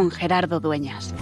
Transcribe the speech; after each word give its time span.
con 0.00 0.10
Gerardo 0.10 0.60
Dueñas. 0.60 1.14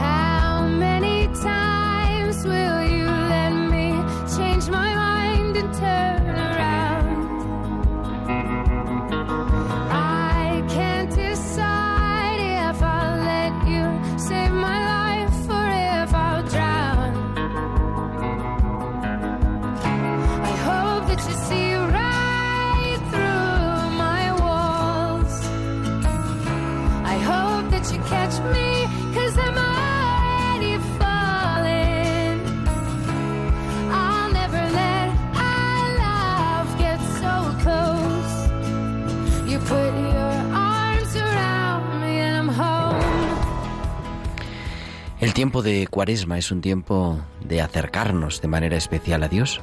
Tiempo 45.39 45.63
de 45.63 45.87
Cuaresma 45.87 46.37
es 46.37 46.51
un 46.51 46.61
tiempo 46.61 47.21
de 47.45 47.63
acercarnos 47.63 48.41
de 48.41 48.49
manera 48.49 48.77
especial 48.77 49.23
a 49.23 49.29
Dios, 49.29 49.61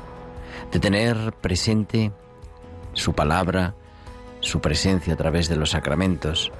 de 0.71 0.79
tener 0.79 1.33
presente 1.41 2.13
su 2.93 3.11
palabra, 3.11 3.75
su 4.39 4.61
presencia 4.61 5.15
a 5.15 5.17
través 5.17 5.49
de 5.49 5.57
los 5.57 5.71
sacramentos, 5.71 6.53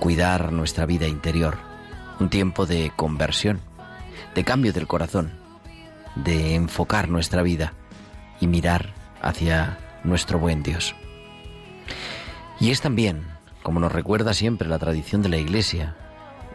cuidar 0.00 0.50
nuestra 0.50 0.84
vida 0.84 1.06
interior, 1.06 1.58
un 2.18 2.28
tiempo 2.28 2.66
de 2.66 2.90
conversión, 2.96 3.60
de 4.34 4.42
cambio 4.42 4.72
del 4.72 4.88
corazón, 4.88 5.30
de 6.16 6.56
enfocar 6.56 7.08
nuestra 7.08 7.42
vida 7.42 7.72
y 8.40 8.48
mirar 8.48 8.94
hacia 9.22 9.78
nuestro 10.02 10.40
buen 10.40 10.64
Dios. 10.64 10.96
Y 12.58 12.72
es 12.72 12.80
también, 12.80 13.28
como 13.62 13.78
nos 13.78 13.92
recuerda 13.92 14.34
siempre 14.34 14.66
la 14.66 14.80
tradición 14.80 15.22
de 15.22 15.28
la 15.28 15.36
Iglesia 15.36 15.94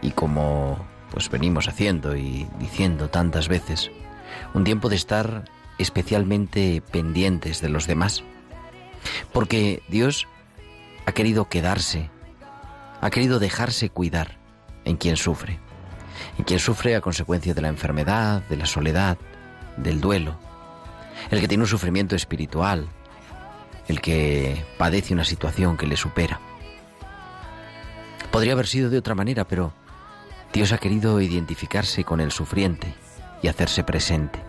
y 0.01 0.11
como 0.11 0.90
pues 1.11 1.29
venimos 1.29 1.67
haciendo 1.67 2.15
y 2.15 2.47
diciendo 2.59 3.09
tantas 3.09 3.47
veces, 3.47 3.91
un 4.53 4.63
tiempo 4.63 4.89
de 4.89 4.95
estar 4.95 5.45
especialmente 5.77 6.81
pendientes 6.91 7.61
de 7.61 7.69
los 7.69 7.85
demás, 7.85 8.23
porque 9.33 9.83
Dios 9.89 10.27
ha 11.05 11.11
querido 11.11 11.49
quedarse, 11.49 12.09
ha 13.01 13.09
querido 13.09 13.39
dejarse 13.39 13.89
cuidar 13.89 14.37
en 14.85 14.97
quien 14.97 15.17
sufre, 15.17 15.59
en 16.37 16.45
quien 16.45 16.59
sufre 16.59 16.95
a 16.95 17.01
consecuencia 17.01 17.53
de 17.53 17.61
la 17.61 17.67
enfermedad, 17.67 18.43
de 18.47 18.57
la 18.57 18.65
soledad, 18.65 19.17
del 19.77 20.01
duelo, 20.01 20.39
el 21.29 21.39
que 21.41 21.47
tiene 21.47 21.63
un 21.63 21.69
sufrimiento 21.69 22.15
espiritual, 22.15 22.87
el 23.87 24.01
que 24.01 24.63
padece 24.77 25.13
una 25.13 25.25
situación 25.25 25.77
que 25.77 25.87
le 25.87 25.97
supera. 25.97 26.39
Podría 28.31 28.53
haber 28.53 28.67
sido 28.67 28.89
de 28.89 28.97
otra 28.97 29.15
manera, 29.15 29.45
pero 29.45 29.73
Dios 30.53 30.73
ha 30.73 30.77
querido 30.77 31.21
identificarse 31.21 32.03
con 32.03 32.19
el 32.19 32.31
sufriente 32.31 32.93
y 33.41 33.47
hacerse 33.47 33.83
presente. 33.83 34.43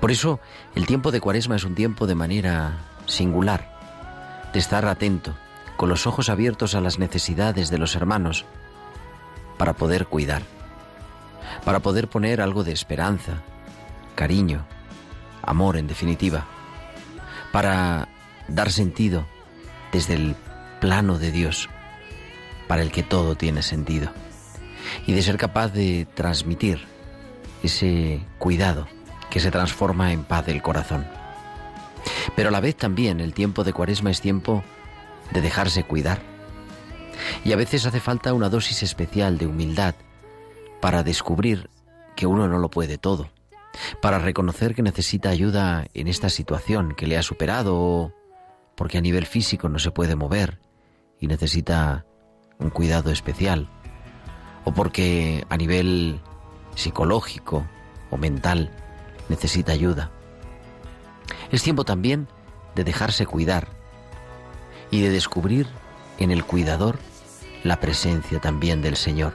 Por 0.00 0.10
eso 0.10 0.40
el 0.74 0.86
tiempo 0.86 1.10
de 1.10 1.20
Cuaresma 1.20 1.56
es 1.56 1.64
un 1.64 1.74
tiempo 1.74 2.06
de 2.06 2.14
manera 2.14 2.78
singular, 3.06 4.50
de 4.52 4.58
estar 4.58 4.86
atento, 4.86 5.34
con 5.76 5.88
los 5.88 6.06
ojos 6.06 6.28
abiertos 6.28 6.74
a 6.74 6.80
las 6.80 6.98
necesidades 6.98 7.70
de 7.70 7.78
los 7.78 7.94
hermanos, 7.94 8.44
para 9.58 9.74
poder 9.74 10.06
cuidar, 10.06 10.42
para 11.64 11.80
poder 11.80 12.08
poner 12.08 12.40
algo 12.40 12.64
de 12.64 12.72
esperanza, 12.72 13.42
cariño, 14.14 14.64
amor 15.42 15.76
en 15.76 15.86
definitiva, 15.86 16.46
para 17.52 18.08
dar 18.46 18.70
sentido 18.70 19.26
desde 19.92 20.14
el 20.14 20.36
plano 20.80 21.18
de 21.18 21.32
Dios, 21.32 21.68
para 22.66 22.82
el 22.82 22.92
que 22.92 23.02
todo 23.02 23.34
tiene 23.36 23.62
sentido, 23.62 24.10
y 25.06 25.12
de 25.12 25.22
ser 25.22 25.36
capaz 25.36 25.68
de 25.68 26.06
transmitir 26.14 26.86
ese 27.62 28.20
cuidado 28.38 28.86
que 29.30 29.40
se 29.40 29.50
transforma 29.50 30.12
en 30.12 30.24
paz 30.24 30.46
del 30.46 30.62
corazón. 30.62 31.06
Pero 32.36 32.48
a 32.48 32.52
la 32.52 32.60
vez 32.60 32.76
también 32.76 33.20
el 33.20 33.34
tiempo 33.34 33.64
de 33.64 33.72
Cuaresma 33.72 34.10
es 34.10 34.20
tiempo 34.20 34.62
de 35.32 35.40
dejarse 35.40 35.84
cuidar. 35.84 36.20
Y 37.44 37.52
a 37.52 37.56
veces 37.56 37.84
hace 37.86 38.00
falta 38.00 38.32
una 38.32 38.48
dosis 38.48 38.82
especial 38.82 39.38
de 39.38 39.46
humildad 39.46 39.94
para 40.80 41.02
descubrir 41.02 41.68
que 42.16 42.26
uno 42.26 42.48
no 42.48 42.58
lo 42.58 42.70
puede 42.70 42.98
todo, 42.98 43.28
para 44.00 44.18
reconocer 44.18 44.74
que 44.74 44.82
necesita 44.82 45.30
ayuda 45.30 45.86
en 45.94 46.08
esta 46.08 46.28
situación 46.30 46.94
que 46.94 47.06
le 47.06 47.16
ha 47.16 47.22
superado 47.22 48.14
porque 48.76 48.98
a 48.98 49.00
nivel 49.00 49.26
físico 49.26 49.68
no 49.68 49.78
se 49.78 49.90
puede 49.90 50.14
mover 50.14 50.60
y 51.20 51.26
necesita 51.26 52.06
un 52.58 52.70
cuidado 52.70 53.10
especial, 53.10 53.68
o 54.68 54.72
porque 54.72 55.46
a 55.48 55.56
nivel 55.56 56.20
psicológico 56.74 57.66
o 58.10 58.18
mental 58.18 58.70
necesita 59.30 59.72
ayuda. 59.72 60.10
Es 61.50 61.62
tiempo 61.62 61.84
también 61.84 62.28
de 62.74 62.84
dejarse 62.84 63.24
cuidar 63.24 63.68
y 64.90 65.00
de 65.00 65.08
descubrir 65.08 65.66
en 66.18 66.30
el 66.30 66.44
cuidador 66.44 66.98
la 67.64 67.80
presencia 67.80 68.40
también 68.40 68.82
del 68.82 68.96
Señor. 68.96 69.32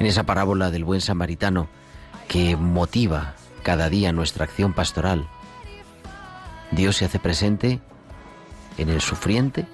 En 0.00 0.06
esa 0.06 0.24
parábola 0.24 0.72
del 0.72 0.82
buen 0.82 1.00
samaritano 1.00 1.68
que 2.26 2.56
motiva 2.56 3.34
cada 3.62 3.88
día 3.88 4.10
nuestra 4.10 4.46
acción 4.46 4.72
pastoral, 4.72 5.28
Dios 6.72 6.96
se 6.96 7.04
hace 7.04 7.20
presente 7.20 7.78
en 8.78 8.88
el 8.88 9.00
sufriente 9.00 9.64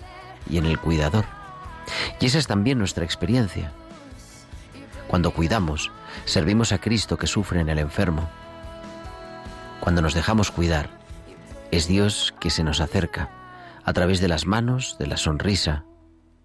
y 0.51 0.59
en 0.59 0.67
el 0.67 0.78
cuidador. 0.78 1.25
Y 2.21 2.27
esa 2.27 2.39
es 2.39 2.47
también 2.47 2.78
nuestra 2.78 3.06
experiencia. 3.06 3.72
Cuando 5.12 5.33
cuidamos, 5.33 5.93
servimos 6.25 6.73
a 6.73 6.78
Cristo 6.78 7.19
que 7.19 7.27
sufre 7.27 7.61
en 7.61 7.69
el 7.69 7.78
enfermo. 7.78 8.31
Cuando 9.78 10.00
nos 10.00 10.15
dejamos 10.15 10.50
cuidar, 10.50 10.89
es 11.71 11.87
Dios 11.87 12.33
que 12.41 12.49
se 12.49 12.65
nos 12.65 12.81
acerca 12.81 13.28
a 13.84 13.93
través 13.93 14.22
de 14.22 14.28
las 14.28 14.47
manos, 14.47 14.97
de 14.99 15.06
la 15.06 15.19
sonrisa, 15.19 15.84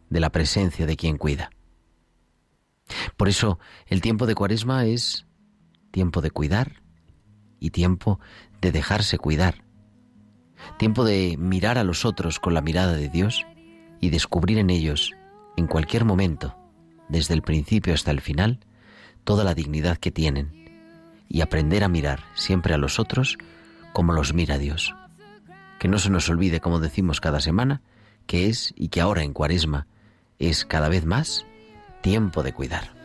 de 0.09 0.19
la 0.19 0.31
presencia 0.31 0.85
de 0.85 0.97
quien 0.97 1.17
cuida. 1.17 1.49
Por 3.15 3.29
eso 3.29 3.57
el 3.85 4.01
tiempo 4.01 4.25
de 4.25 4.35
Cuaresma 4.35 4.83
es 4.83 5.25
tiempo 5.91 6.19
de 6.19 6.31
cuidar 6.31 6.83
y 7.61 7.69
tiempo 7.69 8.19
de 8.59 8.73
dejarse 8.73 9.17
cuidar. 9.17 9.63
Tiempo 10.77 11.05
de 11.05 11.37
mirar 11.39 11.77
a 11.77 11.85
los 11.85 12.03
otros 12.03 12.37
con 12.37 12.53
la 12.53 12.61
mirada 12.61 12.97
de 12.97 13.07
Dios 13.07 13.45
y 14.01 14.09
descubrir 14.09 14.57
en 14.57 14.71
ellos, 14.71 15.13
en 15.55 15.67
cualquier 15.67 16.03
momento, 16.03 16.57
desde 17.09 17.33
el 17.33 17.41
principio 17.41 17.93
hasta 17.93 18.11
el 18.11 18.21
final, 18.21 18.59
toda 19.27 19.43
la 19.43 19.53
dignidad 19.53 19.97
que 19.97 20.09
tienen 20.09 20.53
y 21.27 21.41
aprender 21.41 21.83
a 21.83 21.89
mirar 21.89 22.23
siempre 22.33 22.73
a 22.73 22.77
los 22.77 22.97
otros 22.97 23.37
como 23.91 24.13
los 24.13 24.33
mira 24.33 24.57
Dios. 24.57 24.95
Que 25.79 25.89
no 25.89 25.99
se 25.99 26.09
nos 26.09 26.29
olvide, 26.29 26.61
como 26.61 26.79
decimos 26.79 27.19
cada 27.19 27.41
semana, 27.41 27.81
que 28.25 28.47
es 28.47 28.73
y 28.77 28.87
que 28.87 29.01
ahora 29.01 29.23
en 29.23 29.33
Cuaresma 29.33 29.85
es 30.39 30.63
cada 30.63 30.87
vez 30.87 31.05
más 31.05 31.45
tiempo 32.01 32.41
de 32.41 32.53
cuidar. 32.53 32.96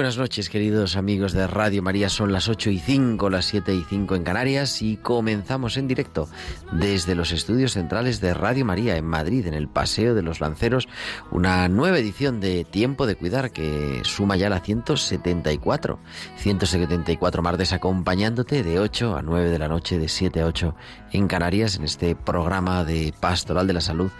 Buenas 0.00 0.16
noches, 0.16 0.48
queridos 0.48 0.96
amigos 0.96 1.34
de 1.34 1.46
Radio 1.46 1.82
María. 1.82 2.08
Son 2.08 2.32
las 2.32 2.48
8 2.48 2.70
y 2.70 2.78
5, 2.78 3.28
las 3.28 3.44
7 3.44 3.74
y 3.74 3.84
5 3.86 4.14
en 4.14 4.24
Canarias 4.24 4.80
y 4.80 4.96
comenzamos 4.96 5.76
en 5.76 5.88
directo 5.88 6.26
desde 6.72 7.14
los 7.14 7.32
estudios 7.32 7.72
centrales 7.72 8.18
de 8.22 8.32
Radio 8.32 8.64
María 8.64 8.96
en 8.96 9.04
Madrid, 9.04 9.46
en 9.46 9.52
el 9.52 9.68
Paseo 9.68 10.14
de 10.14 10.22
los 10.22 10.40
Lanceros, 10.40 10.88
una 11.30 11.68
nueva 11.68 11.98
edición 11.98 12.40
de 12.40 12.64
Tiempo 12.64 13.06
de 13.06 13.14
Cuidar 13.14 13.50
que 13.50 14.00
suma 14.04 14.36
ya 14.36 14.48
la 14.48 14.60
174. 14.60 15.98
174 16.38 17.42
martes 17.42 17.74
acompañándote 17.74 18.62
de 18.62 18.78
8 18.78 19.18
a 19.18 19.20
9 19.20 19.50
de 19.50 19.58
la 19.58 19.68
noche, 19.68 19.98
de 19.98 20.08
7 20.08 20.40
a 20.40 20.46
8 20.46 20.74
en 21.12 21.28
Canarias, 21.28 21.76
en 21.76 21.84
este 21.84 22.16
programa 22.16 22.84
de 22.84 23.12
Pastoral 23.20 23.66
de 23.66 23.74
la 23.74 23.82
Salud 23.82 24.10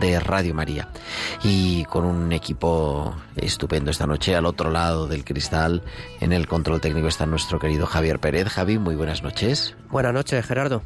de 0.00 0.20
Radio 0.20 0.54
María. 0.54 0.88
Y 1.42 1.84
con 1.84 2.04
un 2.04 2.32
equipo 2.32 3.14
estupendo 3.36 3.90
esta 3.90 4.06
noche 4.06 4.34
al 4.34 4.46
otro 4.46 4.70
lado 4.70 5.06
del 5.06 5.24
cristal, 5.24 5.82
en 6.20 6.32
el 6.32 6.46
control 6.46 6.80
técnico 6.80 7.08
está 7.08 7.26
nuestro 7.26 7.58
querido 7.58 7.86
Javier 7.86 8.18
Pérez. 8.18 8.48
Javi, 8.48 8.78
muy 8.78 8.94
buenas 8.94 9.22
noches. 9.22 9.76
Buenas 9.90 10.12
noches, 10.12 10.44
Gerardo. 10.44 10.82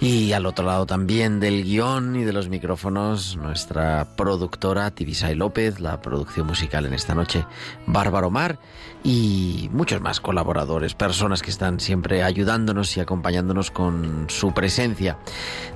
Y 0.00 0.32
al 0.32 0.46
otro 0.46 0.64
lado 0.64 0.86
también 0.86 1.40
del 1.40 1.64
guion 1.64 2.14
y 2.14 2.22
de 2.22 2.32
los 2.32 2.48
micrófonos, 2.48 3.36
nuestra 3.36 4.06
productora 4.16 4.92
Tibisay 4.92 5.34
López, 5.34 5.80
la 5.80 6.00
producción 6.00 6.46
musical 6.46 6.86
en 6.86 6.94
esta 6.94 7.16
noche, 7.16 7.44
Bárbaro 7.84 8.30
Mar 8.30 8.60
y 9.02 9.68
muchos 9.72 10.00
más 10.00 10.20
colaboradores, 10.20 10.94
personas 10.94 11.42
que 11.42 11.50
están 11.50 11.80
siempre 11.80 12.22
ayudándonos 12.22 12.96
y 12.96 13.00
acompañándonos 13.00 13.72
con 13.72 14.26
su 14.28 14.54
presencia. 14.54 15.18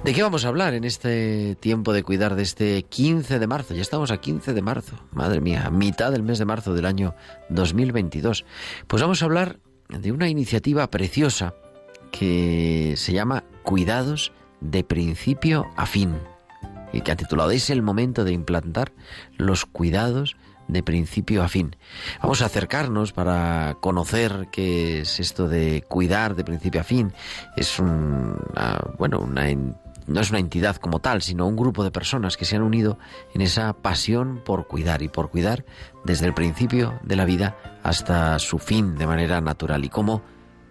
¿De 0.04 0.14
qué 0.14 0.22
vamos 0.22 0.44
a 0.44 0.48
hablar 0.48 0.74
en 0.74 0.84
este 0.84 1.56
tiempo 1.56 1.92
de 1.92 2.04
cuidar 2.04 2.36
de 2.36 2.44
este 2.44 2.84
15 2.84 3.40
de 3.40 3.46
marzo? 3.48 3.74
Ya 3.74 3.82
estamos 3.82 4.12
a 4.12 4.18
15 4.18 4.54
de 4.54 4.62
marzo, 4.62 5.00
madre 5.10 5.40
mía, 5.40 5.68
mitad 5.70 6.12
del 6.12 6.22
mes 6.22 6.38
de 6.38 6.44
marzo 6.44 6.74
del 6.74 6.86
año 6.86 7.16
2022. 7.48 8.44
Pues 8.86 9.02
vamos 9.02 9.20
a 9.20 9.24
hablar 9.24 9.58
de 9.88 10.12
una 10.12 10.28
iniciativa 10.28 10.88
preciosa 10.92 11.54
que 12.12 12.94
se 12.96 13.12
llama 13.12 13.42
Cuidados 13.64 14.32
de 14.60 14.84
principio 14.84 15.66
a 15.76 15.86
fin 15.86 16.14
y 16.92 17.00
que 17.00 17.10
ha 17.10 17.16
titulado 17.16 17.50
Es 17.50 17.70
el 17.70 17.82
momento 17.82 18.22
de 18.24 18.32
implantar 18.32 18.92
los 19.36 19.64
cuidados 19.64 20.36
de 20.68 20.82
principio 20.82 21.42
a 21.42 21.48
fin. 21.48 21.76
Vamos 22.22 22.42
a 22.42 22.46
acercarnos 22.46 23.12
para 23.12 23.76
conocer 23.80 24.48
qué 24.52 25.00
es 25.00 25.18
esto 25.18 25.48
de 25.48 25.82
cuidar 25.88 26.36
de 26.36 26.44
principio 26.44 26.80
a 26.80 26.84
fin. 26.84 27.12
Es 27.56 27.78
una, 27.78 28.78
bueno, 28.98 29.18
una, 29.18 29.44
no 30.06 30.20
es 30.20 30.30
una 30.30 30.38
entidad 30.38 30.76
como 30.76 31.00
tal, 31.00 31.22
sino 31.22 31.46
un 31.46 31.56
grupo 31.56 31.84
de 31.84 31.90
personas 31.90 32.36
que 32.36 32.44
se 32.44 32.56
han 32.56 32.62
unido 32.62 32.98
en 33.34 33.40
esa 33.40 33.72
pasión 33.72 34.40
por 34.44 34.66
cuidar 34.66 35.02
y 35.02 35.08
por 35.08 35.30
cuidar 35.30 35.64
desde 36.04 36.26
el 36.26 36.34
principio 36.34 36.98
de 37.02 37.16
la 37.16 37.24
vida 37.24 37.56
hasta 37.82 38.38
su 38.38 38.58
fin 38.58 38.96
de 38.96 39.06
manera 39.06 39.40
natural 39.40 39.84
y 39.84 39.88
cómo 39.88 40.22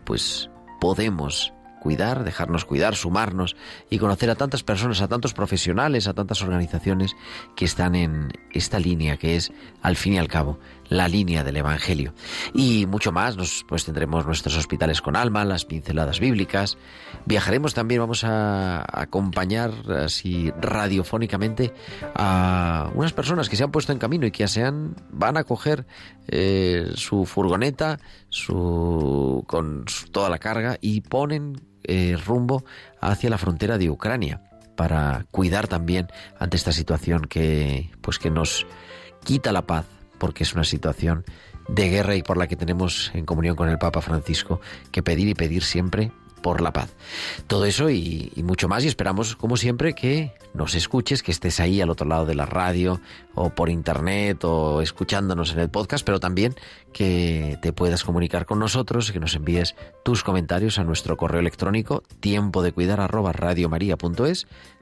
pues 0.03 0.49
podemos 0.81 1.53
cuidar, 1.79 2.23
dejarnos 2.23 2.65
cuidar, 2.65 2.95
sumarnos 2.95 3.55
y 3.89 3.99
conocer 3.99 4.29
a 4.31 4.35
tantas 4.35 4.63
personas, 4.63 5.01
a 5.01 5.07
tantos 5.07 5.33
profesionales, 5.33 6.07
a 6.07 6.13
tantas 6.13 6.41
organizaciones 6.41 7.15
que 7.55 7.65
están 7.65 7.95
en 7.95 8.31
esta 8.51 8.79
línea 8.79 9.17
que 9.17 9.35
es, 9.35 9.51
al 9.81 9.95
fin 9.95 10.13
y 10.13 10.17
al 10.17 10.27
cabo, 10.27 10.59
la 10.89 11.07
línea 11.07 11.43
del 11.43 11.57
Evangelio. 11.57 12.13
Y 12.53 12.87
mucho 12.87 13.11
más, 13.11 13.37
nos, 13.37 13.63
pues 13.67 13.85
tendremos 13.85 14.25
nuestros 14.25 14.57
hospitales 14.57 15.01
con 15.01 15.15
alma, 15.15 15.45
las 15.45 15.65
pinceladas 15.65 16.19
bíblicas. 16.19 16.77
Viajaremos 17.25 17.73
también, 17.73 18.01
vamos 18.01 18.23
a 18.23 18.85
acompañar 18.99 19.71
así 19.91 20.51
radiofónicamente 20.59 21.73
a 22.15 22.89
unas 22.95 23.13
personas 23.13 23.47
que 23.47 23.55
se 23.55 23.63
han 23.63 23.71
puesto 23.71 23.91
en 23.91 23.99
camino 23.99 24.25
y 24.25 24.31
que 24.31 24.47
se 24.47 24.63
han, 24.63 24.95
van 25.11 25.37
a 25.37 25.43
coger 25.43 25.85
eh, 26.27 26.91
su 26.95 27.25
furgoneta 27.25 27.99
su, 28.29 29.43
con 29.47 29.85
toda 30.11 30.29
la 30.29 30.39
carga 30.39 30.77
y 30.81 31.01
ponen 31.01 31.61
eh, 31.83 32.17
rumbo 32.25 32.63
hacia 32.99 33.29
la 33.29 33.37
frontera 33.37 33.77
de 33.77 33.89
Ucrania 33.89 34.41
para 34.75 35.25
cuidar 35.31 35.67
también 35.67 36.07
ante 36.39 36.57
esta 36.57 36.71
situación 36.71 37.25
que 37.25 37.91
pues 38.01 38.17
que 38.17 38.31
nos 38.31 38.65
quita 39.23 39.51
la 39.51 39.67
paz 39.67 39.85
porque 40.17 40.43
es 40.43 40.53
una 40.53 40.63
situación 40.63 41.23
de 41.67 41.89
guerra 41.89 42.15
y 42.15 42.23
por 42.23 42.37
la 42.37 42.47
que 42.47 42.55
tenemos 42.55 43.11
en 43.13 43.25
comunión 43.25 43.55
con 43.55 43.69
el 43.69 43.77
Papa 43.77 44.01
Francisco 44.01 44.59
que 44.91 45.03
pedir 45.03 45.27
y 45.27 45.33
pedir 45.33 45.63
siempre 45.63 46.11
por 46.41 46.61
la 46.61 46.73
paz. 46.73 46.93
Todo 47.47 47.65
eso 47.65 47.89
y, 47.89 48.31
mucho 48.43 48.67
más 48.67 48.83
y 48.83 48.87
esperamos, 48.87 49.35
como 49.35 49.57
siempre, 49.57 49.93
que 49.93 50.33
nos 50.53 50.75
escuches, 50.75 51.23
que 51.23 51.31
estés 51.31 51.59
ahí 51.59 51.81
al 51.81 51.89
otro 51.89 52.07
lado 52.07 52.25
de 52.25 52.35
la 52.35 52.45
radio 52.45 52.99
o 53.33 53.49
por 53.51 53.69
internet 53.69 54.43
o 54.43 54.81
escuchándonos 54.81 55.53
en 55.53 55.59
el 55.59 55.69
podcast, 55.69 56.05
pero 56.05 56.19
también 56.19 56.55
que 56.93 57.57
te 57.61 57.73
puedas 57.73 58.03
comunicar 58.03 58.45
con 58.45 58.59
nosotros, 58.59 59.11
que 59.11 59.19
nos 59.19 59.35
envíes 59.35 59.75
tus 60.03 60.23
comentarios 60.23 60.79
a 60.79 60.83
nuestro 60.83 61.17
correo 61.17 61.39
electrónico 61.39 62.03
tiempo 62.19 62.61
de 62.63 62.71
cuidar 62.71 62.99
arroba 62.99 63.31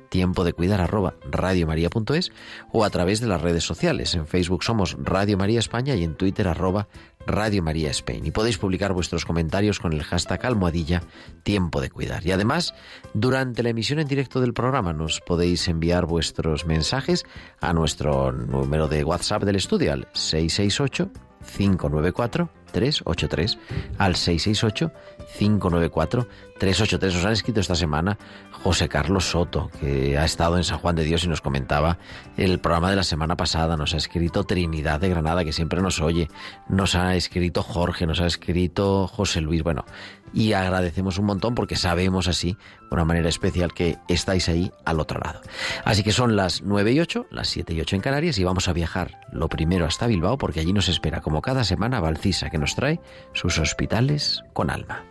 tiempo 0.09 0.43
de 0.43 0.53
cuidar 0.53 0.81
arroba 0.81 1.13
radiomaria.es 1.29 2.31
o 2.71 2.83
a 2.83 2.89
través 2.89 3.21
de 3.21 3.27
las 3.27 3.41
redes 3.41 3.63
sociales. 3.63 4.15
En 4.15 4.27
Facebook 4.27 4.63
somos 4.63 4.97
Radio 4.99 5.37
María 5.37 5.59
España 5.59 5.95
y 5.95 6.03
en 6.03 6.15
Twitter 6.15 6.47
arroba 6.47 6.87
Radio 7.25 7.63
María 7.63 7.91
Spain. 7.91 8.25
Y 8.25 8.31
podéis 8.31 8.57
publicar 8.57 8.93
vuestros 8.93 9.25
comentarios 9.25 9.79
con 9.79 9.93
el 9.93 10.03
hashtag 10.03 10.45
almohadilla 10.45 11.03
tiempo 11.43 11.81
de 11.81 11.89
cuidar. 11.89 12.25
Y 12.25 12.31
además, 12.31 12.73
durante 13.13 13.63
la 13.63 13.69
emisión 13.69 13.99
en 13.99 14.07
directo 14.07 14.41
del 14.41 14.53
programa 14.53 14.93
nos 14.93 15.21
podéis 15.21 15.67
enviar 15.67 16.05
vuestros 16.05 16.65
mensajes 16.65 17.25
a 17.61 17.73
nuestro 17.73 18.31
número 18.31 18.87
de 18.87 19.03
WhatsApp 19.03 19.43
del 19.43 19.57
estudio 19.57 19.93
al 19.93 20.07
668 20.13 21.11
594 21.55 22.49
383 22.71 23.57
al 23.97 24.15
668 24.15 24.91
594 25.37 26.27
383. 26.59 27.15
Nos 27.15 27.25
han 27.25 27.31
escrito 27.31 27.59
esta 27.59 27.75
semana 27.75 28.17
José 28.51 28.89
Carlos 28.89 29.29
Soto, 29.29 29.71
que 29.79 30.17
ha 30.17 30.25
estado 30.25 30.57
en 30.57 30.63
San 30.63 30.77
Juan 30.79 30.95
de 30.95 31.03
Dios 31.03 31.23
y 31.23 31.27
nos 31.27 31.41
comentaba 31.41 31.97
el 32.37 32.59
programa 32.59 32.89
de 32.89 32.97
la 32.97 33.03
semana 33.03 33.37
pasada. 33.37 33.77
Nos 33.77 33.93
ha 33.93 33.97
escrito 33.97 34.43
Trinidad 34.43 34.99
de 34.99 35.09
Granada, 35.09 35.43
que 35.43 35.53
siempre 35.53 35.81
nos 35.81 36.01
oye. 36.01 36.29
Nos 36.67 36.95
ha 36.95 37.15
escrito 37.15 37.63
Jorge, 37.63 38.05
nos 38.05 38.19
ha 38.19 38.27
escrito 38.27 39.07
José 39.07 39.41
Luis. 39.41 39.63
Bueno, 39.63 39.85
y 40.33 40.53
agradecemos 40.53 41.17
un 41.17 41.25
montón 41.25 41.55
porque 41.55 41.75
sabemos 41.75 42.27
así, 42.27 42.53
de 42.53 42.87
una 42.91 43.05
manera 43.05 43.29
especial, 43.29 43.73
que 43.73 43.97
estáis 44.07 44.49
ahí 44.49 44.71
al 44.85 44.99
otro 44.99 45.19
lado. 45.19 45.41
Así 45.85 46.03
que 46.03 46.11
son 46.11 46.35
las 46.35 46.61
9 46.61 46.91
y 46.91 46.99
8, 46.99 47.27
las 47.31 47.47
7 47.47 47.73
y 47.73 47.81
8 47.81 47.95
en 47.95 48.01
Canarias 48.01 48.37
y 48.37 48.43
vamos 48.43 48.67
a 48.67 48.73
viajar 48.73 49.19
lo 49.31 49.47
primero 49.49 49.85
hasta 49.85 50.07
Bilbao 50.07 50.37
porque 50.37 50.59
allí 50.59 50.73
nos 50.73 50.89
espera, 50.89 51.21
como 51.21 51.41
cada 51.41 51.63
semana, 51.63 51.99
Valcisa, 51.99 52.49
que 52.49 52.57
nos 52.59 52.75
trae 52.75 52.99
sus 53.33 53.57
hospitales 53.59 54.43
con 54.53 54.69
alma. 54.69 55.05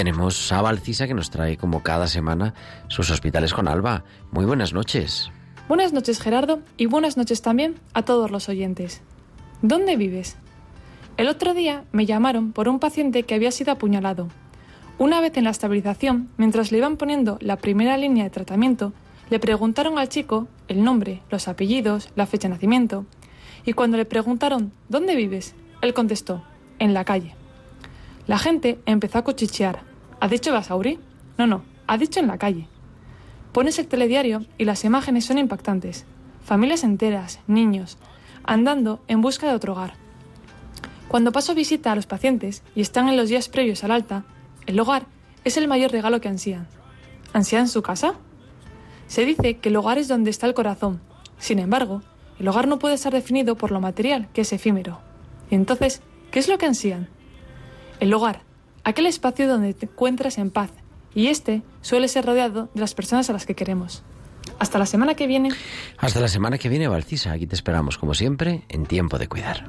Tenemos 0.00 0.50
a 0.50 0.62
Valcisa 0.62 1.06
que 1.06 1.12
nos 1.12 1.28
trae 1.28 1.58
como 1.58 1.82
cada 1.82 2.06
semana 2.06 2.54
sus 2.88 3.10
hospitales 3.10 3.52
con 3.52 3.68
Alba. 3.68 4.02
Muy 4.32 4.46
buenas 4.46 4.72
noches. 4.72 5.30
Buenas 5.68 5.92
noches 5.92 6.22
Gerardo 6.22 6.60
y 6.78 6.86
buenas 6.86 7.18
noches 7.18 7.42
también 7.42 7.74
a 7.92 8.00
todos 8.00 8.30
los 8.30 8.48
oyentes. 8.48 9.02
¿Dónde 9.60 9.98
vives? 9.98 10.38
El 11.18 11.28
otro 11.28 11.52
día 11.52 11.84
me 11.92 12.06
llamaron 12.06 12.52
por 12.52 12.66
un 12.66 12.78
paciente 12.78 13.24
que 13.24 13.34
había 13.34 13.50
sido 13.50 13.72
apuñalado. 13.72 14.28
Una 14.96 15.20
vez 15.20 15.36
en 15.36 15.44
la 15.44 15.50
estabilización, 15.50 16.30
mientras 16.38 16.72
le 16.72 16.78
iban 16.78 16.96
poniendo 16.96 17.36
la 17.42 17.58
primera 17.58 17.98
línea 17.98 18.24
de 18.24 18.30
tratamiento, 18.30 18.94
le 19.28 19.38
preguntaron 19.38 19.98
al 19.98 20.08
chico 20.08 20.48
el 20.68 20.82
nombre, 20.82 21.20
los 21.28 21.46
apellidos, 21.46 22.08
la 22.14 22.24
fecha 22.24 22.48
de 22.48 22.54
nacimiento, 22.54 23.04
y 23.66 23.74
cuando 23.74 23.98
le 23.98 24.06
preguntaron 24.06 24.72
¿dónde 24.88 25.14
vives? 25.14 25.54
Él 25.82 25.92
contestó, 25.92 26.42
en 26.78 26.94
la 26.94 27.04
calle. 27.04 27.34
La 28.26 28.38
gente 28.38 28.78
empezó 28.86 29.18
a 29.18 29.24
cuchichear, 29.24 29.89
¿Ha 30.20 30.28
dicho 30.28 30.52
Basauri? 30.52 30.98
No, 31.38 31.46
no, 31.46 31.62
ha 31.86 31.96
dicho 31.96 32.20
en 32.20 32.26
la 32.26 32.36
calle. 32.36 32.68
Pones 33.52 33.78
el 33.78 33.88
telediario 33.88 34.44
y 34.58 34.66
las 34.66 34.84
imágenes 34.84 35.24
son 35.24 35.38
impactantes. 35.38 36.04
Familias 36.44 36.84
enteras, 36.84 37.40
niños, 37.46 37.96
andando 38.44 39.00
en 39.08 39.22
busca 39.22 39.48
de 39.48 39.54
otro 39.54 39.72
hogar. 39.72 39.94
Cuando 41.08 41.32
paso 41.32 41.54
visita 41.54 41.90
a 41.90 41.94
los 41.94 42.06
pacientes 42.06 42.62
y 42.74 42.82
están 42.82 43.08
en 43.08 43.16
los 43.16 43.30
días 43.30 43.48
previos 43.48 43.82
al 43.82 43.92
alta, 43.92 44.24
el 44.66 44.78
hogar 44.78 45.06
es 45.44 45.56
el 45.56 45.68
mayor 45.68 45.90
regalo 45.90 46.20
que 46.20 46.28
ansían. 46.28 46.68
¿Ansían 47.32 47.66
su 47.66 47.80
casa? 47.80 48.14
Se 49.06 49.24
dice 49.24 49.56
que 49.56 49.70
el 49.70 49.76
hogar 49.76 49.96
es 49.96 50.06
donde 50.06 50.30
está 50.30 50.46
el 50.46 50.54
corazón. 50.54 51.00
Sin 51.38 51.58
embargo, 51.58 52.02
el 52.38 52.46
hogar 52.46 52.68
no 52.68 52.78
puede 52.78 52.98
ser 52.98 53.14
definido 53.14 53.56
por 53.56 53.70
lo 53.70 53.80
material, 53.80 54.28
que 54.34 54.42
es 54.42 54.52
efímero. 54.52 55.00
¿Y 55.50 55.54
entonces 55.54 56.02
qué 56.30 56.38
es 56.38 56.48
lo 56.48 56.58
que 56.58 56.66
ansían? 56.66 57.08
El 58.00 58.12
hogar, 58.12 58.42
aquel 58.90 59.06
espacio 59.06 59.48
donde 59.48 59.74
te 59.74 59.86
encuentras 59.86 60.38
en 60.38 60.50
paz, 60.50 60.70
y 61.14 61.28
este 61.28 61.62
suele 61.80 62.08
ser 62.08 62.26
rodeado 62.26 62.68
de 62.74 62.80
las 62.80 62.94
personas 62.94 63.30
a 63.30 63.32
las 63.32 63.46
que 63.46 63.54
queremos. 63.54 64.02
Hasta 64.58 64.78
la 64.78 64.86
semana 64.86 65.14
que 65.14 65.26
viene. 65.26 65.50
Hasta 65.98 66.20
la 66.20 66.28
semana 66.28 66.58
que 66.58 66.68
viene, 66.68 66.86
Valcisa. 66.86 67.32
Aquí 67.32 67.46
te 67.46 67.54
esperamos, 67.54 67.96
como 67.96 68.14
siempre, 68.14 68.64
en 68.68 68.84
tiempo 68.84 69.18
de 69.18 69.28
cuidar. 69.28 69.64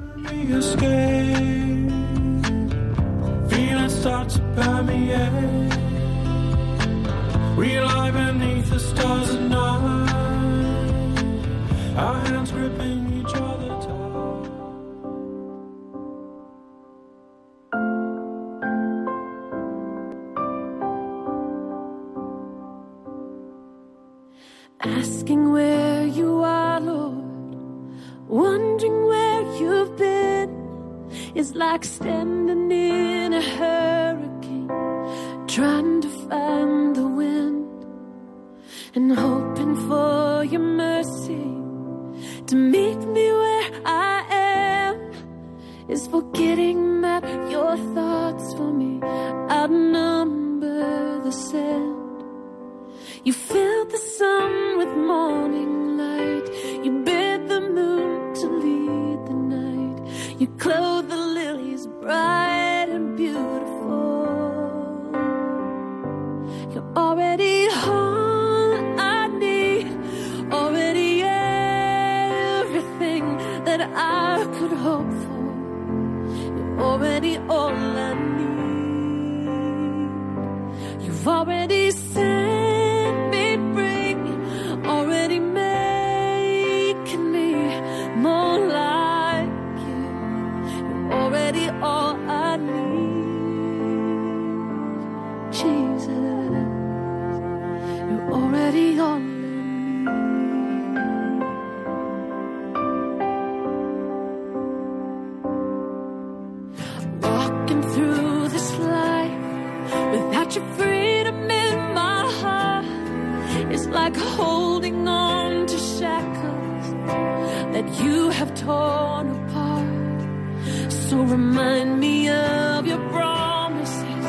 That 117.82 118.04
you 118.04 118.30
have 118.30 118.54
torn 118.54 119.30
apart. 119.30 120.92
So 120.92 121.22
remind 121.22 122.00
me 122.00 122.28
of 122.28 122.86
your 122.86 122.98
promises 123.10 124.26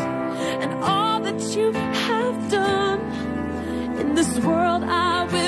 and 0.63 0.73
all 0.83 1.19
that 1.21 1.41
you 1.55 1.71
have 1.71 2.51
done. 2.51 2.99
In 3.99 4.15
this 4.15 4.39
world, 4.39 4.83
I 4.83 5.25
will 5.25 5.42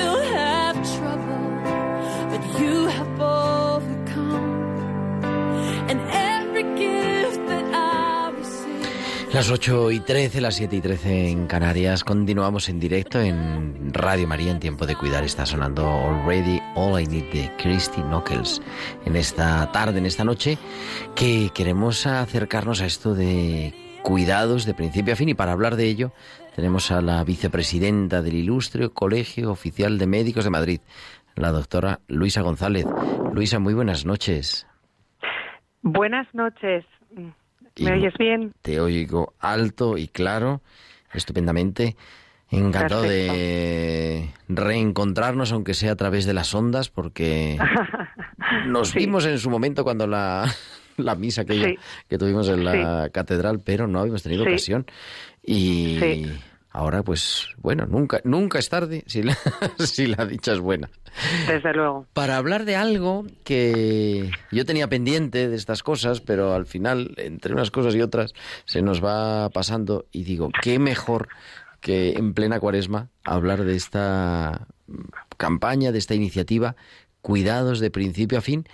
Las 9.36 9.50
8 9.50 9.90
y 9.90 10.00
13, 10.00 10.40
las 10.40 10.54
7 10.54 10.76
y 10.76 10.80
13 10.80 11.28
en 11.28 11.46
Canarias. 11.46 12.04
Continuamos 12.04 12.70
en 12.70 12.80
directo 12.80 13.20
en 13.20 13.92
Radio 13.92 14.26
María 14.26 14.50
en 14.50 14.60
tiempo 14.60 14.86
de 14.86 14.96
cuidar. 14.96 15.24
Está 15.24 15.44
sonando 15.44 15.86
Already 15.86 16.58
All 16.74 16.98
I 16.98 17.04
Need 17.04 17.32
de 17.34 17.52
Christy 17.58 18.00
Knuckles 18.00 18.62
en 19.04 19.14
esta 19.14 19.70
tarde, 19.72 19.98
en 19.98 20.06
esta 20.06 20.24
noche, 20.24 20.56
que 21.14 21.50
queremos 21.54 22.06
acercarnos 22.06 22.80
a 22.80 22.86
esto 22.86 23.14
de 23.14 23.74
cuidados 24.02 24.64
de 24.64 24.72
principio 24.72 25.12
a 25.12 25.16
fin 25.16 25.28
y 25.28 25.34
para 25.34 25.52
hablar 25.52 25.76
de 25.76 25.84
ello 25.84 26.12
tenemos 26.54 26.90
a 26.90 27.02
la 27.02 27.22
vicepresidenta 27.22 28.22
del 28.22 28.36
Ilustre 28.36 28.88
Colegio 28.88 29.50
Oficial 29.50 29.98
de 29.98 30.06
Médicos 30.06 30.44
de 30.44 30.50
Madrid, 30.50 30.80
la 31.34 31.52
doctora 31.52 32.00
Luisa 32.08 32.40
González. 32.40 32.86
Luisa, 33.34 33.58
muy 33.58 33.74
buenas 33.74 34.06
noches. 34.06 34.66
Buenas 35.82 36.26
noches. 36.34 36.86
¿Me 37.80 37.92
oyes 37.92 38.14
bien? 38.18 38.52
Te 38.62 38.80
oigo 38.80 39.34
alto 39.40 39.98
y 39.98 40.08
claro, 40.08 40.62
estupendamente. 41.12 41.96
Encantado 42.48 43.02
de 43.02 44.30
reencontrarnos, 44.48 45.50
aunque 45.50 45.74
sea 45.74 45.92
a 45.92 45.96
través 45.96 46.26
de 46.26 46.32
las 46.32 46.54
ondas, 46.54 46.90
porque 46.90 47.58
nos 48.68 48.90
Sí. 48.90 49.00
vimos 49.00 49.26
en 49.26 49.38
su 49.38 49.50
momento 49.50 49.82
cuando 49.82 50.06
la, 50.06 50.46
la 50.96 51.14
misa 51.16 51.44
que, 51.44 51.54
Sí. 51.54 51.78
que 52.08 52.18
tuvimos 52.18 52.48
en 52.48 52.64
la 52.64 53.08
catedral, 53.10 53.60
pero 53.64 53.88
no 53.88 53.98
habíamos 54.00 54.22
tenido 54.22 54.44
ocasión. 54.44 54.86
Y. 55.44 55.98
ahora, 56.76 57.02
pues, 57.02 57.48
bueno, 57.56 57.86
nunca, 57.86 58.20
nunca 58.24 58.58
es 58.58 58.68
tarde 58.68 59.02
si 59.06 59.22
la, 59.22 59.36
si 59.78 60.06
la 60.06 60.26
dicha 60.26 60.52
es 60.52 60.60
buena. 60.60 60.90
Desde 61.48 61.72
luego. 61.72 62.06
Para 62.12 62.36
hablar 62.36 62.66
de 62.66 62.76
algo 62.76 63.24
que 63.44 64.30
yo 64.52 64.66
tenía 64.66 64.86
pendiente 64.88 65.48
de 65.48 65.56
estas 65.56 65.82
cosas, 65.82 66.20
pero 66.20 66.52
al 66.52 66.66
final, 66.66 67.14
entre 67.16 67.54
unas 67.54 67.70
cosas 67.70 67.94
y 67.94 68.02
otras, 68.02 68.34
se 68.66 68.82
nos 68.82 69.02
va 69.02 69.48
pasando 69.50 70.04
y 70.12 70.24
digo, 70.24 70.50
qué 70.62 70.78
mejor 70.78 71.28
que 71.80 72.12
en 72.12 72.34
plena 72.34 72.60
cuaresma 72.60 73.08
hablar 73.24 73.64
de 73.64 73.74
esta 73.74 74.66
campaña, 75.38 75.92
de 75.92 75.98
esta 75.98 76.14
iniciativa, 76.14 76.76
cuidados 77.22 77.80
de 77.80 77.90
principio 77.90 78.38
a 78.38 78.42
fin, 78.42 78.68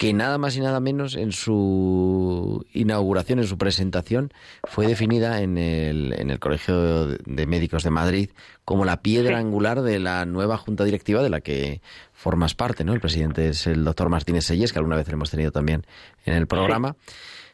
que 0.00 0.14
nada 0.14 0.38
más 0.38 0.56
y 0.56 0.60
nada 0.60 0.80
menos 0.80 1.14
en 1.14 1.30
su 1.30 2.64
inauguración, 2.72 3.38
en 3.38 3.46
su 3.46 3.58
presentación, 3.58 4.32
fue 4.64 4.86
definida 4.86 5.42
en 5.42 5.58
el, 5.58 6.14
en 6.14 6.30
el 6.30 6.38
Colegio 6.38 7.06
de 7.06 7.46
Médicos 7.46 7.82
de 7.82 7.90
Madrid 7.90 8.30
como 8.64 8.86
la 8.86 9.02
piedra 9.02 9.36
Sí. 9.36 9.44
angular 9.44 9.82
de 9.82 9.98
la 9.98 10.24
nueva 10.24 10.56
junta 10.56 10.84
directiva 10.84 11.22
de 11.22 11.28
la 11.28 11.42
que 11.42 11.82
formas 12.14 12.54
parte, 12.54 12.82
¿no? 12.82 12.94
El 12.94 13.00
presidente 13.00 13.50
es 13.50 13.66
el 13.66 13.84
doctor 13.84 14.08
Martínez 14.08 14.46
Selles, 14.46 14.72
que 14.72 14.78
alguna 14.78 14.96
vez 14.96 15.06
lo 15.08 15.12
hemos 15.12 15.30
tenido 15.30 15.52
también 15.52 15.84
en 16.24 16.32
el 16.32 16.46
programa. 16.46 16.96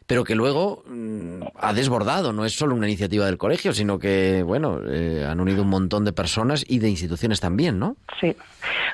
Pero 0.05 0.23
que 0.23 0.35
luego 0.35 0.85
mm, 0.87 1.41
ha 1.59 1.73
desbordado, 1.73 2.31
no 2.31 2.45
es 2.45 2.53
solo 2.57 2.75
una 2.75 2.87
iniciativa 2.87 3.25
del 3.25 3.37
colegio, 3.37 3.73
sino 3.73 3.99
que, 3.99 4.41
bueno, 4.41 4.79
eh, 4.87 5.27
han 5.29 5.41
unido 5.41 5.63
un 5.63 5.69
montón 5.69 6.05
de 6.05 6.13
personas 6.13 6.63
y 6.65 6.79
de 6.79 6.87
instituciones 6.87 7.41
también, 7.41 7.77
¿no? 7.77 7.97
Sí. 8.21 8.33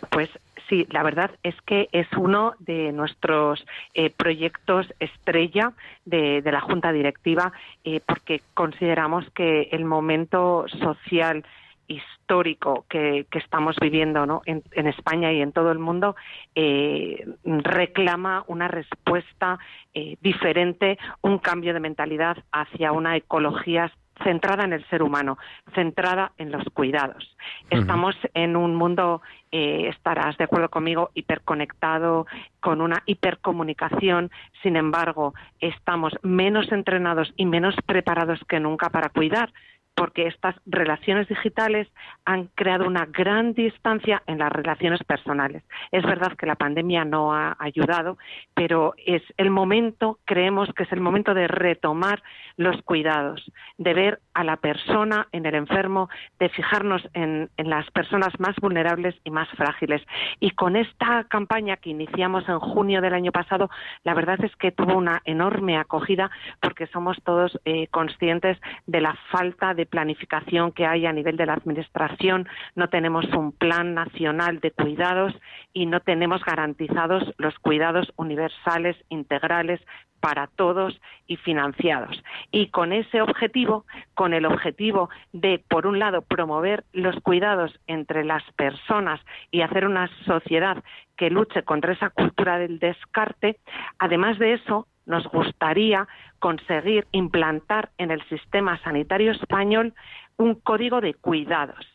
Pues 0.09 0.31
sí, 0.73 0.87
la 0.89 1.03
verdad 1.03 1.29
es 1.43 1.55
que 1.67 1.87
es 1.91 2.07
uno 2.17 2.55
de 2.57 2.91
nuestros 2.91 3.63
eh, 3.93 4.09
proyectos 4.09 4.91
estrella 4.99 5.73
de, 6.03 6.41
la 6.43 6.61
Junta 6.61 6.91
Directiva, 6.91 7.53
eh, 7.83 8.01
porque 8.03 8.41
consideramos 8.55 9.29
que 9.35 9.69
el 9.71 9.85
momento 9.85 10.65
social 10.79 11.45
histórico 11.87 12.85
que, 12.89 13.27
que 13.29 13.37
estamos 13.37 13.75
viviendo 13.79 14.25
¿no? 14.25 14.41
en, 14.45 14.63
en 14.71 14.87
España 14.87 15.31
y 15.31 15.41
en 15.41 15.51
todo 15.51 15.71
el 15.71 15.79
mundo 15.79 16.15
eh, 16.55 17.23
reclama 17.43 18.43
una 18.47 18.67
respuesta 18.67 19.59
eh, 19.93 20.17
diferente, 20.21 20.97
un 21.21 21.37
cambio 21.37 21.73
de 21.73 21.81
mentalidad 21.81 22.37
hacia 22.51 22.91
una 22.93 23.15
ecología 23.15 23.91
centrada 24.23 24.63
en 24.63 24.73
el 24.73 24.85
ser 24.89 25.01
humano, 25.01 25.37
centrada 25.73 26.31
en 26.37 26.51
los 26.51 26.63
cuidados. 26.73 27.35
Estamos 27.69 28.15
en 28.33 28.55
un 28.55 28.75
mundo, 28.75 29.21
eh, 29.51 29.87
estarás 29.89 30.37
de 30.37 30.43
acuerdo 30.43 30.69
conmigo, 30.69 31.11
hiperconectado, 31.13 32.27
con 32.59 32.81
una 32.81 33.03
hipercomunicación. 33.05 34.31
Sin 34.61 34.75
embargo, 34.75 35.33
estamos 35.59 36.13
menos 36.21 36.71
entrenados 36.71 37.33
y 37.35 37.45
menos 37.45 37.75
preparados 37.85 38.39
que 38.47 38.59
nunca 38.59 38.89
para 38.89 39.09
cuidar. 39.09 39.51
Porque 39.95 40.27
estas 40.27 40.55
relaciones 40.65 41.27
digitales 41.27 41.87
han 42.25 42.47
creado 42.55 42.87
una 42.87 43.05
gran 43.05 43.53
distancia 43.53 44.23
en 44.27 44.39
las 44.39 44.51
relaciones 44.51 45.03
personales. 45.03 45.63
Es 45.91 46.03
verdad 46.03 46.35
que 46.37 46.45
la 46.45 46.55
pandemia 46.55 47.05
no 47.05 47.33
ha 47.33 47.55
ayudado, 47.59 48.17
pero 48.53 48.93
es 49.05 49.21
el 49.37 49.49
momento, 49.49 50.19
creemos 50.25 50.69
que 50.75 50.83
es 50.83 50.91
el 50.91 51.01
momento 51.01 51.33
de 51.33 51.47
retomar 51.47 52.23
los 52.57 52.81
cuidados, 52.83 53.51
de 53.77 53.93
ver 53.93 54.19
a 54.33 54.43
la 54.43 54.57
persona 54.57 55.27
en 55.31 55.45
el 55.45 55.55
enfermo, 55.55 56.09
de 56.39 56.49
fijarnos 56.49 57.07
en, 57.13 57.49
las 57.57 57.89
personas 57.91 58.33
más 58.39 58.55
vulnerables 58.61 59.15
y 59.23 59.31
más 59.31 59.49
frágiles. 59.49 60.01
Y 60.39 60.51
con 60.51 60.75
esta 60.75 61.25
campaña 61.25 61.77
que 61.77 61.89
iniciamos 61.89 62.47
en 62.49 62.59
junio 62.59 63.01
del 63.01 63.13
año 63.13 63.31
pasado, 63.31 63.69
la 64.03 64.13
verdad 64.13 64.43
es 64.43 64.55
que 64.55 64.71
tuvo 64.71 64.95
una 64.97 65.21
enorme 65.25 65.77
acogida 65.77 66.29
porque 66.61 66.87
somos 66.87 67.17
todos 67.23 67.59
eh, 67.65 67.87
conscientes 67.87 68.59
de 68.85 69.01
la 69.01 69.15
falta 69.31 69.73
de 69.73 69.82
planificación 69.85 70.71
que 70.71 70.85
hay 70.85 71.05
a 71.05 71.13
nivel 71.13 71.37
de 71.37 71.45
la 71.45 71.53
Administración. 71.53 72.47
No 72.75 72.89
tenemos 72.89 73.25
un 73.33 73.51
plan 73.51 73.93
nacional 73.93 74.59
de 74.59 74.71
cuidados 74.71 75.33
y 75.73 75.85
no 75.85 75.99
tenemos 75.99 76.43
garantizados 76.43 77.23
los 77.37 77.57
cuidados 77.59 78.11
universales, 78.15 78.95
integrales, 79.09 79.79
para 80.23 80.47
todos 80.47 80.97
y 81.27 81.35
financiados. 81.35 82.23
Y 82.49 82.67
con 82.67 82.93
ese 82.93 83.21
objetivo, 83.21 83.85
con 84.13 84.33
el 84.33 84.45
objetivo 84.45 85.09
de, 85.33 85.61
por 85.67 85.85
un 85.85 85.99
lado, 85.99 86.21
promover 86.21 86.85
los 86.93 87.19
cuidados 87.23 87.77
entre 87.87 88.23
las 88.23 88.41
personas 88.53 89.19
y 89.51 89.63
hacer 89.63 89.85
una 89.85 90.09
sociedad 90.25 90.81
que 91.17 91.29
luche 91.29 91.63
contra 91.63 91.91
esa 91.91 92.09
cultura 92.09 92.57
del 92.57 92.79
descarte, 92.79 93.59
además 93.99 94.39
de 94.39 94.53
eso, 94.53 94.87
nos 95.05 95.27
gustaría 95.27 96.07
conseguir 96.39 97.07
implantar 97.11 97.91
en 97.97 98.11
el 98.11 98.21
sistema 98.29 98.77
sanitario 98.83 99.31
español 99.31 99.93
un 100.37 100.55
código 100.55 101.01
de 101.01 101.13
cuidados. 101.13 101.85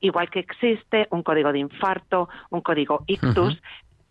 Igual 0.00 0.28
que 0.30 0.40
existe 0.40 1.08
un 1.10 1.22
código 1.22 1.52
de 1.52 1.60
infarto, 1.60 2.28
un 2.50 2.60
código 2.60 3.04
ictus, 3.06 3.60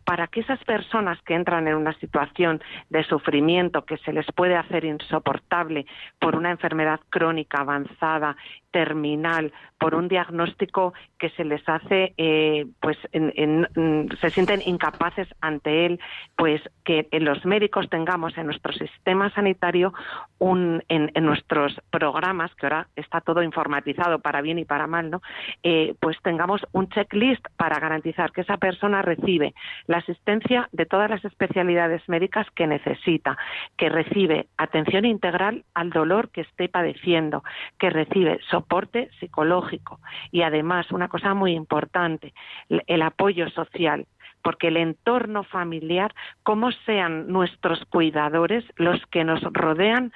para 0.06 0.28
que 0.28 0.42
esas 0.42 0.64
personas 0.64 1.22
que 1.24 1.34
entran 1.34 1.68
en 1.68 1.76
una 1.76 1.94
situación 2.00 2.62
de 2.90 3.04
sufrimiento 3.04 3.86
que 3.86 3.98
se 3.98 4.14
les 4.14 4.26
puede 4.34 4.56
hacer 4.56 4.86
insoportable 4.86 5.86
por 6.20 6.36
una 6.36 6.52
enfermedad 6.52 7.00
crónica 7.10 7.62
avanzada 7.62 8.38
terminal 8.72 9.54
por 9.80 9.96
un 9.96 10.08
diagnóstico 10.08 10.94
que 11.18 11.30
se 11.32 11.46
les 11.46 11.62
hace, 11.68 12.14
eh, 12.18 12.66
pues 12.82 12.98
mm, 13.14 14.12
se 14.20 14.30
sienten 14.32 14.62
incapaces 14.66 15.28
ante 15.42 15.86
él, 15.86 16.00
pues 16.36 16.62
que 16.84 17.08
los 17.20 17.46
médicos 17.46 17.90
tengamos 17.90 18.38
en 18.38 18.48
nuestro 18.48 18.74
sistema 18.74 19.30
sanitario, 19.32 19.94
un, 20.40 20.84
en, 20.90 21.12
nuestros 21.24 21.80
programas, 21.90 22.54
que 22.56 22.66
ahora 22.66 22.88
está 22.96 23.22
todo 23.22 23.44
informatizado 23.44 24.20
para 24.20 24.42
bien 24.42 24.60
y 24.60 24.66
para 24.66 24.88
mal, 24.88 25.10
¿no? 25.10 25.22
Eh, 25.64 25.96
pues 26.00 26.18
tengamos 26.22 26.62
un 26.72 26.90
checklist 26.90 27.46
para 27.58 27.80
garantizar 27.80 28.32
que 28.32 28.42
esa 28.42 28.58
persona 28.58 29.02
recibe 29.02 29.54
la 29.88 29.95
asistencia 29.98 30.70
de 30.72 30.86
todas 30.86 31.10
las 31.10 31.24
especialidades 31.26 32.08
médicas 32.08 32.48
que 32.56 32.68
necesita, 32.68 33.38
que 33.78 33.90
recibe 33.90 34.48
atención 34.58 35.06
integral 35.06 35.66
al 35.74 35.90
dolor 35.90 36.30
que 36.30 36.42
esté 36.42 36.70
padeciendo, 36.70 37.44
que 37.80 37.90
recibe 37.90 38.40
soporte 38.50 39.10
psicológico 39.20 40.00
y 40.32 40.42
además 40.42 40.92
una 40.92 41.08
cosa 41.08 41.34
muy 41.34 41.54
importante, 41.54 42.34
el 42.70 43.02
apoyo 43.02 43.50
social 43.50 44.06
porque 44.46 44.68
el 44.68 44.78
entorno 44.78 45.44
familiar, 45.44 46.14
como 46.44 46.72
sean 46.86 47.28
nuestros 47.30 47.84
cuidadores, 47.86 48.64
los 48.76 49.04
que 49.08 49.24
nos 49.24 49.42
rodean, 49.42 50.14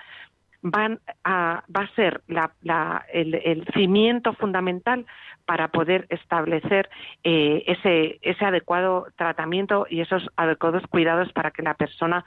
van 0.61 0.99
a, 1.23 1.63
va 1.75 1.83
a 1.83 1.95
ser 1.95 2.21
el, 2.27 3.65
cimiento 3.73 4.33
fundamental 4.33 5.05
para 5.45 5.69
poder 5.69 6.05
establecer 6.09 6.89
eh, 7.23 7.63
ese, 7.67 8.19
ese 8.21 8.45
adecuado 8.45 9.07
tratamiento 9.15 9.87
y 9.89 10.01
esos 10.01 10.27
adecuados 10.35 10.83
cuidados 10.89 11.31
para 11.33 11.51
que 11.51 11.63
la 11.63 11.75
persona 11.75 12.25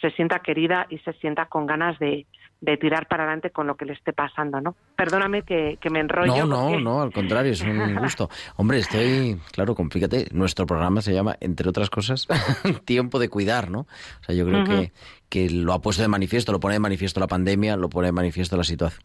se 0.00 0.10
sienta 0.10 0.40
querida 0.40 0.86
y 0.88 0.98
se 0.98 1.12
sienta 1.14 1.46
con 1.46 1.66
ganas 1.66 1.98
de, 1.98 2.26
de 2.64 2.76
tirar 2.78 3.06
para 3.06 3.24
adelante 3.24 3.50
con 3.50 3.66
lo 3.66 3.76
que 3.76 3.84
le 3.84 3.92
esté 3.92 4.12
pasando, 4.12 4.60
¿no? 4.60 4.74
Perdóname 4.96 5.42
que, 5.42 5.78
me 5.90 6.00
enrollo. 6.00 6.46
No, 6.46 6.70
no, 6.70 6.80
no, 6.80 7.02
al 7.02 7.12
contrario, 7.12 7.52
es 7.52 7.60
un 7.60 7.94
gusto. 8.00 8.30
Hombre, 8.56 8.78
estoy, 8.78 9.38
claro, 9.52 9.74
complícate, 9.74 10.28
nuestro 10.32 10.66
programa 10.66 11.02
se 11.02 11.12
llama, 11.12 11.36
entre 11.40 11.68
otras 11.68 11.90
cosas, 11.90 12.26
Tiempo 12.84 13.18
de 13.18 13.28
Cuidar, 13.28 13.70
¿no? 13.70 13.80
O 13.80 14.24
sea, 14.24 14.34
yo 14.34 14.46
creo 14.46 14.64
que, 14.64 14.92
que 15.28 15.50
lo 15.50 15.74
ha 15.74 15.82
puesto 15.82 16.02
de 16.02 16.08
manifiesto, 16.08 16.52
lo 16.52 16.60
pone 16.60 16.74
de 16.74 16.80
manifiesto 16.80 17.20
la 17.20 17.26
pandemia, 17.26 17.76
lo 17.76 17.90
pone 17.90 18.06
de 18.06 18.12
manifiesto 18.12 18.56
la 18.56 18.64
situación 18.64 19.04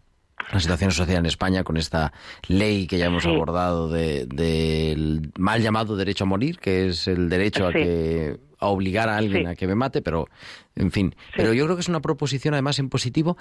la 0.54 0.60
situación 0.60 0.91
social 0.91 1.19
en 1.19 1.26
España 1.28 1.63
con 1.63 1.78
esta 1.78 2.12
ley 2.48 2.88
que 2.88 2.98
ya 2.98 3.08
hemos 3.08 3.26
abordado 3.26 3.89
del 3.89 5.32
mal 5.38 5.62
llamado 5.62 5.95
derecho 5.95 6.24
a 6.24 6.28
morir, 6.28 6.58
que 6.60 6.88
es 6.88 7.08
el 7.08 7.30
derecho 7.30 7.67
a 7.67 7.74
que 7.74 8.39
a 8.60 8.67
obligar 8.67 9.10
a 9.10 9.17
alguien 9.17 9.48
a 9.48 9.56
que 9.56 9.67
me 9.67 9.76
mate, 9.76 10.02
pero 10.02 10.28
en 10.76 10.91
fin. 10.91 11.15
Pero 11.36 11.54
yo 11.54 11.65
creo 11.65 11.76
que 11.76 11.82
es 11.82 11.88
una 11.88 12.02
proposición 12.02 12.54
además 12.54 12.80
en 12.80 12.89
positivo 12.89 13.38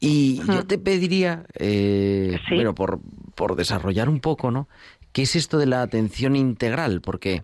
y 0.00 0.42
yo 0.46 0.66
te 0.66 0.78
pediría, 0.78 1.44
eh, 1.54 2.38
bueno, 2.50 2.74
por, 2.74 3.00
por 3.34 3.56
desarrollar 3.56 4.08
un 4.08 4.20
poco, 4.20 4.50
¿no? 4.50 4.68
¿Qué 5.12 5.22
es 5.22 5.36
esto 5.36 5.58
de 5.58 5.66
la 5.66 5.82
atención 5.82 6.36
integral? 6.36 7.00
Porque 7.00 7.42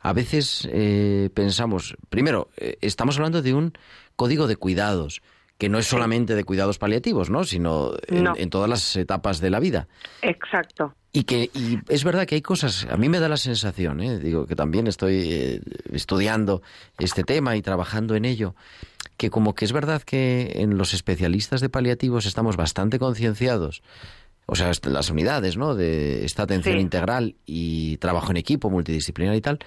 a 0.00 0.12
veces 0.12 0.68
eh, 0.72 1.30
pensamos, 1.34 1.96
primero, 2.08 2.48
eh, 2.56 2.76
estamos 2.80 3.16
hablando 3.16 3.42
de 3.42 3.54
un 3.54 3.72
código 4.16 4.46
de 4.46 4.56
cuidados 4.56 5.22
que 5.62 5.68
no 5.68 5.78
es 5.78 5.86
solamente 5.86 6.34
de 6.34 6.42
cuidados 6.42 6.78
paliativos, 6.78 7.30
¿no? 7.30 7.44
Sino 7.44 7.92
en, 8.08 8.50
todas 8.50 8.68
las 8.68 8.96
etapas 8.96 9.40
de 9.40 9.48
la 9.48 9.60
vida. 9.60 9.86
Exacto. 10.20 10.96
Y 11.12 11.22
que 11.22 11.50
y 11.54 11.78
es 11.88 12.02
verdad 12.02 12.26
que 12.26 12.34
hay 12.34 12.42
cosas, 12.42 12.84
a 12.90 12.96
mí 12.96 13.08
me 13.08 13.20
da 13.20 13.28
la 13.28 13.36
sensación, 13.36 14.00
¿eh? 14.00 14.18
digo 14.18 14.48
que 14.48 14.56
también 14.56 14.88
estoy 14.88 15.22
eh, 15.30 15.60
estudiando 15.92 16.62
este 16.98 17.22
tema 17.22 17.54
y 17.54 17.62
trabajando 17.62 18.16
en 18.16 18.24
ello, 18.24 18.56
que 19.16 19.30
como 19.30 19.54
que 19.54 19.64
es 19.64 19.72
verdad 19.72 20.02
que 20.02 20.50
en 20.56 20.76
los 20.76 20.94
especialistas 20.94 21.60
de 21.60 21.68
paliativos 21.68 22.26
estamos 22.26 22.56
bastante 22.56 22.98
concienciados, 22.98 23.84
o 24.46 24.56
sea, 24.56 24.72
las 24.86 25.10
unidades, 25.10 25.56
¿no? 25.56 25.76
De 25.76 26.24
esta 26.24 26.42
atención 26.42 26.80
integral 26.80 27.36
y 27.46 27.98
trabajo 27.98 28.32
en 28.32 28.36
equipo, 28.36 28.68
multidisciplinar 28.68 29.36
y 29.36 29.40
tal, 29.40 29.60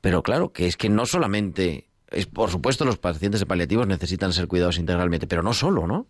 pero 0.00 0.22
claro, 0.22 0.54
que 0.54 0.66
es 0.66 0.78
que 0.78 0.88
no 0.88 1.04
solamente, 1.04 1.87
es, 2.10 2.26
por 2.26 2.50
supuesto, 2.50 2.84
los 2.84 2.98
pacientes 2.98 3.40
de 3.40 3.46
paliativos 3.46 3.86
necesitan 3.86 4.32
ser 4.32 4.48
cuidados 4.48 4.78
integralmente, 4.78 5.26
pero 5.26 5.42
no 5.42 5.52
solo, 5.52 5.86
¿no? 5.86 6.06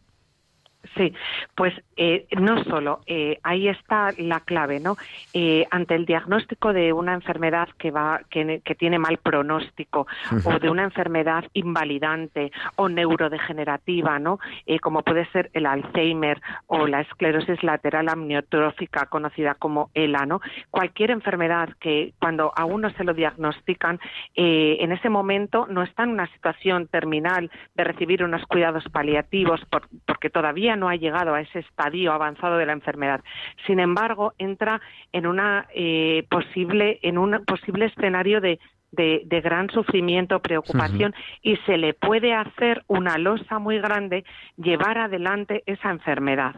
Sí, 0.97 1.13
pues 1.57 1.75
eh, 1.97 2.27
no 2.39 2.63
solo, 2.65 3.01
eh, 3.07 3.39
ahí 3.43 3.69
está 3.69 4.13
la 4.17 4.41
clave, 4.41 4.79
¿no? 4.79 4.97
Eh, 5.35 5.67
ante 5.71 5.97
el 5.97 6.07
diagnóstico 6.07 6.73
de 6.73 6.93
una 6.93 7.15
enfermedad 7.15 7.69
que 7.79 7.91
va, 7.91 8.21
que, 8.31 8.63
tiene 8.79 8.99
mal 8.99 9.19
pronóstico, 9.19 10.07
o 10.45 10.59
de 10.59 10.71
una 10.71 10.85
enfermedad 10.85 11.45
invalidante 11.53 12.53
o 12.77 12.89
neurodegenerativa, 12.89 14.19
¿no? 14.19 14.39
como 14.81 15.03
puede 15.03 15.27
ser 15.33 15.51
el 15.55 15.67
Alzheimer 15.67 16.41
o 16.67 16.87
la 16.87 17.01
esclerosis 17.01 17.63
lateral 17.65 18.09
amniotrófica, 18.09 19.07
conocida 19.07 19.55
como 19.55 19.91
ELA, 19.95 20.27
¿no? 20.27 20.41
Cualquier 20.71 21.11
enfermedad 21.11 21.71
que 21.81 22.13
cuando 22.21 22.53
a 22.55 22.65
uno 22.65 22.91
se 22.91 23.05
lo 23.05 23.15
diagnostican, 23.15 23.99
en 24.35 24.93
ese 24.93 25.09
momento 25.09 25.67
no 25.69 25.83
está 25.83 26.05
en 26.05 26.11
una 26.11 26.27
situación 26.33 26.87
terminal 26.87 27.51
de 27.75 27.85
recibir 27.85 28.23
unos 28.23 28.45
cuidados 28.47 28.85
paliativos, 28.93 29.61
porque 30.07 30.31
todavía 30.31 30.68
no 30.77 30.89
ha 30.89 30.97
llegado 30.97 31.35
a 31.35 31.41
ese 31.41 31.61
estadio 31.61 32.13
avanzado 32.13 32.57
de 32.59 32.67
la 32.67 32.73
enfermedad. 32.73 33.23
Sin 33.67 33.81
embargo, 33.81 34.35
entra 34.39 34.81
en 35.13 35.27
una 35.27 35.67
eh, 35.75 36.27
posible 36.31 36.99
en 37.03 37.19
un 37.19 37.45
posible 37.45 37.87
escenario 37.87 38.41
de 38.41 38.59
de, 38.91 39.41
gran 39.43 39.71
sufrimiento, 39.71 40.41
preocupación 40.41 41.15
y 41.43 41.57
se 41.59 41.77
le 41.77 41.95
puede 41.95 42.35
hacer 42.35 42.83
una 42.87 43.19
losa 43.19 43.59
muy 43.59 43.79
grande 43.79 44.25
llevar 44.57 44.99
adelante 44.99 45.63
esa 45.67 45.91
enfermedad. 45.91 46.55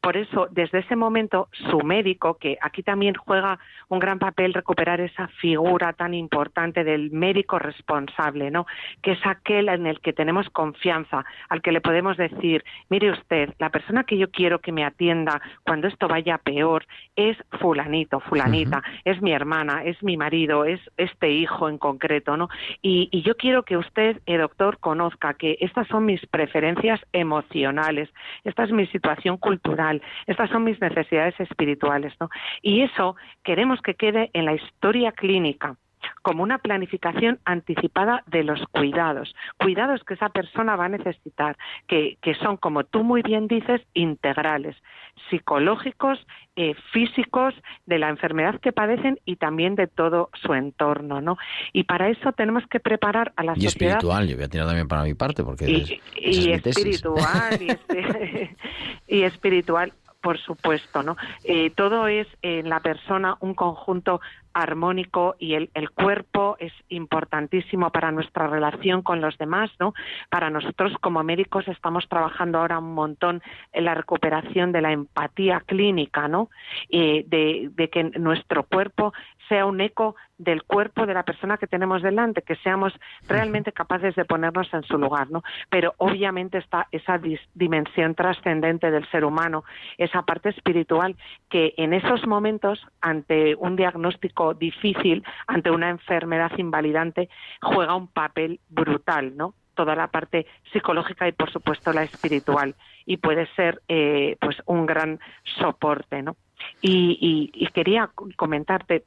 Por 0.00 0.16
eso, 0.16 0.48
desde 0.50 0.80
ese 0.80 0.96
momento, 0.96 1.48
su 1.52 1.78
médico, 1.80 2.34
que 2.34 2.58
aquí 2.60 2.82
también 2.82 3.14
juega 3.14 3.58
un 3.88 3.98
gran 3.98 4.18
papel 4.18 4.52
recuperar 4.52 5.00
esa 5.00 5.28
figura 5.40 5.92
tan 5.94 6.14
importante 6.14 6.84
del 6.84 7.10
médico 7.10 7.58
responsable, 7.58 8.50
¿no? 8.50 8.66
Que 9.02 9.12
es 9.12 9.26
aquel 9.26 9.68
en 9.68 9.86
el 9.86 10.00
que 10.00 10.12
tenemos 10.12 10.48
confianza, 10.50 11.24
al 11.48 11.62
que 11.62 11.72
le 11.72 11.80
podemos 11.80 12.16
decir, 12.16 12.64
mire 12.88 13.10
usted, 13.10 13.54
la 13.58 13.70
persona 13.70 14.04
que 14.04 14.18
yo 14.18 14.30
quiero 14.30 14.60
que 14.60 14.72
me 14.72 14.84
atienda 14.84 15.40
cuando 15.64 15.88
esto 15.88 16.08
vaya 16.08 16.38
peor 16.38 16.86
es 17.16 17.36
fulanito, 17.58 18.20
fulanita, 18.20 18.82
es 19.04 19.20
mi 19.22 19.32
hermana, 19.32 19.82
es 19.84 20.02
mi 20.02 20.16
marido, 20.16 20.64
es 20.64 20.80
este 20.96 21.30
hijo 21.30 21.69
en 21.70 21.78
concreto, 21.78 22.36
¿no? 22.36 22.48
Y, 22.82 23.08
yo 23.22 23.36
quiero 23.36 23.62
que 23.62 23.76
usted, 23.76 24.20
eh, 24.26 24.36
doctor, 24.36 24.78
conozca 24.78 25.34
que 25.34 25.56
estas 25.60 25.86
son 25.88 26.04
mis 26.04 26.24
preferencias 26.26 27.00
emocionales, 27.12 28.08
esta 28.44 28.64
es 28.64 28.72
mi 28.72 28.86
situación 28.88 29.36
cultural, 29.36 30.02
estas 30.26 30.50
son 30.50 30.64
mis 30.64 30.80
necesidades 30.80 31.38
espirituales, 31.38 32.12
¿no? 32.20 32.28
Y 32.62 32.82
eso 32.82 33.16
queremos 33.42 33.80
que 33.82 33.94
quede 33.94 34.30
en 34.32 34.44
la 34.44 34.54
historia 34.54 35.12
clínica 35.12 35.76
como 36.22 36.42
una 36.42 36.58
planificación 36.58 37.38
anticipada 37.44 38.22
de 38.26 38.44
los 38.44 38.60
cuidados, 38.72 39.34
cuidados 39.58 40.02
que 40.04 40.14
esa 40.14 40.28
persona 40.28 40.76
va 40.76 40.86
a 40.86 40.90
necesitar, 40.90 41.56
que, 41.86 42.18
que 42.22 42.34
son, 42.34 42.56
como 42.56 42.84
tú 42.84 43.04
muy 43.04 43.22
bien 43.22 43.46
dices, 43.46 43.80
integrales, 43.94 44.76
psicológicos, 45.28 46.18
eh, 46.56 46.74
físicos, 46.92 47.54
de 47.86 47.98
la 47.98 48.08
enfermedad 48.08 48.60
que 48.60 48.72
padecen 48.72 49.18
y 49.24 49.36
también 49.36 49.74
de 49.74 49.86
todo 49.86 50.30
su 50.42 50.54
entorno, 50.54 51.20
¿no? 51.20 51.36
Y 51.72 51.84
para 51.84 52.08
eso 52.08 52.32
tenemos 52.32 52.64
que 52.68 52.80
preparar 52.80 53.32
a 53.36 53.44
la 53.44 53.54
y 53.56 53.66
espiritual, 53.66 54.28
yo 54.28 54.36
voy 54.36 54.44
a 54.44 54.48
tirar 54.48 54.66
también 54.66 54.88
para 54.88 55.02
mi 55.02 55.14
parte, 55.14 55.42
porque 55.42 55.70
y, 55.70 56.00
y 56.16 56.52
espiritual 56.52 57.78
y 59.06 59.22
espiritual 59.22 59.92
por 60.20 60.38
supuesto, 60.38 61.02
¿no? 61.02 61.16
Eh, 61.44 61.70
todo 61.70 62.06
es 62.06 62.26
en 62.42 62.68
la 62.68 62.80
persona 62.80 63.36
un 63.40 63.54
conjunto 63.54 64.20
armónico 64.52 65.36
y 65.38 65.54
el, 65.54 65.70
el, 65.74 65.90
cuerpo 65.90 66.56
es 66.58 66.72
importantísimo 66.88 67.90
para 67.90 68.10
nuestra 68.10 68.48
relación 68.48 69.02
con 69.02 69.20
los 69.20 69.38
demás, 69.38 69.70
¿no? 69.78 69.94
Para 70.28 70.50
nosotros 70.50 70.92
como 71.00 71.22
médicos 71.22 71.68
estamos 71.68 72.08
trabajando 72.08 72.58
ahora 72.58 72.78
un 72.78 72.94
montón 72.94 73.42
en 73.72 73.84
la 73.84 73.94
recuperación 73.94 74.72
de 74.72 74.80
la 74.80 74.92
empatía 74.92 75.62
clínica, 75.64 76.26
¿no? 76.28 76.50
Eh, 76.88 77.24
de, 77.28 77.70
de, 77.72 77.88
que 77.88 78.04
nuestro 78.04 78.64
cuerpo 78.64 79.12
sea 79.48 79.66
un 79.66 79.80
eco 79.80 80.16
del 80.40 80.62
cuerpo 80.62 81.06
de 81.06 81.12
la 81.12 81.22
persona 81.22 81.58
que 81.58 81.66
tenemos 81.66 82.02
delante, 82.02 82.42
que 82.42 82.56
seamos 82.56 82.94
realmente 83.28 83.72
capaces 83.72 84.14
de 84.14 84.24
ponernos 84.24 84.72
en 84.72 84.82
su 84.84 84.96
lugar, 84.96 85.30
¿no? 85.30 85.42
Pero 85.68 85.94
obviamente 85.98 86.58
está 86.58 86.88
esa 86.92 87.20
dimensión 87.54 88.14
trascendente 88.14 88.90
del 88.90 89.06
ser 89.10 89.24
humano, 89.24 89.64
esa 89.98 90.22
parte 90.22 90.48
espiritual 90.48 91.14
que 91.50 91.74
en 91.76 91.92
esos 91.92 92.26
momentos, 92.26 92.80
ante 93.02 93.54
un 93.54 93.76
diagnóstico 93.76 94.54
difícil, 94.54 95.22
ante 95.46 95.70
una 95.70 95.90
enfermedad 95.90 96.52
invalidante, 96.56 97.28
juega 97.60 97.94
un 97.94 98.08
papel 98.08 98.60
brutal, 98.70 99.36
¿no? 99.36 99.54
toda 99.74 99.94
la 99.94 100.08
parte 100.08 100.46
psicológica 100.72 101.28
y 101.28 101.32
por 101.32 101.50
supuesto 101.50 101.92
la 101.92 102.02
espiritual 102.02 102.74
y 103.06 103.16
puede 103.16 103.46
ser 103.54 103.80
eh, 103.88 104.36
pues 104.38 104.56
un 104.66 104.84
gran 104.84 105.20
soporte 105.58 106.22
no 106.22 106.36
y, 106.82 107.50
y, 107.54 107.66
quería 107.68 108.10
comentarte 108.36 109.04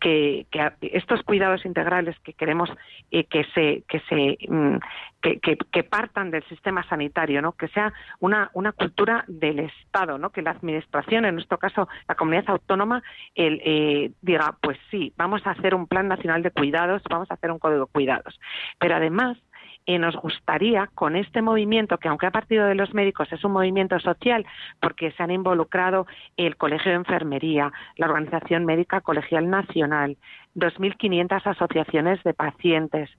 que, 0.00 0.46
estos 0.80 1.22
cuidados 1.22 1.64
integrales 1.64 2.18
que 2.20 2.32
queremos 2.32 2.70
eh, 3.10 3.24
que 3.24 3.44
se 3.54 3.84
que 3.88 4.00
se 4.08 4.38
mm, 4.48 4.78
que, 5.20 5.84
partan 5.84 6.30
del 6.30 6.42
sistema 6.44 6.82
sanitario, 6.88 7.42
¿no? 7.42 7.52
Que 7.52 7.68
sea 7.68 7.92
una, 8.20 8.50
una 8.54 8.72
cultura 8.72 9.24
del 9.28 9.58
Estado, 9.60 10.18
¿no? 10.18 10.30
Que 10.30 10.40
la 10.40 10.52
administración, 10.52 11.24
en 11.26 11.34
nuestro 11.34 11.58
caso 11.58 11.88
la 12.08 12.14
comunidad 12.14 12.48
autónoma, 12.48 13.02
el, 13.34 13.60
eh, 13.64 14.12
diga, 14.22 14.56
pues 14.62 14.78
sí, 14.90 15.12
vamos 15.16 15.46
a 15.46 15.50
hacer 15.50 15.74
un 15.74 15.86
plan 15.86 16.08
nacional 16.08 16.42
de 16.42 16.50
cuidados, 16.50 17.02
vamos 17.10 17.30
a 17.30 17.34
hacer 17.34 17.50
un 17.50 17.58
código 17.58 17.84
de 17.84 17.92
cuidados, 17.92 18.40
pero 18.78 18.96
además 18.96 19.36
y 19.86 19.98
nos 19.98 20.16
gustaría 20.16 20.88
con 20.94 21.16
este 21.16 21.42
movimiento, 21.42 21.98
que 21.98 22.08
aunque 22.08 22.26
ha 22.26 22.30
partido 22.30 22.66
de 22.66 22.74
los 22.74 22.94
médicos 22.94 23.32
es 23.32 23.44
un 23.44 23.52
movimiento 23.52 23.98
social, 23.98 24.46
porque 24.80 25.10
se 25.12 25.22
han 25.22 25.30
involucrado 25.30 26.06
el 26.36 26.56
Colegio 26.56 26.90
de 26.90 26.98
Enfermería, 26.98 27.72
la 27.96 28.06
Organización 28.06 28.64
Médica 28.64 29.00
Colegial 29.00 29.48
Nacional, 29.48 30.16
2.500 30.56 31.46
asociaciones 31.46 32.22
de 32.22 32.34
pacientes, 32.34 33.10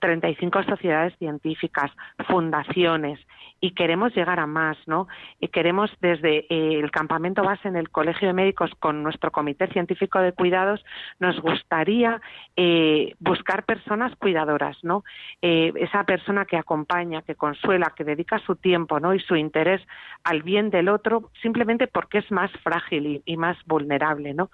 35 0.00 0.62
sociedades 0.64 1.16
científicas, 1.18 1.90
fundaciones, 2.28 3.18
y 3.60 3.72
queremos 3.72 4.14
llegar 4.14 4.38
a 4.38 4.46
más, 4.46 4.76
¿no? 4.86 5.08
Y 5.40 5.48
queremos 5.48 5.90
desde 6.00 6.46
eh, 6.50 6.78
el 6.78 6.90
campamento 6.90 7.42
base 7.42 7.68
en 7.68 7.76
el 7.76 7.88
Colegio 7.88 8.28
de 8.28 8.34
Médicos 8.34 8.70
con 8.78 9.02
nuestro 9.02 9.32
Comité 9.32 9.66
Científico 9.68 10.18
de 10.18 10.32
Cuidados, 10.32 10.84
nos 11.18 11.40
gustaría 11.40 12.20
eh, 12.56 13.14
buscar 13.18 13.64
personas 13.64 14.14
cuidadoras, 14.16 14.76
¿no? 14.82 15.04
Eh, 15.40 15.72
esa 15.76 16.04
persona 16.04 16.44
que 16.44 16.58
acompaña, 16.58 17.22
que 17.22 17.34
consuela, 17.34 17.94
que 17.96 18.04
dedica 18.04 18.38
su 18.40 18.56
tiempo, 18.56 19.00
¿no? 19.00 19.14
Y 19.14 19.20
su 19.20 19.36
interés 19.36 19.80
al 20.22 20.42
bien 20.42 20.68
del 20.68 20.88
otro, 20.88 21.30
simplemente 21.40 21.86
porque 21.86 22.18
es 22.18 22.30
más 22.30 22.50
frágil 22.62 23.06
y, 23.06 23.22
y 23.24 23.36
más 23.38 23.56
vulnerable, 23.64 24.34
¿no? 24.34 24.50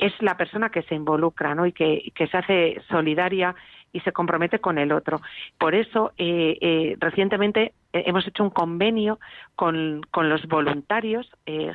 Es 0.00 0.12
la 0.20 0.36
persona 0.36 0.70
que 0.70 0.82
se 0.82 0.94
involucra, 0.94 1.54
¿no? 1.54 1.66
Y 1.66 1.72
que, 1.72 2.10
que 2.14 2.26
se 2.26 2.36
hace 2.38 2.82
solidaria 2.88 3.54
y 3.92 4.00
se 4.00 4.12
compromete 4.12 4.60
con 4.60 4.78
el 4.78 4.92
otro. 4.92 5.20
Por 5.58 5.74
eso, 5.74 6.12
eh, 6.16 6.56
eh, 6.60 6.96
recientemente 7.00 7.72
eh, 7.92 8.04
hemos 8.06 8.26
hecho 8.26 8.42
un 8.42 8.50
convenio 8.50 9.18
con, 9.56 10.02
con 10.10 10.28
los 10.28 10.46
voluntarios, 10.46 11.30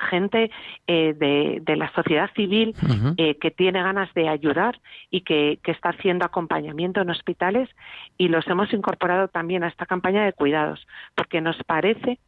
gente 0.10 0.50
de, 0.88 1.62
de, 1.62 1.76
la 1.76 1.92
sociedad 1.94 2.30
civil 2.36 2.74
que 3.18 3.52
tiene 3.52 3.84
ganas 3.84 4.14
de 4.14 4.30
ayudar 4.30 4.80
y 5.12 5.22
que, 5.22 5.60
que, 5.62 5.72
está 5.72 5.90
haciendo 5.90 6.26
acompañamiento 6.26 7.02
en 7.02 7.10
hospitales 7.10 7.70
y 8.18 8.30
los 8.30 8.48
hemos 8.48 8.72
incorporado 8.74 9.28
también 9.28 9.64
a 9.64 9.68
esta 9.68 9.86
campaña 9.86 10.24
de 10.24 10.34
cuidados, 10.34 10.88
porque 11.16 11.42
nos 11.42 11.62
parece 11.64 12.20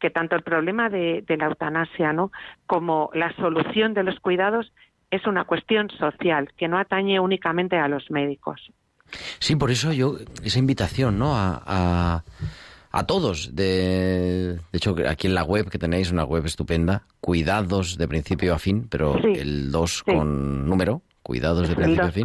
que 0.00 0.10
tanto 0.10 0.36
el 0.36 0.42
problema 0.42 0.90
de, 0.90 1.22
de 1.26 1.36
la 1.36 1.46
eutanasia 1.46 2.12
¿no? 2.12 2.30
como 2.66 3.10
la 3.14 3.32
solución 3.36 3.94
de 3.94 4.02
los 4.02 4.18
cuidados 4.20 4.72
es 5.10 5.26
una 5.26 5.44
cuestión 5.44 5.90
social 5.90 6.50
que 6.56 6.68
no 6.68 6.78
atañe 6.78 7.20
únicamente 7.20 7.76
a 7.76 7.88
los 7.88 8.10
médicos. 8.10 8.72
Sí, 9.38 9.56
por 9.56 9.70
eso 9.70 9.92
yo, 9.92 10.16
esa 10.42 10.58
invitación, 10.58 11.18
¿no? 11.18 11.36
A, 11.36 12.24
a, 12.90 13.06
todos. 13.06 13.54
De, 13.54 14.54
de, 14.54 14.60
hecho, 14.72 14.96
aquí 15.08 15.28
en 15.28 15.34
la 15.34 15.44
web, 15.44 15.70
que 15.70 15.78
tenéis 15.78 16.10
una 16.10 16.24
web 16.24 16.44
estupenda, 16.46 17.02
cuidados 17.20 17.98
de 17.98 18.08
principio 18.08 18.54
a 18.54 18.58
fin, 18.58 18.88
pero 18.88 19.16
el 19.18 19.70
2 19.70 20.02
con 20.02 20.68
número, 20.68 21.02
cuidados 21.26 21.68
de 21.68 21.74
principio 21.74 22.04
a 22.04 22.10
fin. 22.12 22.24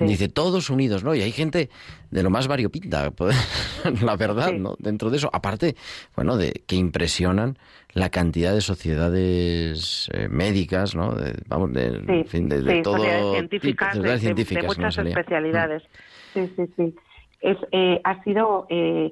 Dice 0.00 0.28
todos 0.28 0.68
unidos, 0.68 1.02
¿no? 1.02 1.14
Y 1.14 1.22
hay 1.22 1.32
gente 1.32 1.70
de 2.10 2.22
lo 2.22 2.28
más 2.28 2.46
variopinta, 2.46 3.10
pues, 3.16 3.34
la 4.02 4.16
verdad, 4.16 4.52
¿no? 4.52 4.74
Dentro 4.78 5.08
de 5.08 5.16
eso. 5.16 5.30
Aparte, 5.32 5.76
bueno, 6.14 6.36
de 6.36 6.62
que 6.66 6.76
impresionan 6.76 7.56
la 7.94 8.10
cantidad 8.10 8.52
de 8.52 8.60
sociedades 8.60 10.10
eh, 10.12 10.28
médicas, 10.28 10.94
¿no? 10.94 11.14
De, 11.14 11.40
vamos, 11.46 11.72
de, 11.72 12.24
fin, 12.28 12.50
de, 12.50 12.82
todo 12.82 13.32
científicas, 13.32 13.94
de, 13.94 14.62
muchas 14.62 14.98
especialidades. 14.98 15.82
Mm. 16.34 16.38
Sí, 16.38 16.52
sí, 16.54 16.72
sí. 16.76 16.94
Es, 17.40 17.56
eh, 17.72 17.98
ha 18.04 18.22
sido, 18.24 18.66
eh, 18.68 19.10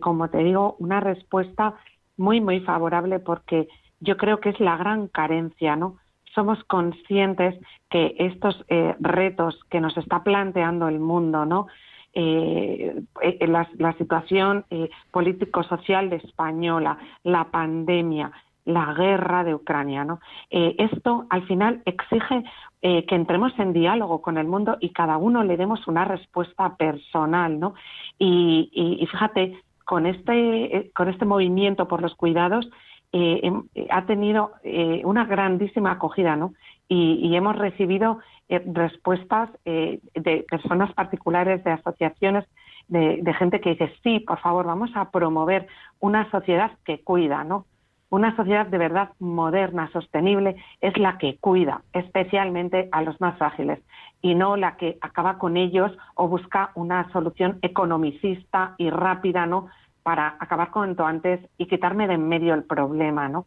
como 0.00 0.28
te 0.28 0.38
digo, 0.38 0.76
una 0.78 1.00
respuesta 1.00 1.74
muy, 2.16 2.40
muy 2.40 2.60
favorable 2.60 3.18
porque 3.18 3.66
yo 3.98 4.16
creo 4.16 4.38
que 4.38 4.50
es 4.50 4.60
la 4.60 4.76
gran 4.76 5.08
carencia, 5.08 5.74
¿no? 5.74 5.98
Somos 6.34 6.62
conscientes 6.64 7.58
que 7.90 8.14
estos 8.18 8.64
eh, 8.68 8.94
retos 9.00 9.58
que 9.70 9.80
nos 9.80 9.96
está 9.96 10.22
planteando 10.22 10.88
el 10.88 10.98
mundo, 10.98 11.44
¿no? 11.44 11.66
Eh, 12.14 13.02
eh 13.22 13.46
la, 13.46 13.68
la, 13.78 13.92
situación 13.94 14.66
eh, 14.70 14.90
político-social 15.10 16.10
de 16.10 16.16
española, 16.16 16.98
la 17.22 17.44
pandemia, 17.44 18.32
la 18.64 18.92
guerra 18.92 19.44
de 19.44 19.54
Ucrania, 19.54 20.04
¿no? 20.04 20.20
Esto 20.50 21.26
al 21.30 21.44
final 21.46 21.82
exige 21.84 22.44
que 22.80 23.14
entremos 23.14 23.52
en 23.58 23.72
diálogo 23.72 24.22
con 24.22 24.38
el 24.38 24.46
mundo 24.46 24.76
y 24.78 24.90
cada 24.90 25.16
uno 25.16 25.42
le 25.42 25.56
demos 25.56 25.88
una 25.88 26.04
respuesta 26.04 26.76
personal, 26.76 27.58
¿no? 27.58 27.74
Y, 28.20 28.70
y, 28.72 29.02
y 29.02 29.06
fíjate, 29.06 29.60
con 29.84 30.06
este, 30.06 30.92
con 30.94 31.08
este 31.08 31.24
movimiento 31.24 31.88
por 31.88 32.02
los 32.02 32.14
cuidados, 32.14 32.68
eh, 33.12 33.40
em, 33.42 33.64
ha 33.90 34.06
tenido 34.06 34.52
eh, 34.64 35.02
una 35.04 35.26
grandísima 35.26 35.92
acogida, 35.92 36.34
¿no? 36.34 36.54
Y, 36.88 37.34
hemos 37.36 37.56
recibido 37.56 38.18
eh, 38.50 38.62
respuestas 38.66 39.48
de 39.64 40.44
personas 40.50 40.92
particulares, 40.92 41.64
de 41.64 41.70
asociaciones, 41.70 42.44
de, 42.88 43.34
gente 43.38 43.60
que 43.60 43.70
dice, 43.70 43.92
sí, 44.02 44.20
por 44.20 44.38
favor, 44.40 44.66
vamos 44.66 44.90
a 44.94 45.10
promover 45.10 45.66
una 46.00 46.30
sociedad 46.30 46.72
que 46.84 47.00
cuida, 47.00 47.44
¿no? 47.44 47.64
Una 48.10 48.36
sociedad 48.36 48.66
de 48.66 48.76
verdad 48.76 49.10
moderna, 49.18 49.90
sostenible, 49.90 50.56
es 50.82 50.98
la 50.98 51.16
que 51.16 51.38
cuida, 51.38 51.80
especialmente 51.94 52.90
a 52.92 53.00
los 53.00 53.18
más 53.22 53.38
frágiles, 53.38 53.78
y 54.20 54.34
no 54.34 54.56
la 54.56 54.76
que 54.76 54.98
acaba 55.00 55.38
con 55.38 55.56
ellos 55.56 55.90
o 56.14 56.28
busca 56.28 56.72
una 56.74 57.10
solución 57.12 57.58
economicista 57.62 58.74
y 58.76 58.90
rápida, 58.90 59.46
¿no? 59.46 59.68
Para 60.02 60.36
acabar 60.40 60.70
cuanto 60.70 61.06
antes 61.06 61.40
y 61.58 61.66
quitarme 61.66 62.08
de 62.08 62.14
en 62.14 62.28
medio 62.28 62.54
el 62.54 62.64
problema, 62.64 63.28
¿no? 63.28 63.46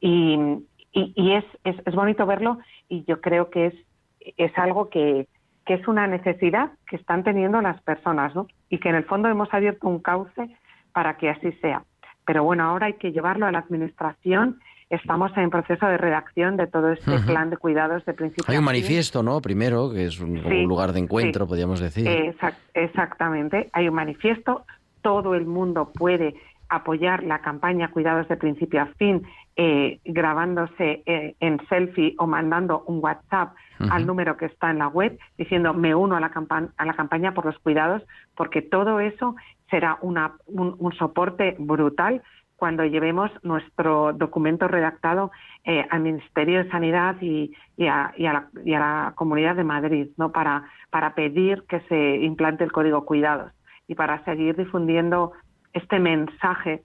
Y, 0.00 0.38
y, 0.92 1.32
es, 1.32 1.44
es, 1.64 1.76
es, 1.84 1.94
bonito 1.94 2.26
verlo 2.26 2.58
y 2.88 3.04
yo 3.04 3.20
creo 3.20 3.50
que 3.50 3.66
es, 3.66 3.74
es 4.36 4.56
algo 4.58 4.88
que, 4.88 5.28
que 5.66 5.74
es 5.74 5.86
una 5.86 6.06
necesidad 6.06 6.70
que 6.88 6.96
están 6.96 7.22
teniendo 7.22 7.60
las 7.60 7.80
personas, 7.82 8.34
¿no? 8.34 8.46
Y 8.70 8.78
que 8.78 8.88
en 8.88 8.96
el 8.96 9.04
fondo 9.04 9.28
hemos 9.28 9.52
abierto 9.52 9.88
un 9.88 10.00
cauce 10.00 10.56
para 10.92 11.16
que 11.16 11.28
así 11.30 11.52
sea. 11.60 11.84
Pero 12.24 12.44
bueno, 12.44 12.64
ahora 12.64 12.86
hay 12.86 12.94
que 12.94 13.12
llevarlo 13.12 13.46
a 13.46 13.52
la 13.52 13.58
administración. 13.58 14.58
Estamos 14.88 15.30
en 15.36 15.50
proceso 15.50 15.86
de 15.86 15.96
redacción 15.96 16.56
de 16.56 16.66
todo 16.66 16.90
este 16.90 17.18
plan 17.20 17.50
de 17.50 17.56
cuidados 17.56 18.04
de 18.04 18.14
principio. 18.14 18.44
Hay 18.48 18.58
un 18.58 18.64
manifiesto, 18.64 19.22
¿no? 19.22 19.40
Primero, 19.40 19.92
que 19.92 20.06
es 20.06 20.18
un, 20.18 20.42
lugar 20.66 20.92
de 20.92 21.00
encuentro, 21.00 21.46
podríamos 21.46 21.78
decir. 21.78 22.08
exactamente. 22.74 23.68
Hay 23.72 23.88
un 23.88 23.94
manifiesto 23.94 24.64
todo 25.02 25.34
el 25.34 25.46
mundo 25.46 25.92
puede 25.92 26.34
apoyar 26.70 27.24
la 27.24 27.40
campaña 27.40 27.90
Cuidados 27.90 28.28
de 28.28 28.36
principio 28.36 28.80
a 28.80 28.86
fin, 28.86 29.22
eh, 29.56 30.00
grabándose 30.04 31.02
eh, 31.04 31.34
en 31.40 31.60
selfie 31.68 32.14
o 32.18 32.26
mandando 32.26 32.84
un 32.86 33.00
WhatsApp 33.02 33.54
al 33.90 34.06
número 34.06 34.36
que 34.36 34.44
está 34.44 34.70
en 34.70 34.78
la 34.78 34.88
web 34.88 35.18
diciendo 35.38 35.72
me 35.72 35.94
uno 35.94 36.14
a 36.14 36.20
la, 36.20 36.30
a 36.76 36.84
la 36.84 36.94
campaña 36.94 37.32
por 37.32 37.46
los 37.46 37.58
cuidados, 37.58 38.02
porque 38.36 38.60
todo 38.60 39.00
eso 39.00 39.36
será 39.70 39.98
una, 40.02 40.34
un, 40.46 40.92
soporte 40.98 41.56
brutal 41.58 42.22
cuando 42.56 42.84
llevemos 42.84 43.30
nuestro 43.42 44.12
documento 44.12 44.68
redactado 44.68 45.30
eh, 45.64 45.86
al 45.90 46.00
Ministerio 46.00 46.62
de 46.62 46.70
Sanidad 46.70 47.16
y, 47.22 47.52
a, 47.88 48.12
la, 48.18 49.12
Comunidad 49.14 49.56
de 49.56 49.64
Madrid, 49.64 50.08
¿no? 50.18 50.30
Para, 50.30 50.64
para 50.90 51.14
pedir 51.14 51.64
que 51.68 51.80
se 51.88 52.16
implante 52.16 52.64
el 52.64 52.72
código 52.72 53.06
cuidados 53.06 53.50
y 53.90 53.96
para 53.96 54.24
seguir 54.24 54.54
difundiendo 54.54 55.32
este 55.72 55.98
mensaje 55.98 56.84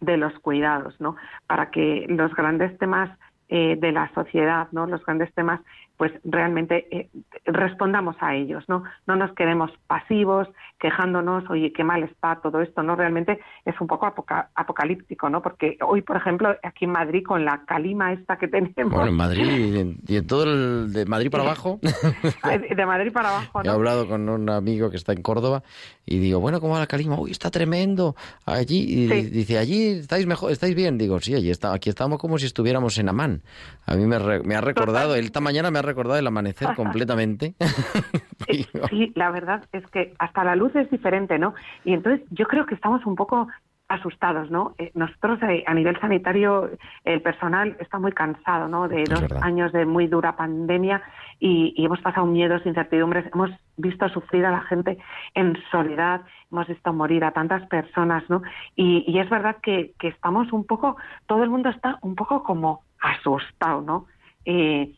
de 0.00 0.16
los 0.16 0.36
cuidados, 0.40 1.00
¿no? 1.00 1.14
Para 1.46 1.70
que 1.70 2.04
los 2.08 2.34
grandes 2.34 2.76
temas 2.78 3.16
eh, 3.48 3.76
de 3.78 3.92
la 3.92 4.12
sociedad, 4.12 4.66
¿no? 4.72 4.88
Los 4.88 5.06
grandes 5.06 5.32
temas 5.34 5.60
pues 5.96 6.12
realmente 6.24 6.86
eh, 6.90 7.08
respondamos 7.44 8.16
a 8.20 8.34
ellos, 8.34 8.64
¿no? 8.68 8.84
No 9.06 9.16
nos 9.16 9.32
quedemos 9.34 9.70
pasivos, 9.86 10.48
quejándonos, 10.78 11.48
oye, 11.48 11.72
qué 11.72 11.84
mal 11.84 12.02
está 12.02 12.36
todo 12.42 12.60
esto, 12.60 12.82
¿no? 12.82 12.96
Realmente 12.96 13.40
es 13.64 13.74
un 13.80 13.86
poco 13.86 14.06
apocalíptico, 14.54 15.30
¿no? 15.30 15.40
Porque 15.40 15.78
hoy, 15.80 16.02
por 16.02 16.16
ejemplo, 16.16 16.54
aquí 16.62 16.84
en 16.84 16.92
Madrid, 16.92 17.24
con 17.24 17.44
la 17.44 17.64
calima 17.64 18.12
esta 18.12 18.36
que 18.36 18.48
tenemos... 18.48 18.92
Bueno, 18.92 19.08
en 19.08 19.14
Madrid 19.14 19.96
y 20.06 20.16
en, 20.16 20.26
todo 20.26 20.44
el 20.44 20.92
de 20.92 21.06
Madrid 21.06 21.30
para 21.30 21.44
abajo... 21.44 21.80
de 21.82 22.86
Madrid 22.86 23.12
para 23.12 23.30
abajo, 23.30 23.62
¿no? 23.62 23.70
He 23.70 23.74
hablado 23.74 24.06
con 24.06 24.28
un 24.28 24.50
amigo 24.50 24.90
que 24.90 24.96
está 24.96 25.12
en 25.12 25.22
Córdoba 25.22 25.62
y 26.04 26.18
digo, 26.18 26.40
bueno, 26.40 26.60
¿cómo 26.60 26.74
va 26.74 26.80
la 26.80 26.86
calima? 26.86 27.18
Uy, 27.18 27.30
está 27.30 27.50
tremendo. 27.50 28.16
Allí, 28.44 28.84
y 28.86 29.06
dice, 29.06 29.58
allí 29.58 29.98
estáis 30.00 30.26
mejor, 30.26 30.52
estáis 30.52 30.74
bien. 30.74 30.98
Digo, 30.98 31.20
sí, 31.20 31.34
allí 31.34 31.50
está, 31.50 31.72
aquí 31.72 31.88
estamos 31.88 32.18
como 32.18 32.38
si 32.38 32.46
estuviéramos 32.46 32.98
en 32.98 33.08
Amán. 33.08 33.42
A 33.86 33.96
mí 33.96 34.04
me, 34.04 34.18
me 34.40 34.54
ha 34.54 34.60
recordado, 34.60 35.14
esta 35.16 35.40
mañana 35.40 35.70
me 35.70 35.78
ha 35.78 35.82
recordado 35.86 36.18
el 36.18 36.26
amanecer 36.26 36.68
completamente. 36.76 37.54
sí, 38.90 39.12
la 39.14 39.30
verdad 39.30 39.64
es 39.72 39.86
que 39.88 40.14
hasta 40.18 40.44
la 40.44 40.56
luz 40.56 40.74
es 40.76 40.90
diferente, 40.90 41.38
¿no? 41.38 41.54
Y 41.84 41.94
entonces 41.94 42.26
yo 42.30 42.46
creo 42.46 42.66
que 42.66 42.74
estamos 42.74 43.06
un 43.06 43.16
poco 43.16 43.48
asustados, 43.88 44.50
¿no? 44.50 44.74
Eh, 44.78 44.90
nosotros 44.94 45.38
eh, 45.42 45.62
a 45.66 45.74
nivel 45.74 45.98
sanitario 46.00 46.70
el 47.04 47.22
personal 47.22 47.76
está 47.78 47.98
muy 47.98 48.12
cansado, 48.12 48.68
¿no? 48.68 48.88
De 48.88 49.04
dos 49.04 49.24
años 49.42 49.72
de 49.72 49.86
muy 49.86 50.08
dura 50.08 50.36
pandemia 50.36 51.02
y, 51.38 51.74
hemos 51.84 52.00
pasado 52.00 52.26
miedos, 52.26 52.66
incertidumbres, 52.66 53.26
hemos 53.32 53.50
visto 53.76 54.08
sufrir 54.08 54.44
a 54.44 54.50
la 54.50 54.62
gente 54.62 54.98
en 55.34 55.56
soledad, 55.70 56.22
hemos 56.50 56.66
visto 56.66 56.92
morir 56.92 57.24
a 57.24 57.30
tantas 57.30 57.64
personas, 57.68 58.28
¿no? 58.28 58.42
Y, 58.74 59.18
es 59.18 59.30
verdad 59.30 59.56
que, 59.62 59.92
que, 60.00 60.08
estamos 60.08 60.52
un 60.52 60.64
poco, 60.64 60.96
todo 61.26 61.44
el 61.44 61.50
mundo 61.50 61.68
está 61.68 61.98
un 62.02 62.16
poco 62.16 62.42
como 62.42 62.82
asustado, 63.00 63.82
¿no? 63.82 64.06
Eh, 64.44 64.92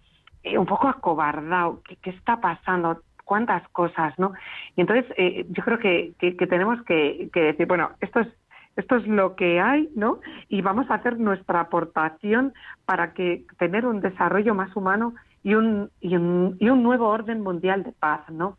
un 0.56 0.66
poco 0.66 0.88
acobardado. 0.88 1.82
¿Qué, 2.02 2.10
está 2.10 2.40
pasando? 2.40 3.02
¿Cuántas 3.24 3.66
cosas, 3.70 4.18
no? 4.18 4.32
Y 4.76 4.80
entonces 4.80 5.04
eh, 5.16 5.46
yo 5.50 5.62
creo 5.62 5.78
que, 5.78 6.14
tenemos 6.48 6.82
que, 6.84 7.30
decir, 7.34 7.66
bueno, 7.66 7.90
esto 8.00 8.20
es 8.20 8.28
esto 8.76 8.94
es 8.94 9.08
lo 9.08 9.34
que 9.34 9.60
hay, 9.60 9.88
¿no? 9.96 10.20
Y 10.48 10.62
vamos 10.62 10.88
a 10.88 10.94
hacer 10.94 11.18
nuestra 11.18 11.58
aportación 11.58 12.54
para 12.84 13.12
que 13.12 13.44
tener 13.58 13.84
un 13.84 14.00
desarrollo 14.00 14.54
más 14.54 14.74
humano 14.76 15.14
y 15.42 15.54
un, 15.54 15.90
y 16.00 16.14
un, 16.14 16.56
y 16.60 16.68
un 16.68 16.84
nuevo 16.84 17.08
orden 17.08 17.40
mundial 17.42 17.82
de 17.82 17.90
paz, 17.90 18.20
¿no? 18.30 18.56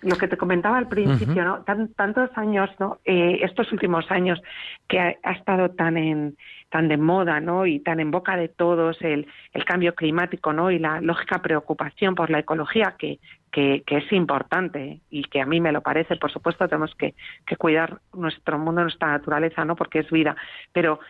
Lo 0.00 0.16
que 0.16 0.26
te 0.26 0.38
comentaba 0.38 0.78
al 0.78 0.88
principio, 0.88 1.44
¿no? 1.44 1.64
tantos 1.96 2.30
años, 2.36 2.70
¿no? 2.78 2.98
Eh, 3.04 3.40
estos 3.42 3.70
últimos 3.72 4.10
años 4.10 4.40
que 4.88 5.00
ha, 5.00 5.32
estado 5.32 5.70
tan 5.70 5.96
en, 5.96 6.36
tan 6.70 6.88
de 6.88 6.96
moda, 6.96 7.40
¿no? 7.40 7.66
Y 7.66 7.80
tan 7.80 8.00
en 8.00 8.10
boca 8.10 8.36
de 8.36 8.48
todos 8.48 9.00
el, 9.02 9.26
cambio 9.66 9.94
climático, 9.94 10.52
¿no? 10.52 10.70
Y 10.70 10.78
la 10.78 11.00
lógica 11.00 11.40
preocupación 11.40 12.14
por 12.14 12.30
la 12.30 12.40
ecología 12.40 12.96
que, 12.98 13.18
es 13.52 14.12
importante 14.12 15.00
y 15.10 15.22
que 15.24 15.40
a 15.40 15.46
mí 15.46 15.60
me 15.60 15.72
lo 15.72 15.80
parece. 15.80 16.16
Por 16.16 16.30
supuesto, 16.30 16.68
tenemos 16.68 16.94
que, 16.94 17.14
cuidar 17.56 18.00
nuestro 18.14 18.58
mundo, 18.58 18.82
nuestra 18.82 19.08
naturaleza, 19.08 19.64
¿no? 19.64 19.76
Porque 19.76 20.00
es 20.00 20.10
vida. 20.10 20.36
Pero 20.72 21.00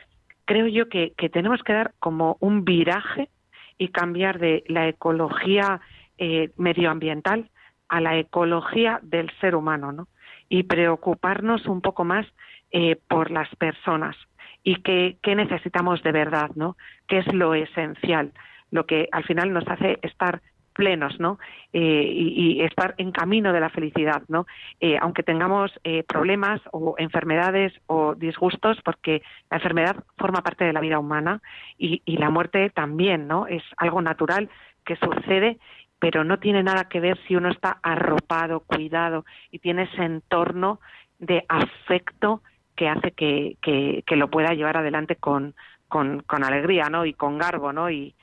creo 0.45 0.67
yo 0.67 0.89
que, 0.89 1.13
que 1.17 1.29
tenemos 1.29 1.63
que 1.63 1.73
dar 1.73 1.93
como 1.99 2.37
un 2.41 2.65
viraje 2.65 3.29
y 3.77 3.89
cambiar 3.89 4.39
de 4.39 4.65
la 4.69 4.89
ecología 4.89 5.81
eh, 6.19 6.51
medioambiental 6.57 7.51
a 7.89 8.01
la 8.01 8.17
ecología 8.17 9.01
del 9.03 9.31
ser 9.41 9.55
humano, 9.55 9.93
¿no? 9.93 10.09
Y 10.49 10.63
preocuparnos 10.65 11.67
un 11.67 11.81
poco 11.81 12.05
más 12.05 12.27
eh, 12.71 12.97
por 13.09 13.31
las 13.31 13.49
personas 13.57 14.17
y 14.63 14.77
qué, 14.83 15.17
necesitamos 15.35 16.03
de 16.03 16.13
verdad, 16.13 16.51
¿no? 16.55 16.77
¿Qué 17.07 17.19
es 17.19 17.33
lo 17.33 17.55
esencial? 17.55 18.33
Lo 18.71 18.87
que 18.87 19.09
al 19.13 19.25
final 19.25 19.53
nos 19.53 19.67
hace 19.69 19.99
estar 20.03 20.43
plenos, 20.73 21.19
¿no? 21.19 21.39
Eh, 21.73 22.13
y, 22.13 22.63
estar 22.63 22.95
en 22.99 23.11
camino 23.11 23.53
de 23.53 23.61
la 23.61 23.71
felicidad, 23.71 24.23
¿no? 24.29 24.47
Eh, 24.81 24.97
aunque 25.01 25.25
tengamos 25.25 25.73
eh, 25.83 26.05
problemas 26.05 26.61
o 26.71 26.95
enfermedades 26.99 27.73
o 27.87 28.15
disgustos, 28.15 28.79
porque 28.85 29.23
la 29.51 29.57
enfermedad 29.57 29.97
forma 30.17 30.43
parte 30.43 30.65
de 30.65 30.73
la 30.73 30.81
vida 30.81 31.01
humana 31.01 31.41
y, 31.79 32.03
y 32.05 32.17
la 32.19 32.31
muerte 32.31 32.71
también, 32.71 33.27
¿no? 33.27 33.47
Es 33.49 33.63
algo 33.77 34.01
natural 34.03 34.49
que 34.85 34.97
sucede, 34.97 35.59
pero 35.99 36.23
no 36.23 36.39
tiene 36.39 36.63
nada 36.63 36.89
que 36.89 37.01
ver 37.01 37.19
si 37.27 37.35
uno 37.35 37.51
está 37.51 37.79
arropado, 37.83 38.61
cuidado 38.61 39.25
y 39.51 39.59
tiene 39.59 39.85
ese 39.85 40.05
entorno 40.05 40.81
de 41.19 41.45
afecto 41.49 42.43
que 42.79 42.89
hace 42.89 43.11
que, 43.11 43.57
que, 43.61 44.17
lo 44.17 44.31
pueda 44.31 44.55
llevar 44.55 44.77
adelante 44.77 45.17
con, 45.17 45.55
con, 45.89 46.23
con, 46.23 46.45
alegría, 46.45 46.89
¿no? 46.89 47.05
Y 47.05 47.13
con 47.13 47.37
garbo, 47.37 47.73
¿no? 47.73 47.91
Y, 47.91 48.15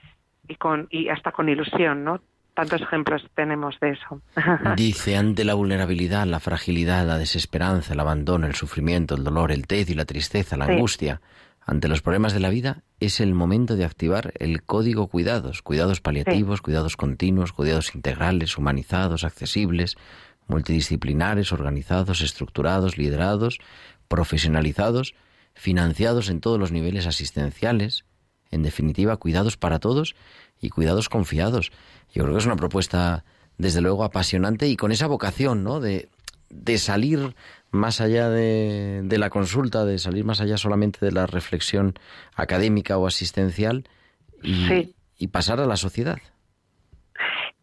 y, 0.48 0.56
con, 0.56 0.88
y 0.90 1.10
hasta 1.10 1.34
con 1.34 1.50
ilusión, 1.50 2.06
¿no? 2.06 2.22
Tantos 2.54 2.82
ejemplos 2.82 3.22
tenemos 3.36 3.78
de 3.82 3.92
eso. 3.92 4.22
Dice, 4.78 5.18
ante 5.18 5.44
la 5.44 5.56
vulnerabilidad, 5.56 6.26
la 6.26 6.40
fragilidad, 6.40 7.06
la 7.06 7.18
desesperanza, 7.18 7.94
el 7.94 8.00
abandono, 8.00 8.48
el 8.48 8.56
sufrimiento, 8.56 9.16
el 9.16 9.26
dolor, 9.26 9.52
el 9.52 9.68
tedio 9.68 9.92
y 9.92 9.98
la 9.98 10.06
tristeza, 10.06 10.56
la 10.56 10.66
angustia, 10.66 11.20
ante 11.66 11.90
los 11.90 12.02
problemas 12.02 12.34
de 12.34 12.40
la 12.40 12.50
vida, 12.50 12.84
es 13.02 13.20
el 13.20 13.34
momento 13.34 13.76
de 13.76 13.84
activar 13.84 14.32
el 14.40 14.64
código 14.64 15.08
cuidados, 15.08 15.62
cuidados 15.62 16.00
paliativos, 16.00 16.62
cuidados 16.62 16.96
continuos, 16.96 17.52
cuidados 17.52 17.94
integrales, 17.94 18.58
humanizados, 18.58 19.26
accesibles, 19.26 19.98
multidisciplinares, 20.48 21.52
organizados, 21.52 22.22
estructurados, 22.22 22.98
liderados, 22.98 23.60
profesionalizados, 24.08 25.14
financiados 25.54 26.30
en 26.30 26.42
todos 26.42 26.60
los 26.60 26.72
niveles 26.72 27.08
asistenciales, 27.08 28.06
en 28.52 28.64
definitiva, 28.64 29.18
cuidados 29.18 29.58
para 29.58 29.80
todos 29.80 30.16
y 30.62 30.70
cuidados 30.70 31.10
confiados. 31.10 31.72
Yo 32.14 32.24
creo 32.24 32.34
que 32.34 32.40
es 32.40 32.46
una 32.46 32.56
propuesta, 32.56 33.24
desde 33.58 33.82
luego, 33.82 34.04
apasionante 34.04 34.68
y 34.68 34.76
con 34.76 34.92
esa 34.92 35.08
vocación, 35.08 35.64
¿no? 35.64 35.80
De, 35.80 36.10
de 36.50 36.78
salir 36.78 37.36
más 37.72 38.02
allá 38.02 38.30
de, 38.30 39.02
de, 39.04 39.18
la 39.18 39.30
consulta, 39.30 39.86
de 39.86 40.00
salir 40.00 40.24
más 40.24 40.42
allá 40.42 40.58
solamente 40.58 41.06
de 41.06 41.12
la 41.12 41.26
reflexión 41.26 41.94
académica 42.36 42.98
o 42.98 43.08
asistencial 43.08 43.88
y, 44.42 44.96
y 45.18 45.28
pasar 45.28 45.60
a 45.60 45.66
la 45.66 45.76
sociedad. 45.76 46.18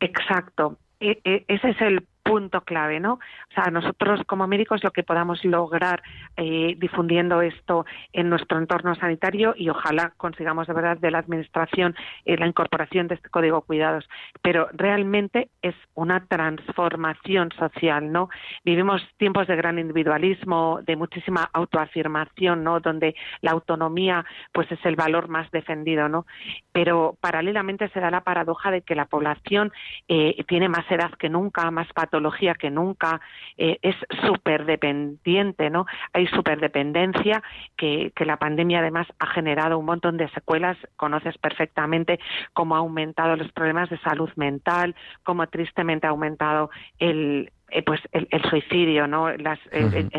Exacto. 0.00 0.78
E, 1.00 1.20
e, 1.24 1.44
ese 1.48 1.70
es 1.70 1.81
el 1.81 2.07
punto 2.22 2.61
clave, 2.62 3.00
¿no? 3.00 3.18
O 3.52 3.54
sea, 3.54 3.70
nosotros 3.70 4.20
como 4.26 4.46
médicos 4.46 4.82
lo 4.82 4.92
que 4.92 5.02
podamos 5.02 5.44
lograr 5.44 6.02
eh, 6.36 6.74
difundiendo 6.78 7.42
esto 7.42 7.84
en 8.14 8.30
nuestro 8.30 8.58
entorno 8.58 8.94
sanitario 8.94 9.54
y 9.56 9.68
ojalá 9.68 10.14
consigamos 10.16 10.66
de 10.66 10.72
verdad 10.72 10.96
de 10.96 11.10
la 11.10 11.18
administración 11.18 11.94
eh, 12.24 12.38
la 12.38 12.46
incorporación 12.46 13.08
de 13.08 13.16
este 13.16 13.28
código 13.28 13.60
cuidados, 13.60 14.08
pero 14.40 14.68
realmente 14.72 15.50
es 15.60 15.74
una 15.94 16.24
transformación 16.26 17.50
social, 17.58 18.10
¿no? 18.10 18.30
Vivimos 18.64 19.02
tiempos 19.18 19.46
de 19.46 19.56
gran 19.56 19.78
individualismo, 19.78 20.80
de 20.82 20.96
muchísima 20.96 21.50
autoafirmación, 21.52 22.64
¿no? 22.64 22.80
Donde 22.80 23.14
la 23.42 23.50
autonomía 23.50 24.24
pues 24.52 24.70
es 24.72 24.82
el 24.84 24.96
valor 24.96 25.28
más 25.28 25.50
defendido, 25.50 26.08
¿no? 26.08 26.24
Pero 26.72 27.18
paralelamente 27.20 27.90
se 27.90 28.00
da 28.00 28.10
la 28.10 28.22
paradoja 28.22 28.70
de 28.70 28.80
que 28.80 28.94
la 28.94 29.04
población 29.04 29.72
eh, 30.08 30.42
tiene 30.48 30.70
más 30.70 30.90
edad 30.90 31.12
que 31.18 31.28
nunca, 31.28 31.70
más 31.70 31.92
patología 31.92 32.54
que 32.54 32.70
nunca, 32.70 33.20
eh, 33.57 33.78
es 33.83 33.96
súper 34.24 34.64
dependiente, 34.64 35.70
¿no? 35.70 35.87
Hay 36.12 36.26
superdependencia 36.28 37.42
que, 37.76 38.12
que 38.14 38.24
la 38.24 38.37
pandemia 38.37 38.81
además 38.81 39.07
ha 39.18 39.26
generado 39.26 39.78
un 39.78 39.87
montón 39.87 40.16
de 40.16 40.28
secuelas, 40.31 40.76
conoces 40.96 41.37
perfectamente 41.38 42.18
cómo 42.52 42.76
ha 42.76 42.78
aumentado 42.78 43.37
los 43.37 43.50
problemas 43.52 43.90
de 43.90 43.98
salud 43.98 44.31
mental, 44.37 44.94
cómo 45.22 45.46
tristemente 45.46 46.07
ha 46.07 46.11
aumentado 46.11 46.70
el, 46.98 47.50
eh, 47.72 47.82
pues 47.82 48.00
el, 48.12 48.42
suicidio, 48.50 49.06
¿no? 49.06 49.30
el, 49.30 49.40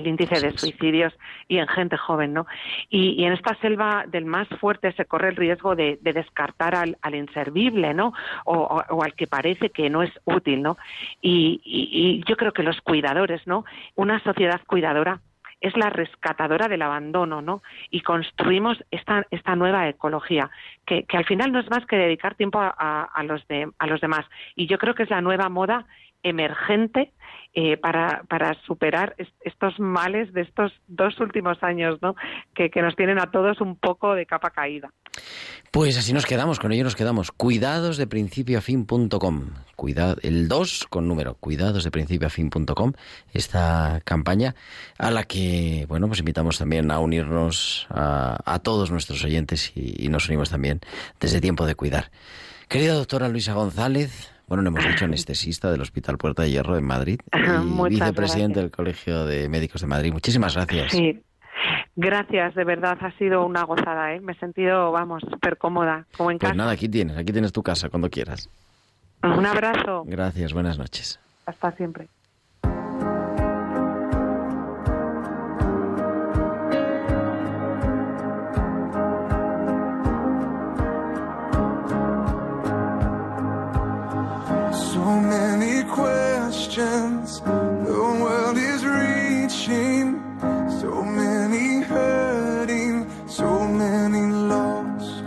índice 0.07 0.39
de 0.39 0.57
suicidios 0.57 1.13
y 1.47 1.59
en 1.59 1.67
gente 1.67 1.97
joven, 1.97 2.33
¿no? 2.33 2.47
Y, 2.89 3.23
en 3.23 3.33
esta 3.33 3.55
selva 3.61 4.05
del 4.07 4.25
más 4.25 4.47
fuerte 4.59 4.91
se 4.93 5.05
corre 5.05 5.29
el 5.29 5.35
riesgo 5.35 5.75
de, 5.75 5.99
descartar 6.01 6.73
al, 6.75 7.15
inservible, 7.15 7.93
¿no? 7.93 8.13
O, 8.45 9.03
al 9.03 9.13
que 9.13 9.27
parece 9.27 9.69
que 9.69 9.89
no 9.89 10.01
es 10.01 10.11
útil, 10.25 10.63
¿no? 10.63 10.77
Y, 11.21 11.61
y, 11.63 12.23
yo 12.27 12.35
creo 12.37 12.53
que 12.53 12.63
los 12.63 12.81
cuidadores, 12.81 13.45
¿no? 13.45 13.65
Una 13.95 14.19
sociedad 14.23 14.61
cuidadora 14.65 15.21
es 15.61 15.77
la 15.77 15.89
rescatadora 15.89 16.67
del 16.67 16.81
abandono, 16.81 17.41
¿no? 17.41 17.61
Y 17.89 18.01
construimos 18.01 18.83
esta, 18.91 19.25
esta 19.31 19.55
nueva 19.55 19.87
ecología, 19.87 20.49
que, 20.85 21.03
que 21.03 21.17
al 21.17 21.25
final 21.25 21.51
no 21.51 21.59
es 21.59 21.69
más 21.69 21.85
que 21.85 21.95
dedicar 21.95 22.35
tiempo 22.35 22.59
a, 22.59 23.03
a, 23.03 23.23
los 23.23 23.47
de, 23.47 23.69
a 23.79 23.87
los 23.87 24.01
demás. 24.01 24.25
Y 24.55 24.67
yo 24.67 24.77
creo 24.77 24.93
que 24.93 25.03
es 25.03 25.09
la 25.09 25.21
nueva 25.21 25.47
moda 25.47 25.85
emergente 26.23 27.11
eh, 27.55 27.77
para, 27.77 28.23
para 28.27 28.55
superar 28.65 29.15
estos 29.41 29.79
males 29.79 30.33
de 30.33 30.41
estos 30.41 30.71
dos 30.87 31.19
últimos 31.19 31.61
años, 31.61 31.99
¿no? 32.01 32.15
Que, 32.55 32.71
que, 32.71 32.81
nos 32.81 32.95
tienen 32.95 33.19
a 33.19 33.29
todos 33.29 33.61
un 33.61 33.75
poco 33.75 34.15
de 34.15 34.25
capa 34.25 34.49
caída. 34.49 34.91
Pues 35.69 35.95
así 35.95 36.13
nos 36.13 36.25
quedamos, 36.25 36.59
con 36.59 36.71
ello 36.71 36.83
nos 36.83 36.95
quedamos. 36.95 37.31
Cuidados 37.31 37.97
de 37.97 38.07
principio 38.07 38.57
a 38.57 38.61
fin.com. 38.61 39.51
Cuidado, 39.75 40.15
el 40.23 40.47
2 40.47 40.87
con 40.89 41.07
número, 41.07 41.35
cuidados 41.35 41.83
de 41.83 41.91
principio 41.91 42.27
a 42.27 42.31
fin.com, 42.31 42.93
esta 43.33 44.01
campaña 44.03 44.55
a 44.97 45.11
la 45.11 45.23
que, 45.25 45.85
bueno, 45.87 46.07
pues 46.07 46.21
invitamos 46.21 46.57
también 46.57 46.89
a 46.89 46.97
unirnos 46.97 47.85
a, 47.91 48.39
a 48.45 48.59
todos 48.59 48.89
nuestros 48.89 49.23
oyentes 49.23 49.73
y, 49.75 50.03
y 50.03 50.09
nos 50.09 50.27
unimos 50.27 50.49
también 50.49 50.79
desde 51.19 51.39
Tiempo 51.39 51.67
de 51.67 51.75
Cuidar. 51.75 52.09
Querida 52.67 52.95
doctora 52.95 53.27
Luisa 53.27 53.53
González, 53.53 54.32
bueno, 54.47 54.63
le 54.63 54.69
hemos 54.69 54.85
dicho 54.85 55.05
anestesista 55.05 55.71
del 55.71 55.81
Hospital 55.81 56.17
Puerta 56.17 56.43
de 56.43 56.51
Hierro 56.51 56.77
en 56.77 56.85
Madrid 56.85 57.19
y 57.33 57.89
vicepresidente 57.89 58.59
del 58.59 58.71
Colegio 58.71 59.25
de 59.25 59.49
Médicos 59.49 59.81
de 59.81 59.87
Madrid. 59.87 60.11
Muchísimas 60.13 60.55
gracias. 60.55 60.91
Sí. 60.91 61.21
Gracias, 61.95 62.55
de 62.55 62.63
verdad, 62.63 62.97
ha 62.99 63.11
sido 63.17 63.45
una 63.45 63.63
gozada, 63.63 64.15
¿eh? 64.15 64.19
Me 64.19 64.33
he 64.33 64.35
sentido, 64.39 64.91
vamos, 64.91 65.21
súper 65.29 65.57
cómoda, 65.57 66.07
como 66.17 66.31
en 66.31 66.39
pues 66.39 66.49
casa. 66.49 66.57
nada, 66.57 66.71
aquí 66.71 66.89
tienes, 66.89 67.15
aquí 67.17 67.31
tienes 67.31 67.51
tu 67.51 67.61
casa 67.61 67.89
cuando 67.89 68.09
quieras. 68.09 68.49
Un 69.21 69.45
abrazo. 69.45 70.03
Gracias, 70.05 70.53
buenas 70.53 70.77
noches. 70.77 71.19
Hasta 71.45 71.71
siempre. 71.73 72.07
Questions 85.95 87.39
the 87.41 88.17
world 88.23 88.57
is 88.57 88.83
reaching. 88.83 90.19
So 90.81 91.03
many 91.03 91.81
hurting, 91.81 93.07
so 93.27 93.67
many 93.67 94.23
lost. 94.53 95.23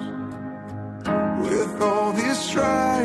With 1.41 1.81
all 1.81 2.13
this 2.13 2.39
striving, 2.39 2.96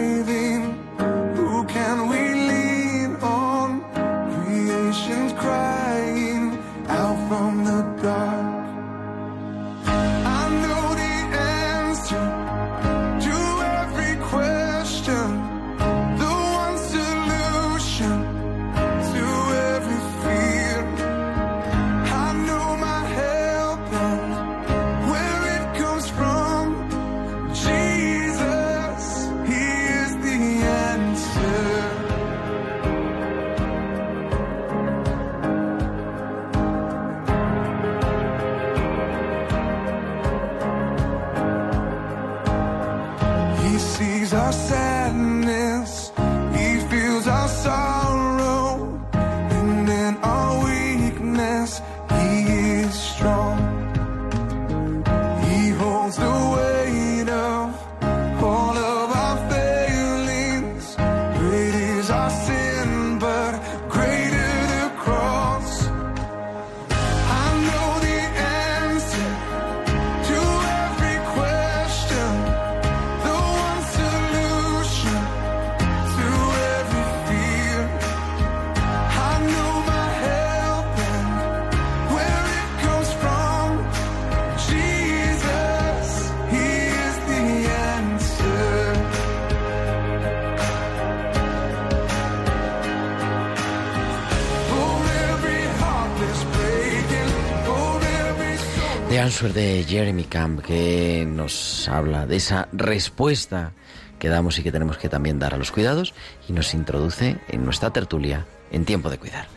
De 99.42 99.84
Jeremy 99.88 100.26
Camp, 100.26 100.62
que 100.62 101.26
nos 101.28 101.90
habla 101.90 102.28
de 102.28 102.36
esa 102.36 102.70
respuesta 102.72 103.74
que 104.20 104.30
damos 104.30 104.60
y 104.60 104.64
que 104.64 104.72
tenemos 104.72 105.00
que 105.00 105.10
también 105.10 105.40
dar 105.40 105.56
a 105.56 105.58
los 105.58 105.72
cuidados 105.72 106.14
y 106.48 106.54
nos 106.54 106.76
introduce 106.76 107.38
en 107.48 107.66
nuestra 107.66 107.92
tertulia 107.92 108.46
en 108.72 108.86
tiempo 108.86 109.10
de 109.10 109.18
cuidar. 109.18 109.51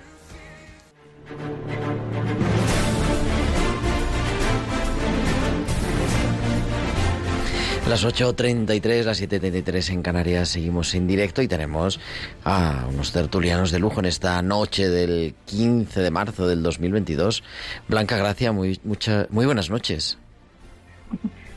Las 7.94 8.04
8.33, 8.04 9.04
las 9.04 9.22
7.33 9.22 9.92
en 9.92 10.02
Canarias, 10.02 10.48
seguimos 10.48 10.92
en 10.96 11.07
directo 11.07 11.42
y 11.42 11.46
tenemos 11.46 12.00
a 12.44 12.87
unos 12.88 13.12
tertulianos 13.12 13.70
de 13.70 13.78
lujo 13.78 14.00
en 14.00 14.07
esta 14.07 14.42
noche 14.42 14.88
del 14.88 15.37
15 15.44 16.00
de 16.00 16.11
marzo 16.11 16.48
del 16.48 16.64
2022. 16.64 17.44
Blanca 17.87 18.16
Gracia, 18.16 18.50
muy, 18.50 18.80
mucha, 18.83 19.28
muy 19.30 19.46
buenas 19.46 19.70
noches. 19.70 20.18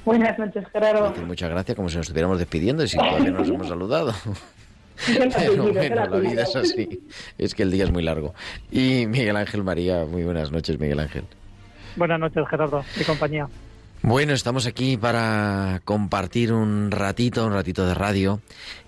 Buenas 0.05 0.37
noches, 0.37 0.63
Gerardo. 0.71 1.11
Muchas 1.25 1.49
gracias, 1.49 1.75
como 1.75 1.89
si 1.89 1.97
nos 1.97 2.05
estuviéramos 2.05 2.37
despidiendo 2.37 2.83
y 2.83 2.87
si 2.87 2.97
todavía 2.97 3.31
no 3.31 3.39
nos 3.39 3.49
hemos 3.49 3.67
saludado. 3.67 4.13
Pero 5.07 5.73
bueno, 5.73 6.05
la 6.05 6.17
vida 6.19 6.43
es 6.43 6.55
así. 6.55 7.01
Es 7.39 7.55
que 7.55 7.63
el 7.63 7.71
día 7.71 7.85
es 7.85 7.91
muy 7.91 8.03
largo. 8.03 8.35
Y 8.69 9.07
Miguel 9.07 9.37
Ángel 9.37 9.63
María, 9.63 10.05
muy 10.05 10.23
buenas 10.23 10.51
noches, 10.51 10.79
Miguel 10.79 10.99
Ángel. 10.99 11.23
Buenas 11.95 12.19
noches, 12.19 12.47
Gerardo 12.47 12.85
y 12.95 13.03
compañía. 13.05 13.47
Bueno, 14.03 14.33
estamos 14.33 14.67
aquí 14.67 14.95
para 14.95 15.81
compartir 15.83 16.53
un 16.53 16.91
ratito, 16.91 17.45
un 17.45 17.53
ratito 17.53 17.85
de 17.85 17.95
radio 17.95 18.39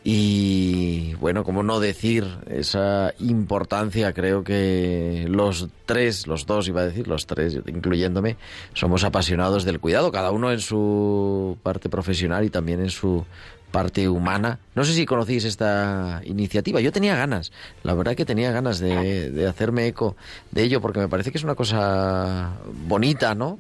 y 0.04 1.16
bueno, 1.16 1.44
como 1.44 1.64
no 1.64 1.80
decir 1.80 2.26
esa 2.48 3.14
importancia, 3.20 4.14
creo 4.14 4.44
que 4.44 5.26
los 5.28 5.68
tres, 5.86 6.28
los 6.28 6.46
dos 6.46 6.68
iba 6.68 6.82
a 6.82 6.86
decir, 6.86 7.08
los 7.08 7.26
tres, 7.26 7.60
incluyéndome, 7.66 8.38
somos 8.74 9.04
apasionados 9.04 9.66
del 9.66 9.80
cuidado, 9.80 10.12
cada 10.12 10.32
uno 10.32 10.52
en 10.52 10.60
su 10.60 11.58
parte 11.64 11.90
profesional 11.90 12.46
y 12.46 12.50
también 12.52 12.80
en 12.80 12.92
su 12.92 13.26
parte 13.72 14.08
humana. 14.10 14.60
No 14.76 14.84
sé 14.84 14.94
si 14.94 15.06
conocéis 15.06 15.44
esta 15.44 16.22
iniciativa. 16.24 16.82
Yo 16.82 16.92
tenía 16.92 17.16
ganas, 17.16 17.52
la 17.84 17.94
verdad 17.94 18.16
que 18.16 18.26
tenía 18.26 18.52
ganas 18.52 18.80
de, 18.80 19.32
de 19.32 19.48
hacerme 19.48 19.88
eco 19.88 20.16
de 20.52 20.64
ello 20.64 20.82
porque 20.82 21.00
me 21.00 21.08
parece 21.08 21.32
que 21.32 21.40
es 21.40 21.44
una 21.44 21.56
cosa 21.56 22.52
bonita, 22.88 23.36
¿no? 23.36 23.60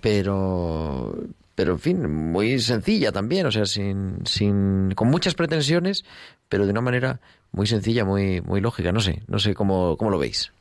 Pero 0.00 1.14
pero 1.54 1.72
en 1.72 1.78
fin 1.78 2.30
muy 2.32 2.58
sencilla 2.58 3.12
también 3.12 3.46
o 3.46 3.50
sea 3.50 3.66
sin 3.66 4.24
sin 4.26 4.92
con 4.94 5.08
muchas 5.08 5.34
pretensiones 5.34 6.04
pero 6.48 6.64
de 6.64 6.72
una 6.72 6.80
manera 6.80 7.20
muy 7.52 7.66
sencilla 7.66 8.04
muy 8.04 8.40
muy 8.40 8.60
lógica 8.60 8.92
no 8.92 9.00
sé 9.00 9.22
no 9.28 9.38
sé 9.38 9.54
cómo 9.54 9.96
cómo 9.96 10.10
lo 10.10 10.18
veis 10.18 10.52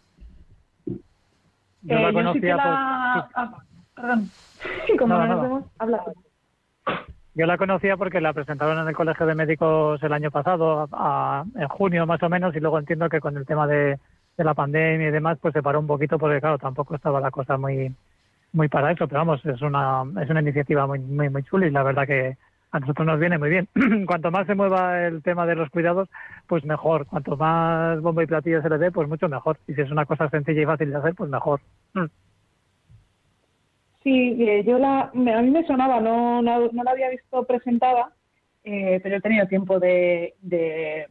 Yo 1.82 1.96
Eh, 1.96 2.02
la 2.02 2.10
sí 2.10 2.14
que 2.14 2.14
conocía 2.14 2.56
la- 2.58 3.28
por- 3.34 3.42
ah, 3.42 3.58
perdón. 3.96 4.30
Como 5.00 5.14
No, 5.14 5.20
no, 5.20 5.28
no, 5.28 5.34
nos 5.36 5.40
no. 5.42 5.46
hemos 5.46 5.64
hablado. 5.80 6.14
Yo 7.36 7.46
la 7.46 7.58
conocía 7.58 7.96
porque 7.96 8.20
la 8.20 8.34
presentaron 8.34 8.78
en 8.80 8.88
el 8.90 8.96
Colegio 8.96 9.26
de 9.26 9.36
Médicos 9.36 10.04
el 10.04 10.12
año 10.12 10.30
pasado, 10.30 10.82
a- 10.82 10.88
a- 10.92 11.46
en 11.56 11.68
junio 11.70 12.06
más 12.06 12.22
o 12.24 12.28
menos, 12.30 12.54
y 12.56 12.60
luego 12.60 12.78
entiendo 12.80 13.08
que 13.08 13.22
con 13.22 13.38
el 13.38 13.46
tema 13.46 13.66
de, 13.68 13.98
de 14.38 14.44
la 14.44 14.54
pandemia 14.54 15.08
y 15.08 15.12
demás, 15.12 15.38
pues 15.42 15.54
se 15.54 15.64
paró 15.64 15.80
un 15.80 15.88
poquito 15.88 16.18
porque, 16.20 16.42
claro, 16.42 16.58
tampoco 16.58 16.96
estaba 16.96 17.22
la 17.22 17.32
cosa 17.32 17.58
muy 17.58 17.94
muy 18.52 18.68
para 18.68 18.92
eso, 18.92 19.08
pero 19.08 19.20
vamos, 19.20 19.46
es 19.46 19.62
una 19.62 20.04
es 20.22 20.30
una 20.30 20.42
iniciativa 20.42 20.88
muy 20.88 21.00
muy, 21.00 21.30
muy 21.30 21.44
chula 21.44 21.68
y 21.68 21.72
la 21.72 21.84
verdad 21.84 22.08
que 22.08 22.38
a 22.72 22.80
nosotros 22.80 23.08
nos 23.08 23.20
viene 23.20 23.38
muy 23.38 23.50
bien. 23.50 23.68
Cuanto 24.06 24.32
más 24.32 24.46
se 24.48 24.56
mueva 24.56 25.06
el 25.06 25.24
tema 25.24 25.46
de 25.46 25.56
los 25.56 25.70
cuidados, 25.70 26.08
pues 26.48 26.64
mejor. 26.66 27.08
Cuanto 27.08 27.36
más 27.36 28.00
bombo 28.02 28.22
y 28.22 28.28
platillo 28.28 28.62
se 28.62 28.70
le 28.70 28.78
dé, 28.78 28.92
pues 28.92 29.08
mucho 29.08 29.28
mejor. 29.28 29.58
Y 29.68 29.74
si 29.74 29.82
es 29.82 29.92
una 29.92 30.06
cosa 30.06 30.30
sencilla 30.30 30.62
y 30.62 30.66
fácil 30.66 30.92
de 30.92 30.98
hacer, 30.98 31.16
pues 31.16 31.30
mejor. 31.30 31.62
Mm. 31.94 32.06
Sí, 34.04 34.44
eh, 34.44 34.64
yo 34.66 34.78
la, 34.78 35.02
a 35.02 35.42
mí 35.42 35.52
me 35.52 35.66
sonaba, 35.66 36.00
no, 36.00 36.42
no, 36.42 36.70
no 36.72 36.84
la 36.84 36.92
había 36.92 37.10
visto 37.10 37.44
presentada, 37.44 38.14
eh, 38.64 39.00
pero 39.04 39.18
he 39.18 39.22
tenido 39.22 39.46
tiempo 39.48 39.80
de, 39.80 40.36
de 40.42 41.08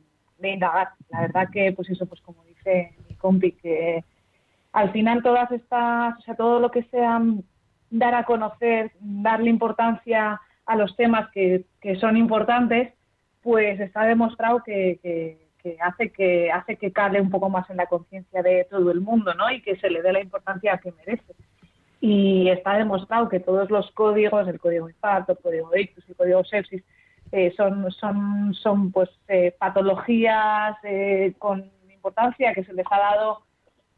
indagar. 0.49 0.91
La 1.11 1.22
verdad 1.22 1.49
que, 1.53 1.72
pues 1.72 1.91
eso, 1.91 2.07
pues 2.07 2.20
como 2.22 2.43
dice 2.45 2.95
mi 3.09 3.14
compi, 3.16 3.53
que 3.53 4.05
al 4.79 4.93
final 4.93 5.24
todas 5.24 5.51
estas, 5.51 6.16
o 6.16 6.22
sea, 6.22 6.37
todo 6.37 6.61
lo 6.61 6.70
que 6.70 6.85
sea 6.85 7.20
dar 7.91 8.14
a 8.14 8.24
conocer, 8.24 8.93
darle 9.01 9.51
importancia 9.51 10.41
a 10.66 10.76
los 10.76 10.95
temas 10.95 11.29
que, 11.33 11.64
son 12.01 12.16
importantes, 12.16 12.95
pues 13.43 13.81
está 13.81 14.05
demostrado 14.05 14.62
que, 14.64 15.01
hace 15.81 16.11
que 16.12 16.53
hace 16.53 16.76
que 16.76 16.93
cale 16.93 17.20
un 17.20 17.29
poco 17.29 17.51
más 17.51 17.68
en 17.70 17.79
la 17.79 17.87
conciencia 17.87 18.41
de 18.43 18.68
todo 18.70 18.93
el 18.93 19.01
mundo, 19.01 19.35
¿no? 19.35 19.51
Y 19.51 19.62
que 19.62 19.76
se 19.79 19.91
le 19.91 20.01
dé 20.01 20.12
la 20.12 20.20
importancia 20.20 20.79
que 20.79 20.93
merece. 20.93 21.35
Y 22.01 22.49
está 22.49 22.79
demostrado 22.79 23.29
que 23.29 23.41
todos 23.41 23.70
los 23.70 23.91
códigos, 23.91 24.47
el 24.47 24.61
código 24.61 24.89
infarto, 24.89 25.33
el 25.33 25.39
código 25.39 25.76
ictus, 25.76 26.09
el 26.09 26.14
código 26.14 26.45
sepsis, 26.45 26.85
eh, 27.33 27.53
son, 27.57 27.91
son, 27.91 28.55
son 28.55 28.93
pues 28.93 29.11
eh, 29.26 29.57
patologías 29.59 30.76
eh, 30.85 31.35
con 31.39 31.68
importancia 31.91 32.55
que 32.55 32.62
se 32.62 32.72
les 32.72 32.87
ha 32.91 32.99
dado 32.99 33.47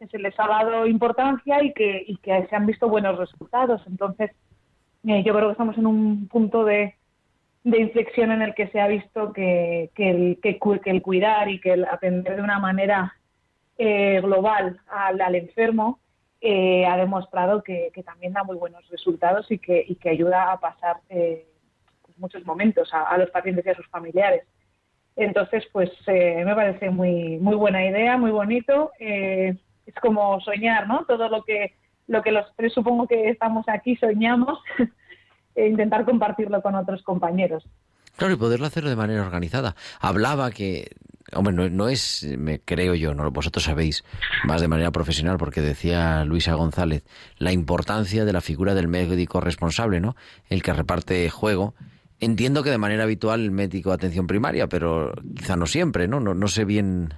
se 0.08 0.18
les 0.18 0.38
ha 0.38 0.46
dado 0.46 0.86
importancia 0.86 1.62
y 1.62 1.72
que, 1.72 2.04
y 2.06 2.16
que 2.18 2.46
se 2.48 2.56
han 2.56 2.66
visto 2.66 2.88
buenos 2.88 3.18
resultados. 3.18 3.82
Entonces, 3.86 4.30
eh, 5.06 5.22
yo 5.24 5.34
creo 5.34 5.48
que 5.48 5.52
estamos 5.52 5.78
en 5.78 5.86
un 5.86 6.28
punto 6.28 6.64
de, 6.64 6.94
de 7.64 7.80
inflexión 7.80 8.30
en 8.32 8.42
el 8.42 8.54
que 8.54 8.68
se 8.68 8.80
ha 8.80 8.86
visto 8.86 9.32
que, 9.32 9.90
que, 9.94 10.10
el, 10.10 10.38
que, 10.42 10.58
que 10.58 10.90
el 10.90 11.02
cuidar 11.02 11.48
y 11.48 11.60
que 11.60 11.72
el 11.72 11.84
atender 11.84 12.36
de 12.36 12.42
una 12.42 12.58
manera 12.58 13.14
eh, 13.78 14.20
global 14.20 14.80
al, 14.88 15.20
al 15.20 15.34
enfermo 15.34 16.00
eh, 16.42 16.86
ha 16.86 16.96
demostrado 16.96 17.62
que, 17.62 17.92
también 18.04 18.32
da 18.32 18.42
muy 18.44 18.56
buenos 18.56 18.88
resultados 18.88 19.50
y 19.50 19.58
que, 19.58 19.84
y 19.86 19.96
que 19.96 20.08
ayuda 20.08 20.52
a 20.52 20.58
pasar 20.58 20.96
eh, 21.10 21.46
pues, 22.02 22.18
muchos 22.18 22.46
momentos 22.46 22.88
a, 22.94 23.16
los 23.18 23.30
pacientes 23.30 23.66
y 23.66 23.68
a 23.68 23.74
sus 23.74 23.86
familiares. 23.88 24.44
Entonces, 25.16 25.64
pues 25.70 25.90
eh, 26.06 26.42
me 26.46 26.54
parece 26.54 26.88
muy 26.88 27.36
muy 27.38 27.56
buena 27.56 27.84
idea, 27.84 28.16
muy 28.16 28.30
bonito. 28.30 28.90
Es 29.94 30.00
como 30.00 30.40
soñar, 30.40 30.86
¿no? 30.86 31.04
Todo 31.04 31.28
lo 31.28 31.42
que 31.42 31.74
lo 32.06 32.22
que 32.22 32.32
los 32.32 32.44
tres 32.56 32.72
supongo 32.72 33.06
que 33.06 33.30
estamos 33.30 33.64
aquí 33.68 33.96
soñamos, 33.96 34.58
e 35.54 35.68
intentar 35.68 36.04
compartirlo 36.04 36.60
con 36.60 36.74
otros 36.74 37.02
compañeros. 37.02 37.64
Claro, 38.16 38.34
y 38.34 38.36
poderlo 38.36 38.66
hacer 38.66 38.84
de 38.84 38.96
manera 38.96 39.22
organizada. 39.22 39.76
Hablaba 40.00 40.50
que, 40.50 40.90
hombre, 41.32 41.54
no, 41.54 41.70
no 41.70 41.88
es, 41.88 42.26
me 42.36 42.60
creo 42.60 42.94
yo, 42.94 43.14
no 43.14 43.30
vosotros 43.30 43.64
sabéis 43.64 44.04
más 44.44 44.60
de 44.60 44.68
manera 44.68 44.90
profesional, 44.90 45.38
porque 45.38 45.60
decía 45.60 46.24
Luisa 46.24 46.54
González, 46.54 47.04
la 47.38 47.52
importancia 47.52 48.24
de 48.24 48.32
la 48.32 48.40
figura 48.40 48.74
del 48.74 48.88
médico 48.88 49.40
responsable, 49.40 50.00
¿no? 50.00 50.16
El 50.48 50.62
que 50.62 50.72
reparte 50.72 51.30
juego. 51.30 51.74
Entiendo 52.18 52.62
que 52.62 52.70
de 52.70 52.78
manera 52.78 53.04
habitual 53.04 53.40
el 53.40 53.50
médico 53.52 53.90
de 53.90 53.94
atención 53.94 54.26
primaria, 54.26 54.66
pero 54.66 55.12
quizá 55.36 55.56
no 55.56 55.66
siempre, 55.66 56.08
¿no? 56.08 56.20
No, 56.20 56.34
no 56.34 56.48
sé 56.48 56.64
bien. 56.64 57.14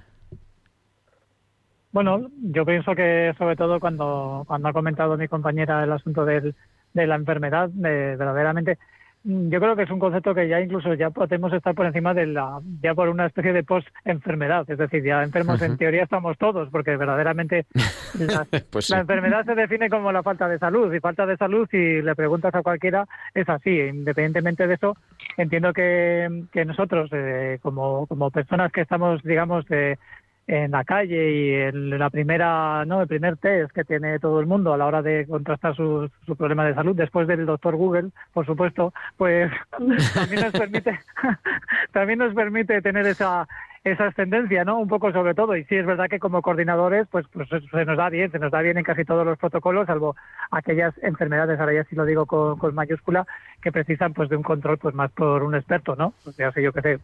Bueno, 1.93 2.27
yo 2.41 2.65
pienso 2.65 2.93
que 2.95 3.33
sobre 3.37 3.55
todo 3.55 3.79
cuando, 3.79 4.43
cuando 4.47 4.67
ha 4.67 4.73
comentado 4.73 5.15
mi 5.15 5.27
compañera 5.27 5.83
el 5.83 5.91
asunto 5.91 6.25
del, 6.25 6.55
de 6.93 7.07
la 7.07 7.15
enfermedad, 7.15 7.69
de- 7.69 8.15
verdaderamente, 8.17 8.79
mm, 9.23 9.49
yo 9.49 9.59
creo 9.59 9.75
que 9.75 9.83
es 9.83 9.91
un 9.91 9.99
concepto 9.99 10.33
que 10.33 10.47
ya 10.47 10.59
incluso 10.59 10.95
ya 10.95 11.11
podemos 11.11 11.53
estar 11.53 11.75
por 11.75 11.85
encima 11.85 12.15
de 12.15 12.25
la, 12.25 12.59
ya 12.81 12.95
por 12.95 13.09
una 13.09 13.27
especie 13.27 13.53
de 13.53 13.63
post-enfermedad, 13.63 14.65
es 14.69 14.77
decir, 14.79 15.03
ya 15.03 15.21
enfermos 15.23 15.61
en 15.61 15.77
teoría 15.77 16.01
estamos 16.03 16.35
todos, 16.39 16.67
porque 16.71 16.97
verdaderamente 16.97 17.67
la, 18.19 18.47
Pues 18.71 18.87
sí. 18.87 18.93
la 18.93 19.01
enfermedad 19.01 19.45
se 19.45 19.53
define 19.53 19.87
como 19.89 20.11
la 20.11 20.23
falta 20.23 20.49
de 20.49 20.57
salud, 20.57 20.91
y 20.93 20.99
falta 20.99 21.27
de 21.27 21.37
salud, 21.37 21.67
si 21.69 22.01
le 22.01 22.15
preguntas 22.15 22.55
a 22.55 22.63
cualquiera, 22.63 23.05
es 23.35 23.47
así, 23.47 23.69
independientemente 23.69 24.65
de 24.65 24.73
eso, 24.73 24.97
entiendo 25.37 25.71
que, 25.73 26.45
que 26.51 26.65
nosotros, 26.65 27.09
eh, 27.13 27.59
como, 27.61 28.07
como 28.07 28.31
personas 28.31 28.71
que 28.71 28.81
estamos, 28.81 29.21
digamos, 29.21 29.63
de 29.67 29.99
en 30.47 30.71
la 30.71 30.83
calle 30.83 31.31
y 31.31 31.53
en 31.53 31.97
la 31.97 32.09
primera, 32.09 32.83
no, 32.85 33.01
el 33.01 33.07
primer 33.07 33.37
test 33.37 33.71
que 33.71 33.83
tiene 33.83 34.19
todo 34.19 34.39
el 34.39 34.45
mundo 34.45 34.73
a 34.73 34.77
la 34.77 34.85
hora 34.85 35.01
de 35.01 35.25
contrastar 35.27 35.75
su, 35.75 36.09
su 36.25 36.35
problema 36.35 36.65
de 36.65 36.73
salud, 36.73 36.95
después 36.95 37.27
del 37.27 37.45
doctor 37.45 37.75
Google, 37.75 38.09
por 38.33 38.45
supuesto, 38.45 38.93
pues 39.17 39.51
también 40.13 40.41
nos 40.41 40.51
permite, 40.51 40.99
también 41.91 42.19
nos 42.19 42.33
permite 42.33 42.81
tener 42.81 43.05
esa 43.07 43.47
esa 43.83 44.07
ascendencia, 44.07 44.63
¿no? 44.63 44.79
Un 44.79 44.87
poco 44.87 45.11
sobre 45.11 45.33
todo. 45.33 45.55
Y 45.57 45.65
sí 45.65 45.75
es 45.75 45.85
verdad 45.85 46.07
que 46.09 46.19
como 46.19 46.41
coordinadores, 46.41 47.07
pues, 47.11 47.25
pues 47.31 47.49
se 47.49 47.85
nos 47.85 47.97
da 47.97 48.09
bien, 48.09 48.31
se 48.31 48.39
nos 48.39 48.51
da 48.51 48.61
bien 48.61 48.77
en 48.77 48.83
casi 48.83 49.03
todos 49.03 49.25
los 49.25 49.37
protocolos, 49.37 49.87
salvo 49.87 50.15
aquellas 50.51 50.93
enfermedades, 51.03 51.59
ahora 51.59 51.73
ya 51.73 51.83
sí 51.85 51.95
lo 51.95 52.05
digo 52.05 52.25
con, 52.25 52.57
con 52.57 52.73
mayúscula, 52.73 53.25
que 53.61 53.71
precisan 53.71 54.13
pues 54.13 54.29
de 54.29 54.37
un 54.37 54.43
control 54.43 54.77
pues 54.77 54.95
más 54.95 55.11
por 55.11 55.43
un 55.43 55.55
experto, 55.55 55.95
¿no? 55.95 56.13
Pues 56.23 56.37
ya 56.37 56.53
yo 56.55 56.71
que 56.71 56.81
sé, 56.81 56.99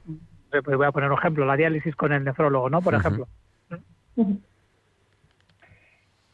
pues 0.50 0.78
voy 0.78 0.86
a 0.86 0.92
poner 0.92 1.12
un 1.12 1.18
ejemplo, 1.18 1.46
la 1.46 1.56
diálisis 1.56 1.96
con 1.96 2.12
el 2.12 2.24
nefrólogo, 2.24 2.70
¿no? 2.70 2.82
Por 2.82 2.96
ejemplo. 2.96 3.28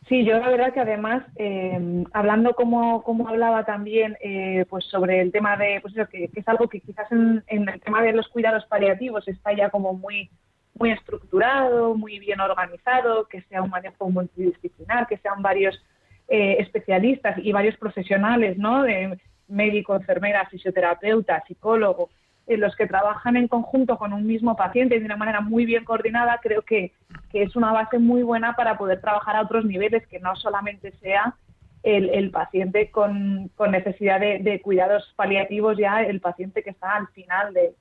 Sí, 0.08 0.24
yo 0.24 0.38
la 0.38 0.50
verdad 0.50 0.72
que 0.72 0.82
además, 0.82 1.24
eh, 1.36 2.06
hablando 2.14 2.54
como, 2.54 3.02
como 3.02 3.28
hablaba 3.28 3.66
también, 3.66 4.16
eh, 4.22 4.66
pues 4.70 4.86
sobre 4.86 5.20
el 5.20 5.32
tema 5.32 5.58
de, 5.58 5.80
pues 5.82 5.96
eso, 5.98 6.08
que, 6.08 6.28
que 6.28 6.40
es 6.40 6.48
algo 6.48 6.68
que 6.68 6.80
quizás 6.80 7.12
en, 7.12 7.44
en 7.48 7.68
el 7.68 7.82
tema 7.82 8.04
de 8.04 8.14
los 8.14 8.28
cuidados 8.28 8.66
paliativos 8.66 9.28
está 9.28 9.54
ya 9.54 9.72
como 9.72 9.94
muy, 9.94 10.30
muy 10.76 10.92
estructurado, 10.92 11.96
muy 11.96 12.20
bien 12.20 12.40
organizado, 12.40 13.28
que 13.28 13.42
sea 13.44 13.64
un 13.64 13.72
manejo 13.72 14.10
multidisciplinar, 14.10 15.08
que 15.08 15.18
sean 15.18 15.42
varios 15.42 15.82
eh, 16.28 16.58
especialistas 16.60 17.38
y 17.38 17.52
varios 17.52 17.76
profesionales, 17.78 18.58
¿no? 18.58 18.84
De 18.84 19.18
médico, 19.48 19.96
enfermera, 19.96 20.46
fisioterapeuta, 20.48 21.44
psicólogo, 21.48 22.10
eh, 22.48 22.58
los 22.58 22.76
que 22.76 22.88
trabajan 22.88 23.38
en 23.38 23.48
conjunto 23.48 23.98
con 23.98 24.14
un 24.14 24.26
mismo 24.26 24.56
paciente 24.56 25.00
de 25.00 25.06
una 25.06 25.16
manera 25.18 25.42
muy 25.42 25.66
bien 25.66 25.84
coordinada, 25.84 26.40
creo 26.42 26.62
que, 26.62 26.92
que 27.32 27.44
es 27.44 27.56
una 27.56 27.72
base 27.72 27.98
muy 28.00 28.24
buena 28.24 28.56
para 28.56 28.78
poder 28.78 29.02
trabajar 29.02 29.36
a 29.36 29.42
otros 29.42 29.66
niveles, 29.66 30.06
que 30.08 30.20
no 30.20 30.36
solamente 30.36 30.92
sea 31.02 31.36
el, 31.84 32.10
el 32.10 32.32
paciente 32.32 32.90
con, 32.92 33.50
con 33.56 33.72
necesidad 33.72 34.20
de, 34.20 34.40
de 34.40 34.62
cuidados 34.62 35.14
paliativos, 35.16 35.78
ya 35.78 36.02
el 36.02 36.20
paciente 36.20 36.64
que 36.64 36.72
está 36.72 36.96
al 36.96 37.08
final 37.10 37.54
de, 37.54 37.74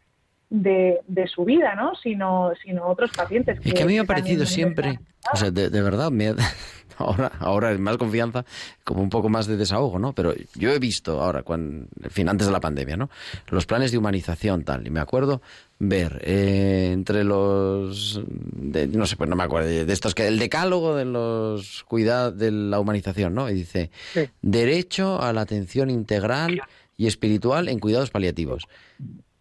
de, 0.50 1.00
de 1.06 1.26
su 1.26 1.44
vida, 1.44 1.74
¿no? 1.74 1.94
Sino, 1.96 2.52
sino 2.62 2.86
otros 2.86 3.10
pacientes. 3.16 3.58
Es 3.64 3.72
que 3.74 3.82
a 3.82 3.86
mí 3.86 3.94
me 3.94 4.00
ha 4.00 4.02
que 4.02 4.06
parecido 4.08 4.44
siempre, 4.46 4.98
o 5.32 5.36
sea, 5.36 5.50
de, 5.50 5.70
de 5.70 5.82
verdad, 5.82 6.10
me 6.10 6.28
ha- 6.28 6.34
ahora, 6.98 7.32
ahora 7.40 7.72
es 7.72 7.78
más 7.78 7.96
confianza, 7.96 8.44
como 8.84 9.02
un 9.02 9.10
poco 9.10 9.28
más 9.28 9.46
de 9.46 9.56
desahogo, 9.56 9.98
¿no? 9.98 10.12
Pero 10.12 10.34
yo 10.54 10.70
he 10.70 10.78
visto 10.78 11.20
ahora, 11.22 11.42
cuando, 11.42 11.86
en 12.02 12.10
fin, 12.10 12.28
antes 12.28 12.46
de 12.46 12.52
la 12.52 12.60
pandemia, 12.60 12.96
¿no? 12.96 13.10
Los 13.48 13.66
planes 13.66 13.92
de 13.92 13.98
humanización, 13.98 14.64
tal, 14.64 14.86
y 14.86 14.90
me 14.90 15.00
acuerdo 15.00 15.42
ver 15.78 16.20
eh, 16.24 16.90
entre 16.92 17.24
los, 17.24 18.20
de- 18.26 18.86
no 18.86 19.06
sé, 19.06 19.16
pues 19.16 19.28
no 19.28 19.36
me 19.36 19.42
acuerdo, 19.42 19.68
de 19.68 19.92
estos 19.92 20.14
que, 20.14 20.26
el 20.28 20.38
decálogo 20.38 20.94
de 20.96 21.04
los 21.04 21.84
cuidados 21.84 22.38
de 22.38 22.50
la 22.50 22.78
humanización, 22.80 23.34
¿no? 23.34 23.50
Y 23.50 23.54
dice, 23.54 23.90
Sí. 24.12 24.28
derecho 24.42 25.20
a 25.20 25.32
la 25.32 25.40
atención 25.42 25.90
integral 25.90 26.60
y 26.96 27.06
espiritual 27.08 27.68
en 27.68 27.80
cuidados 27.80 28.10
paliativos. 28.10 28.68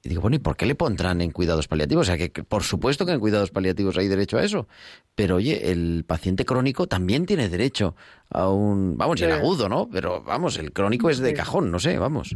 Y 0.05 0.09
digo, 0.09 0.21
bueno, 0.21 0.35
¿y 0.35 0.39
por 0.39 0.57
qué 0.57 0.65
le 0.65 0.75
pondrán 0.75 1.21
en 1.21 1.31
cuidados 1.31 1.69
paliativos? 1.69 2.01
O 2.01 2.07
sea, 2.07 2.17
que 2.17 2.29
que 2.31 2.43
por 2.43 2.63
supuesto 2.63 3.05
que 3.05 3.13
en 3.13 3.21
cuidados 3.21 3.51
paliativos 3.51 3.97
hay 3.97 4.09
derecho 4.09 4.37
a 4.37 4.43
eso. 4.43 4.67
Pero 5.15 5.37
oye, 5.37 5.71
el 5.71 6.03
paciente 6.05 6.43
crónico 6.43 6.87
también 6.87 7.25
tiene 7.25 7.47
derecho 7.47 7.95
a 8.29 8.49
un... 8.49 8.97
Vamos, 8.97 9.21
y 9.21 9.23
el 9.23 9.31
Sí. 9.31 9.37
agudo, 9.37 9.69
¿no? 9.69 9.89
Pero 9.89 10.21
vamos, 10.21 10.57
el 10.59 10.73
crónico 10.73 11.09
es 11.09 11.19
de 11.19 11.29
Sí. 11.29 11.35
cajón, 11.35 11.71
no 11.71 11.79
sé, 11.79 11.97
vamos. 11.97 12.35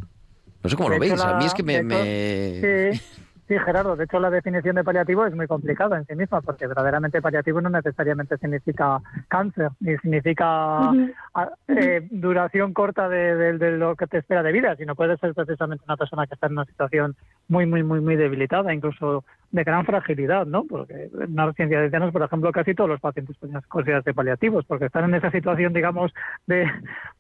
No 0.64 0.70
sé 0.70 0.78
cómo 0.78 0.90
De 0.90 0.96
lo 0.96 1.00
veis. 1.02 1.20
A 1.20 1.38
mí 1.38 1.46
es 1.46 1.54
que 1.54 1.64
me... 1.64 1.84
me- 1.84 2.94
Sí, 2.94 3.02
sí, 3.48 3.58
Gerardo. 3.60 3.96
De 3.96 4.04
hecho, 4.06 4.20
la 4.20 4.30
definición 4.30 4.76
de 4.76 4.84
paliativo 4.84 5.26
es 5.26 5.36
muy 5.36 5.48
complicada 5.48 5.98
en 5.98 6.06
sí 6.06 6.16
misma, 6.16 6.42
porque 6.42 6.68
verdaderamente 6.68 7.22
paliativo 7.22 7.62
no 7.62 7.70
necesariamente 7.70 8.38
significa 8.38 9.00
cáncer, 9.28 9.70
ni 9.80 9.98
significa 9.98 10.92
Ujú. 10.92 11.12
a- 11.34 11.52
eh, 11.68 12.08
duración 12.12 12.74
corta 12.74 13.08
de, 13.10 13.36
de- 13.36 13.58
de 13.58 13.78
lo 13.78 13.96
que 13.96 14.08
te 14.08 14.18
espera 14.20 14.44
de 14.44 14.52
vida, 14.52 14.76
sino 14.76 14.96
puede 14.96 15.18
ser 15.18 15.34
precisamente 15.34 15.84
una 15.88 15.98
persona 15.98 16.28
que 16.28 16.34
está 16.34 16.48
en 16.48 16.54
una 16.54 16.66
situación 16.66 17.16
muy, 17.48 17.66
muy, 17.66 17.84
muy, 17.84 18.02
muy 18.02 18.16
debilitada, 18.16 18.74
incluso 18.74 19.24
de 19.52 19.64
gran 19.64 19.86
fragilidad, 19.86 20.46
¿no? 20.46 20.66
Porque 20.66 21.10
en 21.14 21.32
una 21.32 21.46
residencia 21.46 21.80
de 21.80 21.86
ancianos, 21.86 22.12
por 22.12 22.22
ejemplo, 22.22 22.52
casi 22.52 22.76
todos 22.76 22.90
los 22.90 23.00
pacientes 23.00 23.38
pueden 23.38 23.62
considerarse 23.70 24.14
paliativos, 24.14 24.66
porque 24.66 24.86
están 24.88 25.06
en 25.06 25.16
esa 25.16 25.32
situación, 25.32 25.72
digamos, 25.72 26.14
de, 26.48 26.70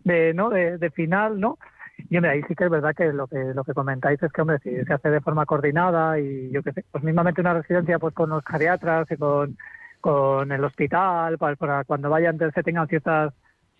de 0.03 0.33
¿no? 0.33 0.49
De, 0.49 0.77
de 0.77 0.89
final, 0.91 1.39
¿no? 1.39 1.57
Y 2.09 2.17
hombre, 2.17 2.31
ahí 2.31 2.41
sí 2.47 2.55
que 2.55 2.65
es 2.65 2.69
verdad 2.69 2.95
que 2.95 3.11
lo 3.11 3.27
que 3.27 3.37
lo 3.55 3.63
que 3.63 3.73
comentáis 3.73 4.21
es 4.21 4.31
que 4.31 4.41
hombre, 4.41 4.59
si 4.59 4.69
se 4.83 4.93
hace 4.93 5.09
de 5.09 5.21
forma 5.21 5.45
coordinada 5.45 6.19
y 6.19 6.51
yo 6.51 6.61
qué 6.63 6.71
sé, 6.71 6.85
pues 6.91 7.03
mismamente 7.03 7.41
una 7.41 7.55
residencia 7.55 7.99
pues 7.99 8.13
con 8.13 8.29
los 8.29 8.43
geriatras 8.45 9.09
y 9.11 9.17
con, 9.17 9.57
con 9.99 10.51
el 10.51 10.63
hospital, 10.63 11.37
para, 11.37 11.55
para 11.55 11.83
cuando 11.83 12.09
vayan 12.09 12.37
se 12.37 12.63
tengan 12.63 12.87
ciertas 12.87 13.33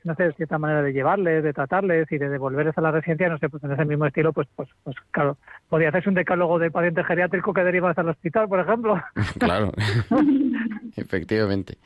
no 0.07 0.15
sé, 0.15 0.31
cierta 0.33 0.57
manera 0.57 0.81
de 0.81 0.93
llevarles, 0.93 1.43
de 1.43 1.53
tratarles 1.53 2.11
y 2.11 2.17
de 2.17 2.29
devolverles 2.29 2.77
a 2.77 2.81
la 2.81 2.91
residencia, 2.91 3.29
no 3.29 3.37
sé, 3.37 3.49
pues 3.49 3.63
en 3.63 3.73
ese 3.73 3.85
mismo 3.85 4.05
estilo, 4.05 4.31
pues, 4.31 4.47
pues, 4.55 4.69
pues 4.83 4.95
claro, 5.11 5.37
podría 5.69 5.89
hacerse 5.89 6.09
un 6.09 6.15
decálogo 6.15 6.57
de 6.57 6.71
paciente 6.71 7.03
geriátrico 7.03 7.53
que 7.53 7.63
derivas 7.63 7.97
al 7.97 8.09
hospital, 8.09 8.47
por 8.47 8.59
ejemplo. 8.59 8.99
Claro, 9.37 9.71
efectivamente. 10.95 11.77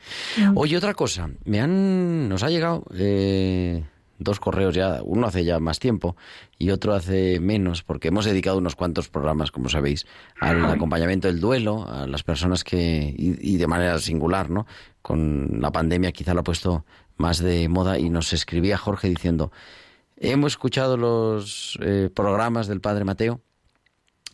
Oye, 0.54 0.76
otra 0.76 0.94
cosa, 0.94 1.28
me 1.44 1.60
han, 1.60 2.28
nos 2.28 2.42
ha 2.42 2.48
llegado 2.48 2.84
eh, 2.94 3.84
dos 4.22 4.40
correos 4.40 4.74
ya, 4.74 5.00
uno 5.02 5.26
hace 5.26 5.44
ya 5.44 5.58
más 5.58 5.78
tiempo 5.78 6.16
y 6.58 6.70
otro 6.70 6.94
hace 6.94 7.40
menos, 7.40 7.82
porque 7.82 8.08
hemos 8.08 8.24
dedicado 8.24 8.58
unos 8.58 8.76
cuantos 8.76 9.08
programas, 9.08 9.50
como 9.50 9.68
sabéis, 9.68 10.06
al 10.40 10.64
acompañamiento 10.64 11.28
del 11.28 11.40
duelo, 11.40 11.86
a 11.88 12.06
las 12.06 12.22
personas 12.22 12.64
que, 12.64 13.14
y, 13.16 13.54
y 13.54 13.56
de 13.56 13.66
manera 13.66 13.98
singular, 13.98 14.50
¿no? 14.50 14.66
Con 15.02 15.60
la 15.60 15.72
pandemia 15.72 16.12
quizá 16.12 16.34
lo 16.34 16.40
ha 16.40 16.44
puesto 16.44 16.84
más 17.16 17.38
de 17.38 17.68
moda 17.68 17.98
y 17.98 18.10
nos 18.10 18.32
escribía 18.32 18.78
Jorge 18.78 19.08
diciendo, 19.08 19.52
hemos 20.16 20.52
escuchado 20.52 20.96
los 20.96 21.78
eh, 21.82 22.10
programas 22.14 22.66
del 22.66 22.80
Padre 22.80 23.04
Mateo 23.04 23.40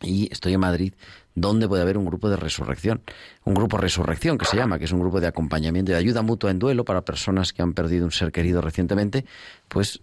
y 0.03 0.29
estoy 0.33 0.55
en 0.55 0.61
Madrid, 0.61 0.95
donde 1.41 1.69
puede 1.69 1.83
haber 1.83 1.99
un 1.99 2.05
grupo 2.05 2.29
de 2.29 2.37
resurrección, 2.37 3.03
un 3.45 3.55
grupo 3.55 3.77
resurrección 3.77 4.39
que 4.39 4.47
se 4.47 4.57
llama, 4.57 4.79
que 4.79 4.85
es 4.85 4.93
un 4.93 5.01
grupo 5.01 5.21
de 5.21 5.27
acompañamiento 5.27 5.91
y 5.91 5.95
de 5.95 5.99
ayuda 5.99 6.23
mutua 6.23 6.51
en 6.51 6.59
duelo 6.59 6.85
para 6.85 7.03
personas 7.03 7.53
que 7.53 7.63
han 7.63 7.73
perdido 7.73 8.05
un 8.05 8.13
ser 8.13 8.33
querido 8.33 8.61
recientemente, 8.61 9.25
pues 9.69 10.01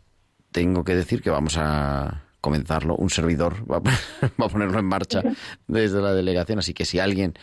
tengo 0.51 0.83
que 0.83 0.95
decir 0.95 1.21
que 1.21 1.29
vamos 1.29 1.57
a 1.57 2.23
comenzarlo, 2.39 2.95
un 2.95 3.09
servidor 3.09 3.55
va 3.71 3.77
a, 3.77 4.47
ponerlo 4.49 4.79
en 4.79 4.85
marcha 4.85 5.21
desde 5.67 6.01
la 6.01 6.13
delegación, 6.13 6.59
así 6.59 6.73
que 6.73 6.85
si 6.85 6.99
alguien 6.99 7.33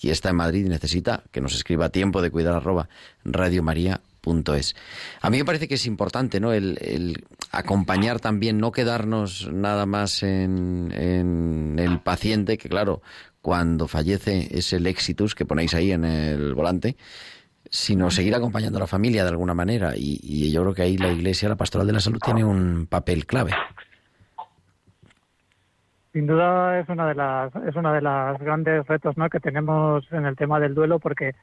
que 0.00 0.10
está 0.10 0.30
en 0.30 0.36
Madrid 0.36 0.64
y 0.64 0.68
necesita, 0.68 1.24
que 1.30 1.40
nos 1.40 1.54
escriba 1.54 1.86
a 1.86 1.88
tiempo 1.90 2.22
de 2.22 2.30
cuidar 2.30 2.54
arroba 2.54 2.88
radiomaria.es. 3.24 4.74
A 5.20 5.28
mí 5.28 5.38
me 5.38 5.44
parece 5.44 5.68
que 5.68 5.74
es 5.74 5.84
importante, 5.84 6.40
¿no? 6.40 6.54
El, 6.54 6.78
el 6.80 7.24
acompañar 7.52 8.18
también, 8.18 8.58
no 8.58 8.72
quedarnos 8.72 9.50
nada 9.52 9.84
más 9.84 10.22
en, 10.22 10.90
en 10.96 11.78
el 11.78 12.00
paciente, 12.00 12.56
que 12.56 12.70
claro, 12.70 13.02
cuando 13.40 13.88
fallece 13.88 14.48
es 14.50 14.72
el 14.72 14.86
exitus 14.86 15.34
que 15.34 15.44
ponéis 15.44 15.74
ahí 15.74 15.92
en 15.92 16.04
el 16.04 16.54
volante, 16.54 16.96
sino 17.70 18.10
seguir 18.10 18.34
acompañando 18.34 18.78
a 18.78 18.80
la 18.80 18.86
familia 18.86 19.22
de 19.22 19.30
alguna 19.30 19.54
manera. 19.54 19.92
Y, 19.96 20.52
yo 20.52 20.62
creo 20.62 20.74
que 20.74 20.82
ahí 20.82 20.96
la 20.96 21.12
Iglesia, 21.12 21.48
la 21.48 21.56
Pastoral 21.56 21.86
de 21.86 21.92
la 21.92 22.00
Salud, 22.00 22.20
tiene 22.22 22.44
un 22.44 22.86
papel 22.86 23.26
clave. 23.26 23.52
Sin 26.12 26.26
duda 26.26 26.80
es 26.80 26.88
una 26.88 27.06
de 27.06 27.14
las 27.14 27.54
es 27.54 27.76
una 27.76 27.92
de 27.92 28.00
las 28.00 28.36
grandes 28.40 28.84
retos 28.88 29.16
¿no? 29.16 29.30
que 29.30 29.38
tenemos 29.38 30.04
en 30.10 30.26
el 30.26 30.34
tema 30.34 30.58
del 30.58 30.74
duelo 30.74 30.98
porque 30.98 31.36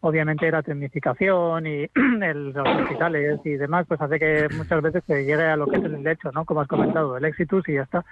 obviamente 0.00 0.50
la 0.50 0.62
tecnificación 0.62 1.66
y 1.66 1.90
el, 2.22 2.52
los 2.52 2.66
hospitales 2.66 3.40
y 3.44 3.50
demás 3.50 3.84
pues 3.86 4.00
hace 4.00 4.18
que 4.18 4.48
muchas 4.56 4.80
veces 4.80 5.04
se 5.06 5.26
llegue 5.26 5.44
a 5.44 5.56
lo 5.56 5.66
que 5.66 5.76
es 5.76 5.84
el 5.84 6.06
hecho, 6.06 6.32
¿no? 6.32 6.46
Como 6.46 6.62
has 6.62 6.68
comentado, 6.68 7.18
el 7.18 7.24
exitus 7.26 7.68
y 7.68 7.74
ya 7.74 7.82
está. 7.82 8.02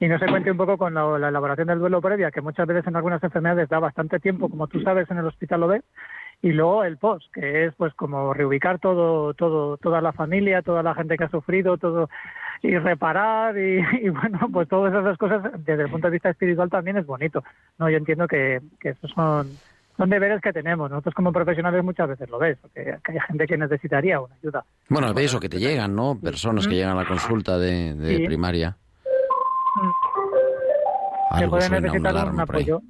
Y 0.00 0.06
no 0.06 0.18
se 0.18 0.26
cuente 0.26 0.50
un 0.50 0.56
poco 0.56 0.78
con 0.78 0.94
la, 0.94 1.18
la 1.18 1.28
elaboración 1.28 1.66
del 1.68 1.80
duelo 1.80 2.00
previa, 2.00 2.30
que 2.30 2.40
muchas 2.40 2.66
veces 2.66 2.86
en 2.86 2.94
algunas 2.96 3.22
enfermedades 3.22 3.68
da 3.68 3.80
bastante 3.80 4.20
tiempo, 4.20 4.48
como 4.48 4.68
tú 4.68 4.80
sabes 4.80 5.10
en 5.10 5.18
el 5.18 5.26
hospital 5.26 5.60
lo 5.60 5.66
ves, 5.68 5.82
y 6.40 6.52
luego 6.52 6.84
el 6.84 6.98
post, 6.98 7.26
que 7.34 7.64
es 7.66 7.74
pues 7.74 7.92
como 7.94 8.32
reubicar 8.32 8.78
todo, 8.78 9.34
todo, 9.34 9.76
toda 9.78 10.00
la 10.00 10.12
familia, 10.12 10.62
toda 10.62 10.84
la 10.84 10.94
gente 10.94 11.16
que 11.16 11.24
ha 11.24 11.28
sufrido, 11.30 11.78
todo 11.78 12.08
y 12.62 12.76
reparar 12.78 13.56
y, 13.58 13.80
y 14.02 14.08
bueno, 14.10 14.48
pues 14.52 14.68
todas 14.68 14.94
esas 14.94 15.18
cosas 15.18 15.42
desde 15.64 15.82
el 15.82 15.90
punto 15.90 16.06
de 16.08 16.12
vista 16.12 16.30
espiritual 16.30 16.70
también 16.70 16.96
es 16.98 17.06
bonito. 17.06 17.42
No, 17.78 17.90
yo 17.90 17.96
entiendo 17.96 18.28
que, 18.28 18.60
que 18.80 18.90
esos 18.90 19.10
son 19.10 19.48
son 19.96 20.10
deberes 20.10 20.40
que 20.40 20.52
tenemos. 20.52 20.88
Nosotros 20.88 21.12
como 21.12 21.32
profesionales 21.32 21.82
muchas 21.82 22.08
veces 22.08 22.30
lo 22.30 22.38
ves, 22.38 22.56
porque 22.62 22.98
que 23.04 23.12
hay 23.12 23.18
gente 23.26 23.46
que 23.48 23.56
necesitaría 23.56 24.20
una 24.20 24.32
ayuda. 24.36 24.64
Bueno, 24.88 25.12
ves 25.12 25.34
o 25.34 25.40
que 25.40 25.48
te 25.48 25.58
llegan, 25.58 25.96
¿no? 25.96 26.16
Personas 26.20 26.68
que 26.68 26.76
llegan 26.76 26.92
a 26.96 27.02
la 27.02 27.08
consulta 27.08 27.58
de, 27.58 27.94
de 27.94 28.16
Sí. 28.18 28.24
primaria. 28.24 28.76
Que 29.80 31.44
Algo 31.44 31.50
pueden 31.50 31.68
suena, 31.68 31.78
una 31.78 31.92
necesitar 31.92 32.32
un 32.32 32.40
apoyo 32.40 32.80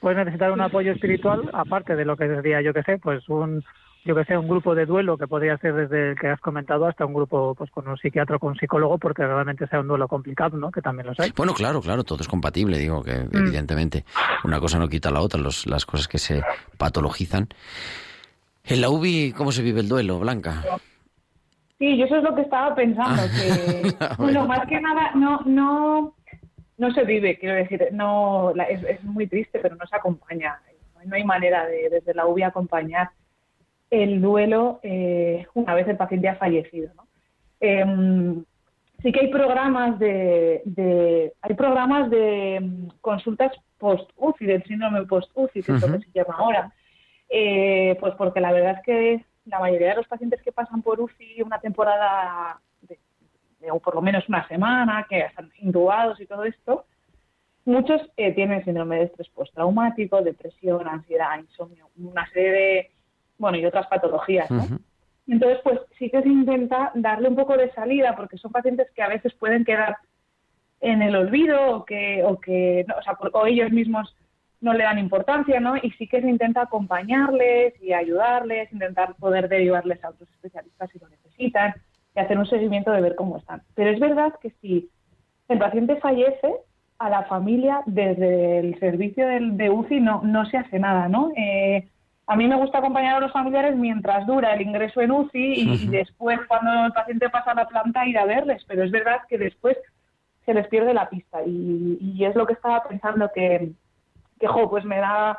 pueden 0.00 0.18
necesitar 0.18 0.52
un 0.52 0.60
apoyo 0.60 0.92
espiritual 0.92 1.50
aparte 1.52 1.96
de 1.96 2.04
lo 2.04 2.16
que 2.16 2.26
sería 2.28 2.60
yo 2.60 2.72
que 2.74 2.82
sé 2.82 2.98
pues 2.98 3.28
un 3.28 3.62
yo 4.04 4.14
que 4.14 4.24
sé 4.24 4.36
un 4.36 4.48
grupo 4.48 4.74
de 4.74 4.84
duelo 4.84 5.16
que 5.16 5.26
podría 5.26 5.56
ser 5.58 5.74
desde 5.74 6.10
el 6.10 6.18
que 6.18 6.28
has 6.28 6.40
comentado 6.40 6.86
hasta 6.86 7.06
un 7.06 7.14
grupo 7.14 7.54
pues 7.54 7.70
con 7.70 7.88
un 7.88 7.96
psiquiatra 7.96 8.36
o 8.36 8.38
con 8.38 8.50
un 8.50 8.56
psicólogo 8.58 8.98
porque 8.98 9.26
realmente 9.26 9.66
sea 9.68 9.80
un 9.80 9.88
duelo 9.88 10.06
complicado 10.08 10.58
no 10.58 10.70
que 10.70 10.82
también 10.82 11.06
los 11.06 11.18
hay 11.20 11.32
Bueno, 11.34 11.54
claro, 11.54 11.80
claro, 11.80 12.04
todo 12.04 12.20
es 12.20 12.28
compatible, 12.28 12.76
digo 12.78 13.02
que 13.02 13.14
Mm. 13.14 13.36
evidentemente 13.38 14.04
una 14.44 14.60
cosa 14.60 14.78
no 14.78 14.88
quita 14.88 15.10
la 15.10 15.20
otra, 15.20 15.40
los, 15.40 15.66
las 15.66 15.86
cosas 15.86 16.08
que 16.08 16.18
se 16.18 16.42
patologizan. 16.76 17.48
En 18.64 18.80
la 18.80 18.88
UBI, 18.90 19.32
¿cómo 19.32 19.52
se 19.52 19.62
vive 19.62 19.80
el 19.80 19.88
duelo, 19.88 20.18
Blanca? 20.18 20.62
Sí, 21.78 21.96
yo 21.98 22.04
eso 22.06 22.16
es 22.16 22.22
lo 22.22 22.34
que 22.34 22.42
estaba 22.42 22.74
pensando, 22.74 23.22
que 23.38 23.94
bueno, 24.18 24.46
más 24.46 24.66
que 24.66 24.80
nada 24.80 25.10
no 25.14 25.40
no 25.44 26.13
no 26.76 26.92
se 26.92 27.04
vive, 27.04 27.38
quiero 27.38 27.54
decir, 27.54 27.88
no 27.92 28.52
la- 28.54 28.64
es, 28.64 28.82
es 28.84 29.02
muy 29.04 29.26
triste, 29.26 29.58
pero 29.60 29.76
no 29.76 29.86
se 29.86 29.96
acompaña. 29.96 30.60
No 30.94 31.00
hay- 31.00 31.06
No 31.08 31.16
hay 31.16 31.24
manera 31.24 31.66
de 31.66 31.88
desde 31.90 32.14
la 32.14 32.26
UBI 32.26 32.42
acompañar 32.44 33.10
el 33.90 34.20
duelo 34.20 34.80
eh, 34.82 35.46
una 35.54 35.74
vez 35.74 35.86
el 35.88 35.96
paciente 35.96 36.28
ha 36.28 36.36
fallecido. 36.36 36.92
¿no? 36.96 37.06
Em, 37.60 38.44
sí 39.02 39.12
que 39.12 39.20
hay 39.20 39.28
programas 39.28 39.98
de, 39.98 40.62
de- 40.64 41.32
hay 41.42 41.54
programas 41.54 42.08
de 42.10 42.58
mm, 42.62 42.88
consultas 43.02 43.52
post 43.78 44.10
UCI 44.16 44.46
del 44.46 44.64
síndrome 44.64 45.04
post 45.06 45.30
UCI 45.34 45.62
que 45.62 45.72
es 45.72 45.82
lo 45.82 45.98
que 45.98 46.04
se 46.06 46.10
llama 46.12 46.36
ahora 46.38 46.72
Eh, 47.28 47.96
pues 48.00 48.14
porque 48.16 48.40
la 48.40 48.52
verdad 48.52 48.76
es 48.78 48.82
que 48.84 49.24
la 49.46 49.58
mayoría 49.60 49.88
de 49.90 49.96
los 49.96 50.06
pacientes 50.08 50.40
que 50.42 50.52
pasan 50.52 50.82
por 50.82 51.00
UCI 51.00 51.42
una 51.42 51.58
temporada 51.60 52.60
o 53.70 53.78
por 53.80 53.94
lo 53.94 54.02
menos 54.02 54.28
una 54.28 54.46
semana 54.48 55.06
que 55.08 55.20
están 55.20 55.50
intubados 55.60 56.20
y 56.20 56.26
todo 56.26 56.44
esto 56.44 56.84
muchos 57.64 58.00
eh, 58.16 58.32
tienen 58.32 58.64
síndrome 58.64 58.96
de 58.98 59.04
estrés 59.04 59.28
postraumático 59.30 60.20
depresión 60.22 60.86
ansiedad 60.86 61.38
insomnio 61.38 61.88
una 61.96 62.26
serie 62.30 62.52
de 62.52 62.90
bueno 63.38 63.56
y 63.58 63.64
otras 63.66 63.86
patologías 63.86 64.50
¿no? 64.50 64.62
Entonces, 65.26 65.58
pues 65.64 65.80
sí 65.98 66.10
que 66.10 66.20
se 66.20 66.28
intenta 66.28 66.92
darle 66.94 67.28
un 67.30 67.34
poco 67.34 67.56
de 67.56 67.72
salida, 67.72 68.14
porque 68.14 68.36
son 68.36 68.52
pacientes 68.52 68.90
que 68.94 69.00
a 69.02 69.08
veces 69.08 69.32
pueden 69.32 69.64
quedar 69.64 69.96
en 70.82 71.00
el 71.00 71.16
olvido 71.16 71.76
o 71.76 71.84
que, 71.86 72.22
o 72.22 72.38
que 72.38 72.84
no, 72.86 72.94
o, 72.98 73.02
sea, 73.02 73.14
por- 73.14 73.30
o 73.32 73.46
ellos 73.46 73.70
mismos 73.72 74.14
no 74.60 74.74
le 74.74 74.84
dan 74.84 74.98
importancia, 74.98 75.60
¿no? 75.60 75.76
Y 75.78 75.92
sí 75.92 76.08
que 76.08 76.20
se 76.20 76.28
intenta 76.28 76.60
acompañarles 76.60 77.72
y 77.82 77.94
ayudarles, 77.94 78.70
intentar 78.70 79.14
poder 79.14 79.48
derivarles 79.48 80.04
a 80.04 80.10
otros 80.10 80.28
especialistas 80.30 80.90
si 80.90 80.98
lo 80.98 81.08
necesitan 81.08 81.72
y 82.14 82.20
hacer 82.20 82.38
un 82.38 82.46
seguimiento 82.46 82.92
de 82.92 83.00
ver 83.00 83.14
cómo 83.14 83.38
están. 83.38 83.62
Pero 83.74 83.90
es 83.90 84.00
verdad 84.00 84.34
que 84.40 84.50
si 84.60 84.88
el 85.48 85.58
paciente 85.58 85.96
fallece, 85.96 86.54
a 86.98 87.10
la 87.10 87.24
familia 87.24 87.82
desde 87.86 88.60
el 88.60 88.78
servicio 88.78 89.26
del, 89.26 89.56
de 89.56 89.68
UCI 89.70 90.00
no, 90.00 90.22
no 90.22 90.46
se 90.46 90.58
hace 90.58 90.78
nada, 90.78 91.08
¿no? 91.08 91.32
Eh, 91.36 91.88
a 92.26 92.36
mí 92.36 92.48
me 92.48 92.56
gusta 92.56 92.78
acompañar 92.78 93.16
a 93.16 93.20
los 93.20 93.32
familiares 93.32 93.76
mientras 93.76 94.26
dura 94.26 94.54
el 94.54 94.62
ingreso 94.62 95.00
en 95.00 95.10
UCI 95.10 95.38
y, 95.38 95.72
y 95.74 95.86
después, 95.88 96.38
cuando 96.48 96.86
el 96.86 96.92
paciente 96.92 97.28
pasa 97.28 97.50
a 97.50 97.54
la 97.54 97.68
planta, 97.68 98.06
ir 98.06 98.18
a 98.18 98.24
verles. 98.24 98.64
Pero 98.66 98.84
es 98.84 98.90
verdad 98.90 99.18
que 99.28 99.38
después 99.38 99.76
se 100.46 100.54
les 100.54 100.66
pierde 100.68 100.94
la 100.94 101.08
pista. 101.08 101.42
Y, 101.44 101.98
y 102.00 102.24
es 102.24 102.34
lo 102.34 102.46
que 102.46 102.54
estaba 102.54 102.82
pensando 102.84 103.30
que, 103.34 103.72
que, 104.40 104.46
jo, 104.46 104.70
pues 104.70 104.84
me 104.84 104.98
da, 104.98 105.38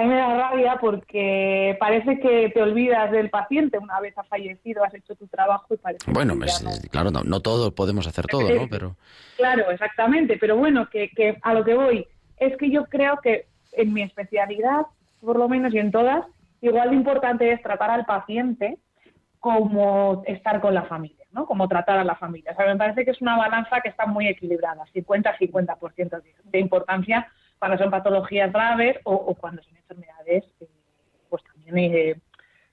a 0.00 0.02
mí 0.02 0.08
me 0.08 0.16
da 0.16 0.34
rabia 0.34 0.78
porque 0.80 1.76
parece 1.78 2.18
que 2.20 2.50
te 2.54 2.62
olvidas 2.62 3.10
del 3.10 3.28
paciente 3.28 3.78
una 3.78 4.00
vez 4.00 4.16
ha 4.16 4.24
fallecido, 4.24 4.82
has 4.82 4.94
hecho 4.94 5.14
tu 5.14 5.26
trabajo 5.26 5.74
y 5.74 5.76
parece 5.76 6.06
que 6.06 6.12
Bueno, 6.12 6.34
ya 6.38 6.46
es- 6.46 6.62
no- 6.62 6.70
es- 6.70 6.88
claro, 6.88 7.10
no, 7.10 7.22
no 7.22 7.40
todo 7.40 7.74
podemos 7.74 8.06
hacer 8.06 8.26
todo, 8.26 8.50
¿no? 8.50 8.66
Pero 8.70 8.96
Claro, 9.36 9.70
exactamente, 9.70 10.38
pero 10.38 10.56
bueno, 10.56 10.88
que, 10.88 11.10
que 11.10 11.36
a 11.42 11.52
lo 11.54 11.64
que 11.64 11.74
voy 11.74 12.06
es 12.38 12.56
que 12.56 12.70
yo 12.70 12.84
creo 12.86 13.18
que 13.22 13.46
en 13.72 13.92
mi 13.92 14.02
especialidad, 14.02 14.86
por 15.20 15.38
lo 15.38 15.48
menos 15.48 15.74
y 15.74 15.78
en 15.78 15.90
todas, 15.90 16.24
igual 16.62 16.90
de 16.90 16.96
importante 16.96 17.52
es 17.52 17.62
tratar 17.62 17.90
al 17.90 18.06
paciente 18.06 18.78
como 19.38 20.22
estar 20.26 20.60
con 20.60 20.74
la 20.74 20.82
familia, 20.84 21.24
¿no? 21.32 21.46
Como 21.46 21.68
tratar 21.68 21.98
a 21.98 22.04
la 22.04 22.14
familia. 22.16 22.52
O 22.52 22.56
sea, 22.56 22.66
me 22.66 22.76
parece 22.76 23.04
que 23.04 23.10
es 23.12 23.20
una 23.22 23.36
balanza 23.36 23.80
que 23.80 23.88
está 23.88 24.06
muy 24.06 24.26
equilibrada, 24.28 24.84
50-50% 24.94 26.20
de, 26.22 26.34
de 26.44 26.58
importancia 26.58 27.28
cuando 27.60 27.76
son 27.76 27.90
patologías 27.90 28.50
graves 28.52 28.96
o, 29.04 29.14
o 29.14 29.34
cuando 29.34 29.62
son 29.62 29.76
enfermedades, 29.76 30.44
eh, 30.60 30.68
pues 31.28 31.44
también 31.44 31.94
eh, 31.94 32.16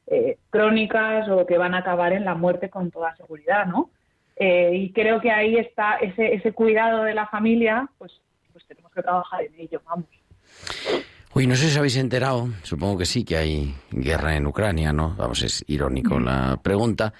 eh, 0.07 0.37
crónicas 0.49 1.27
o 1.29 1.45
que 1.45 1.57
van 1.57 1.75
a 1.75 1.79
acabar 1.79 2.13
en 2.13 2.23
la 2.23 2.35
muerte 2.35 2.69
con 2.69 2.89
toda 2.89 3.15
seguridad, 3.17 3.67
¿no? 3.67 3.91
Y 4.39 4.91
creo 4.93 5.19
que 5.19 5.31
ahí 5.31 5.55
está 5.57 5.95
ese, 5.95 6.35
ese 6.35 6.51
cuidado 6.51 7.03
de 7.03 7.15
la 7.15 7.25
familia, 7.25 7.89
pues, 7.97 8.21
pues 8.53 8.63
tenemos 8.67 8.91
que 8.91 9.01
trabajar 9.01 9.41
en 9.41 9.59
ello, 9.59 9.81
vamos. 9.83 10.05
Uy, 11.33 11.47
no 11.47 11.55
sé 11.55 11.63
si 11.63 11.71
os 11.71 11.77
habéis 11.77 11.97
enterado, 11.97 12.47
supongo 12.61 12.99
que 12.99 13.05
sí, 13.07 13.25
que 13.25 13.35
hay 13.35 13.75
guerra 13.89 14.35
en 14.35 14.45
Ucrania, 14.45 14.93
¿no? 14.93 15.15
Vamos, 15.17 15.41
es 15.41 15.65
irónico 15.67 16.19
la 16.19 16.59
pregunta, 16.61 17.13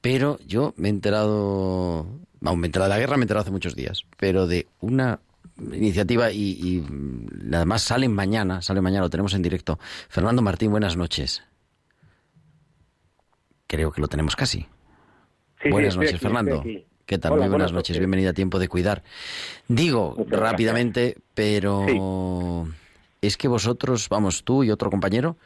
pero 0.00 0.38
yo 0.44 0.74
me 0.76 0.88
he 0.88 0.90
enterado, 0.90 2.04
vamos, 2.40 2.58
me 2.58 2.66
he 2.66 2.68
enterado 2.68 2.90
de 2.90 2.96
la 2.96 3.00
guerra, 3.00 3.16
me 3.16 3.22
he 3.22 3.26
enterado 3.26 3.42
hace 3.42 3.52
muchos 3.52 3.76
días, 3.76 4.02
pero 4.16 4.48
de 4.48 4.66
una 4.80 5.20
iniciativa 5.72 6.30
y, 6.30 6.58
y 6.60 6.80
mm, 6.80 7.54
además 7.54 7.82
sale 7.82 8.08
mañana, 8.08 8.62
sale 8.62 8.80
mañana, 8.80 9.02
lo 9.02 9.10
tenemos 9.10 9.34
en 9.34 9.42
directo. 9.42 9.78
Fernando 10.08 10.42
Martín, 10.42 10.70
buenas 10.70 10.96
noches. 10.96 11.42
Creo 13.66 13.90
que 13.92 14.00
lo 14.00 14.08
tenemos 14.08 14.36
casi. 14.36 14.66
Sí, 15.62 15.70
buenas 15.70 15.94
sí, 15.94 15.98
noches, 15.98 16.14
aquí, 16.14 16.22
Fernando. 16.22 16.62
¿Qué 17.06 17.18
tal? 17.18 17.32
Hola, 17.32 17.42
Muy 17.42 17.48
buenas 17.50 17.50
buenas 17.50 17.72
noches. 17.72 17.90
noches. 17.90 17.98
Bienvenida 17.98 18.30
a 18.30 18.32
Tiempo 18.32 18.58
de 18.58 18.68
Cuidar. 18.68 19.02
Digo 19.68 20.14
Muchas 20.16 20.38
rápidamente, 20.38 21.16
pero 21.34 22.66
es 23.22 23.36
que 23.36 23.48
vosotros, 23.48 24.08
vamos, 24.08 24.44
tú 24.44 24.64
y 24.64 24.70
otro 24.70 24.90
compañero, 24.90 25.36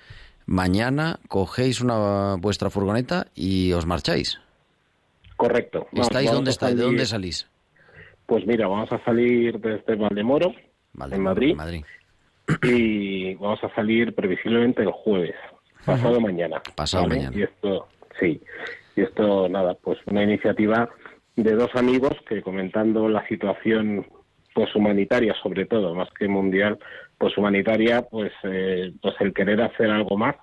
mañana 0.47 1.21
cogéis 1.29 1.81
una 1.81 2.37
vuestra 2.37 2.71
furgoneta 2.71 3.27
y 3.35 3.73
os 3.73 3.87
marcháis. 3.87 4.39
Correcto. 5.37 5.87
¿Estáis 5.93 6.31
dónde 6.31 6.51
estáis? 6.51 6.77
¿De 6.77 6.83
dónde 6.83 7.07
salís? 7.07 7.47
Pues 8.31 8.47
mira, 8.47 8.69
vamos 8.69 8.93
a 8.93 9.05
salir 9.05 9.59
desde 9.59 9.97
Valdemoro, 9.97 10.55
Vale, 10.93 11.17
en 11.17 11.23
Madrid, 11.25 11.57
Madrid. 11.57 11.85
y 12.63 13.35
vamos 13.35 13.59
a 13.65 13.75
salir 13.75 14.15
previsiblemente 14.15 14.83
el 14.83 14.93
jueves, 14.93 15.35
pasado 15.85 16.21
mañana. 16.21 16.63
Pasado 16.77 17.09
mañana. 17.09 17.37
Y 17.37 17.43
esto, 17.43 17.89
sí, 18.21 18.41
y 18.95 19.01
esto, 19.01 19.49
nada, 19.49 19.75
pues 19.75 19.99
una 20.07 20.23
iniciativa 20.23 20.89
de 21.35 21.55
dos 21.57 21.75
amigos 21.75 22.13
que 22.29 22.41
comentando 22.41 23.09
la 23.09 23.27
situación 23.27 24.07
pues 24.55 24.73
humanitaria 24.77 25.35
sobre 25.43 25.67
todo, 25.67 25.93
más 25.97 26.09
que 26.17 26.29
mundial, 26.29 26.79
pues 27.19 27.37
humanitaria, 27.37 28.03
pues, 28.03 28.31
eh, 28.45 28.93
pues 29.03 29.17
el 29.19 29.35
querer 29.35 29.61
hacer 29.61 29.91
algo 29.91 30.17
más, 30.17 30.37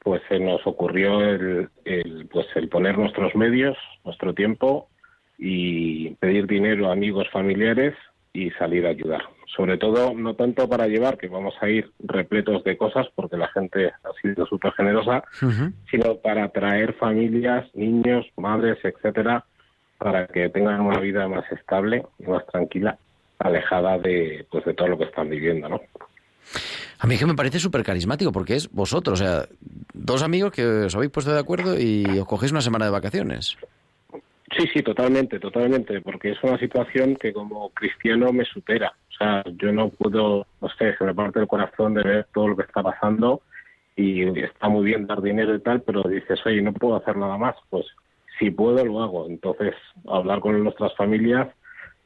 pues 0.00 0.20
se 0.28 0.38
nos 0.38 0.60
ocurrió 0.66 1.22
el, 1.22 1.70
el, 1.86 2.28
pues 2.30 2.48
el 2.54 2.68
poner 2.68 2.98
nuestros 2.98 3.34
medios, 3.34 3.78
nuestro 4.04 4.34
tiempo 4.34 4.90
y 5.38 6.10
pedir 6.16 6.46
dinero 6.46 6.88
a 6.88 6.92
amigos, 6.92 7.28
familiares 7.32 7.94
y 8.32 8.50
salir 8.52 8.86
a 8.86 8.90
ayudar. 8.90 9.22
Sobre 9.56 9.78
todo, 9.78 10.12
no 10.14 10.34
tanto 10.34 10.68
para 10.68 10.88
llevar, 10.88 11.16
que 11.16 11.28
vamos 11.28 11.54
a 11.60 11.68
ir 11.68 11.90
repletos 12.00 12.64
de 12.64 12.76
cosas, 12.76 13.06
porque 13.14 13.36
la 13.36 13.48
gente 13.48 13.86
ha 13.88 14.20
sido 14.20 14.46
súper 14.46 14.72
generosa, 14.72 15.22
sino 15.90 16.16
para 16.16 16.48
traer 16.48 16.94
familias, 16.94 17.66
niños, 17.74 18.26
madres, 18.36 18.78
etcétera, 18.82 19.44
para 19.98 20.26
que 20.26 20.48
tengan 20.48 20.80
una 20.80 20.98
vida 20.98 21.28
más 21.28 21.44
estable 21.52 22.04
y 22.18 22.24
más 22.24 22.44
tranquila, 22.46 22.98
alejada 23.38 23.98
de, 23.98 24.44
pues, 24.50 24.64
de 24.64 24.74
todo 24.74 24.88
lo 24.88 24.98
que 24.98 25.04
están 25.04 25.30
viviendo, 25.30 25.68
¿no? 25.68 25.80
A 26.98 27.06
mí 27.06 27.14
es 27.14 27.20
que 27.20 27.26
me 27.26 27.34
parece 27.34 27.60
súper 27.60 27.84
carismático 27.84 28.32
porque 28.32 28.56
es 28.56 28.70
vosotros, 28.70 29.20
o 29.20 29.24
sea, 29.24 29.46
dos 29.92 30.22
amigos 30.22 30.52
que 30.52 30.64
os 30.64 30.94
habéis 30.96 31.12
puesto 31.12 31.32
de 31.32 31.38
acuerdo 31.38 31.78
y 31.78 32.04
os 32.18 32.26
cogéis 32.26 32.50
una 32.50 32.60
semana 32.60 32.86
de 32.86 32.90
vacaciones. 32.90 33.56
Sí, 34.56 34.68
sí, 34.72 34.82
totalmente, 34.82 35.40
totalmente, 35.40 36.00
porque 36.00 36.30
es 36.30 36.42
una 36.42 36.58
situación 36.58 37.16
que 37.16 37.32
como 37.32 37.70
cristiano 37.70 38.32
me 38.32 38.44
supera. 38.44 38.92
O 39.08 39.12
sea, 39.12 39.42
yo 39.56 39.72
no 39.72 39.88
puedo, 39.88 40.46
no 40.60 40.68
sé, 40.78 40.96
se 40.96 41.04
me 41.04 41.14
parte 41.14 41.40
el 41.40 41.48
corazón 41.48 41.94
de 41.94 42.02
ver 42.02 42.26
todo 42.32 42.48
lo 42.48 42.56
que 42.56 42.62
está 42.62 42.82
pasando 42.82 43.42
y 43.96 44.38
está 44.40 44.68
muy 44.68 44.84
bien 44.84 45.06
dar 45.06 45.22
dinero 45.22 45.54
y 45.54 45.60
tal, 45.60 45.82
pero 45.82 46.02
dices, 46.02 46.38
oye, 46.46 46.62
no 46.62 46.72
puedo 46.72 46.96
hacer 46.96 47.16
nada 47.16 47.36
más. 47.36 47.56
Pues 47.68 47.86
si 48.38 48.50
puedo, 48.50 48.84
lo 48.84 49.02
hago. 49.02 49.26
Entonces, 49.28 49.74
hablar 50.06 50.40
con 50.40 50.62
nuestras 50.62 50.94
familias 50.96 51.48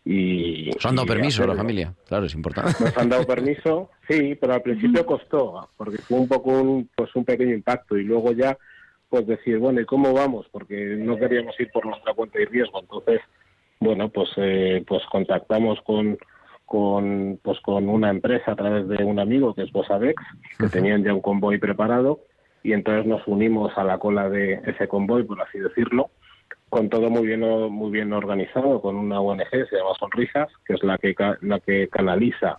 y... 0.04 0.70
Os 0.74 0.86
han 0.86 0.96
dado 0.96 1.08
permiso 1.08 1.44
a 1.44 1.48
la 1.48 1.56
familia, 1.56 1.92
claro, 2.06 2.26
es 2.26 2.34
importante. 2.34 2.72
Nos 2.80 2.96
han 2.96 3.10
dado 3.10 3.26
permiso, 3.26 3.90
sí, 4.08 4.36
pero 4.40 4.54
al 4.54 4.62
principio 4.62 5.04
costó, 5.04 5.68
porque 5.76 5.98
fue 5.98 6.18
un 6.18 6.28
poco 6.28 6.50
un, 6.50 6.88
pues 6.94 7.14
un 7.14 7.24
pequeño 7.24 7.52
impacto 7.52 7.96
y 7.96 8.04
luego 8.04 8.32
ya 8.32 8.56
pues 9.08 9.26
decir, 9.26 9.58
bueno, 9.58 9.80
¿y 9.80 9.86
cómo 9.86 10.12
vamos? 10.12 10.46
Porque 10.50 10.96
no 10.98 11.16
queríamos 11.16 11.58
ir 11.60 11.70
por 11.70 11.86
nuestra 11.86 12.14
cuenta 12.14 12.40
y 12.40 12.44
riesgo, 12.44 12.80
entonces, 12.80 13.20
bueno, 13.80 14.08
pues 14.08 14.28
eh, 14.36 14.84
pues 14.86 15.02
contactamos 15.10 15.80
con 15.82 16.18
con 16.66 17.40
pues 17.42 17.58
con 17.60 17.88
una 17.88 18.10
empresa 18.10 18.52
a 18.52 18.56
través 18.56 18.86
de 18.88 19.02
un 19.02 19.18
amigo 19.18 19.54
que 19.54 19.62
es 19.62 19.72
Bosadex, 19.72 20.22
que 20.58 20.68
tenían 20.68 21.02
ya 21.02 21.14
un 21.14 21.22
convoy 21.22 21.58
preparado 21.58 22.20
y 22.62 22.74
entonces 22.74 23.06
nos 23.06 23.26
unimos 23.26 23.72
a 23.78 23.84
la 23.84 23.98
cola 23.98 24.28
de 24.28 24.60
ese 24.66 24.86
convoy, 24.86 25.22
por 25.22 25.40
así 25.40 25.58
decirlo, 25.58 26.10
con 26.68 26.90
todo 26.90 27.08
muy 27.08 27.26
bien 27.26 27.40
muy 27.40 27.90
bien 27.90 28.12
organizado, 28.12 28.82
con 28.82 28.96
una 28.96 29.18
ONG 29.18 29.48
se 29.48 29.76
llama 29.76 29.94
Sonrisas, 29.98 30.48
que 30.66 30.74
es 30.74 30.82
la 30.82 30.98
que 30.98 31.14
la 31.40 31.58
que 31.60 31.88
canaliza 31.88 32.58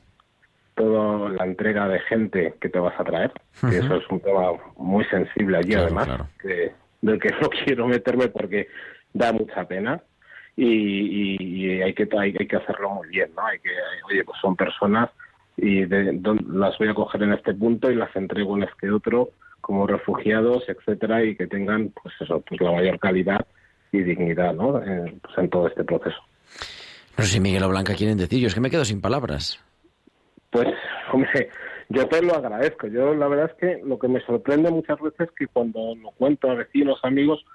toda 0.80 1.30
la 1.30 1.44
entrega 1.46 1.88
de 1.90 2.00
gente 2.00 2.54
que 2.62 2.70
te 2.70 2.80
vas 2.80 2.98
a 3.00 3.04
traer, 3.04 3.32
que 3.70 3.78
eso 3.80 3.96
es 3.98 4.04
un 4.10 4.22
tema 4.22 4.54
muy 4.78 5.04
sensible 5.06 5.58
allí 5.58 5.72
Claro, 5.72 5.84
además, 5.86 6.06
claro. 6.08 6.28
que, 6.42 6.72
del 7.02 7.20
que 7.20 7.30
no 7.42 7.50
quiero 7.50 7.86
meterme 7.88 8.30
porque 8.30 8.68
da 9.14 9.34
mucha 9.34 9.66
pena 9.68 10.02
y, 10.56 11.82
hay 11.82 11.94
que 11.94 12.08
hay, 12.18 12.36
hay 12.40 12.48
que 12.48 12.56
hacerlo 12.56 12.90
muy 12.92 13.08
bien, 13.10 13.30
¿no? 13.36 13.46
Hay 13.46 13.60
que 13.60 13.70
oye 14.10 14.24
pues 14.24 14.38
son 14.42 14.56
personas 14.56 15.10
y 15.58 15.86
de, 15.86 16.12
don- 16.14 16.46
las 16.60 16.78
voy 16.78 16.88
a 16.88 16.94
coger 16.94 17.24
en 17.24 17.34
este 17.34 17.54
punto 17.54 17.92
y 17.92 17.96
las 17.96 18.16
entrego 18.16 18.56
en 18.58 18.64
este 18.64 18.90
otro 18.92 19.30
como 19.62 19.86
refugiados, 19.86 20.64
etcétera, 20.70 21.24
y 21.24 21.36
que 21.36 21.48
tengan 21.48 21.90
pues 22.02 22.14
eso 22.22 22.42
pues 22.48 22.60
la 22.62 22.72
mayor 22.72 22.98
calidad 23.00 23.46
y 23.92 24.00
dignidad, 24.04 24.54
¿no? 24.54 24.82
En, 24.82 25.20
pues, 25.20 25.38
en 25.38 25.50
todo 25.50 25.68
este 25.68 25.84
proceso. 25.84 26.18
No 27.18 27.24
sé 27.26 27.32
si 27.32 27.40
Miguel 27.42 27.64
o 27.64 27.70
Blanca 27.70 27.94
quieren 27.96 28.18
decir, 28.18 28.40
yo 28.40 28.48
es 28.48 28.54
que 28.56 28.62
me 28.62 28.70
quedo 28.70 28.86
sin 28.86 29.02
palabras. 29.02 29.60
Pues, 30.52 30.68
hombre, 31.12 31.50
yo 31.90 32.08
te 32.08 32.22
lo 32.22 32.36
agradezco. 32.36 32.88
Yo 32.88 33.14
la 33.14 33.28
verdad 33.28 33.52
es 33.52 33.58
que 33.58 33.82
lo 33.84 34.00
que 34.00 34.08
me 34.08 34.22
sorprende 34.22 34.72
muchas 34.72 35.00
veces 35.00 35.22
es 35.22 35.32
que 35.32 35.48
cuando 35.48 35.96
lo 35.96 36.12
cuento 36.12 36.50
a 36.50 36.56
vecinos, 36.56 37.00
amigos, 37.04 37.46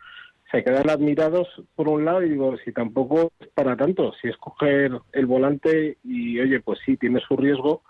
se 0.51 0.62
quedan 0.62 0.88
admirados 0.88 1.49
por 1.74 1.88
un 1.88 2.05
lado 2.05 2.22
y 2.22 2.30
digo, 2.30 2.57
si 2.64 2.72
tampoco 2.72 3.32
es 3.40 3.49
para 3.49 3.76
tanto, 3.76 4.12
si 4.20 4.28
es 4.28 4.36
coger 4.36 4.92
el 5.12 5.26
volante 5.26 5.99
y, 6.05 6.38
oye, 6.38 6.61
pues 6.61 6.78
sí, 6.84 6.97
tiene 6.97 7.20
su 7.20 7.36
riesgo, 7.36 7.82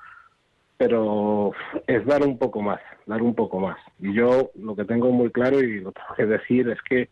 pero 0.79 1.53
es 1.87 2.07
dar 2.07 2.23
un 2.23 2.39
poco 2.39 2.63
más, 2.63 2.81
dar 3.07 3.23
un 3.23 3.35
poco 3.35 3.61
más. 3.61 3.77
Y 3.99 4.15
yo 4.15 4.51
lo 4.55 4.75
que 4.75 4.85
tengo 4.85 5.11
muy 5.11 5.31
claro 5.31 5.61
y 5.61 5.81
lo 5.81 5.93
tengo 5.93 6.15
que 6.17 6.27
decir 6.27 6.69
es 6.71 6.81
que 6.83 7.11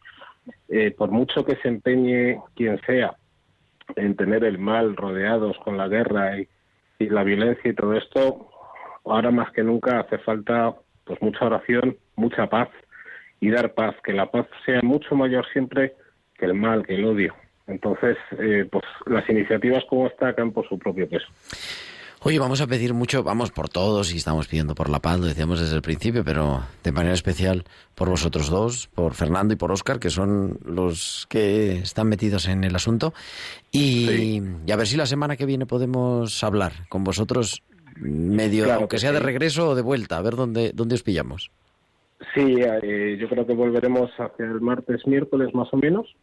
eh, 0.68 0.90
por 0.92 1.10
mucho 1.10 1.44
que 1.44 1.56
se 1.56 1.68
empeñe 1.68 2.40
quien 2.54 2.80
sea 2.86 3.16
en 3.96 4.16
tener 4.16 4.44
el 4.44 4.58
mal 4.58 4.96
rodeados 4.96 5.58
con 5.58 5.76
la 5.76 5.88
guerra 5.88 6.38
y, 6.38 6.48
y 7.02 7.08
la 7.08 7.24
violencia 7.24 7.70
y 7.70 7.74
todo 7.74 7.94
esto, 7.94 8.48
ahora 9.04 9.30
más 9.30 9.50
que 9.52 9.62
nunca 9.62 10.00
hace 10.00 10.18
falta 10.18 10.74
pues 11.04 11.20
mucha 11.20 11.44
oración, 11.44 11.96
mucha 12.16 12.48
paz 12.48 12.68
y 13.40 13.50
dar 13.50 13.74
paz, 13.74 13.94
que 14.04 14.12
la 14.12 14.30
paz 14.30 14.46
sea 14.64 14.80
mucho 14.82 15.14
mayor 15.16 15.44
siempre 15.52 15.94
que 16.38 16.46
el 16.46 16.54
mal, 16.54 16.86
que 16.86 16.94
el 16.94 17.04
odio. 17.04 17.34
Entonces, 17.66 18.16
eh, 18.38 18.66
pues 18.70 18.84
las 19.06 19.28
iniciativas 19.28 19.84
como 19.88 20.06
esta 20.06 20.34
caen 20.34 20.52
por 20.52 20.68
su 20.68 20.78
propio 20.78 21.08
peso. 21.08 21.26
Oye, 22.24 22.38
vamos 22.38 22.60
a 22.60 22.68
pedir 22.68 22.94
mucho, 22.94 23.24
vamos 23.24 23.50
por 23.50 23.68
todos 23.68 24.14
y 24.14 24.18
estamos 24.18 24.46
pidiendo 24.46 24.76
por 24.76 24.88
la 24.88 25.00
paz, 25.00 25.18
lo 25.18 25.26
decíamos 25.26 25.58
desde 25.58 25.74
el 25.74 25.82
principio, 25.82 26.22
pero 26.24 26.62
de 26.84 26.92
manera 26.92 27.14
especial 27.14 27.64
por 27.96 28.08
vosotros 28.08 28.48
dos, 28.48 28.86
por 28.94 29.14
Fernando 29.14 29.54
y 29.54 29.56
por 29.56 29.72
Óscar, 29.72 29.98
que 29.98 30.08
son 30.08 30.56
los 30.64 31.26
que 31.28 31.78
están 31.78 32.08
metidos 32.08 32.46
en 32.46 32.62
el 32.62 32.76
asunto. 32.76 33.12
Y, 33.72 34.40
y 34.64 34.70
a 34.70 34.76
ver 34.76 34.86
si 34.86 34.96
la 34.96 35.06
semana 35.06 35.36
que 35.36 35.46
viene 35.46 35.66
podemos 35.66 36.44
hablar 36.44 36.72
con 36.88 37.02
vosotros 37.02 37.64
medio, 37.96 38.64
Claro 38.64 38.80
aunque 38.80 38.96
que 38.96 39.00
sea 39.00 39.10
de 39.10 39.18
sí. 39.18 39.24
regreso 39.24 39.70
o 39.70 39.74
de 39.74 39.82
vuelta, 39.82 40.18
a 40.18 40.22
ver 40.22 40.36
dónde, 40.36 40.70
dónde 40.72 40.94
os 40.94 41.02
pillamos. 41.02 41.50
Sí, 42.36 42.54
eh, 42.56 43.16
yo 43.20 43.28
creo 43.28 43.44
que 43.44 43.52
volveremos 43.52 44.10
hacia 44.16 44.44
el 44.46 44.60
martes, 44.60 45.04
miércoles 45.08 45.52
más 45.54 45.68
o 45.72 45.76
menos. 45.76 46.14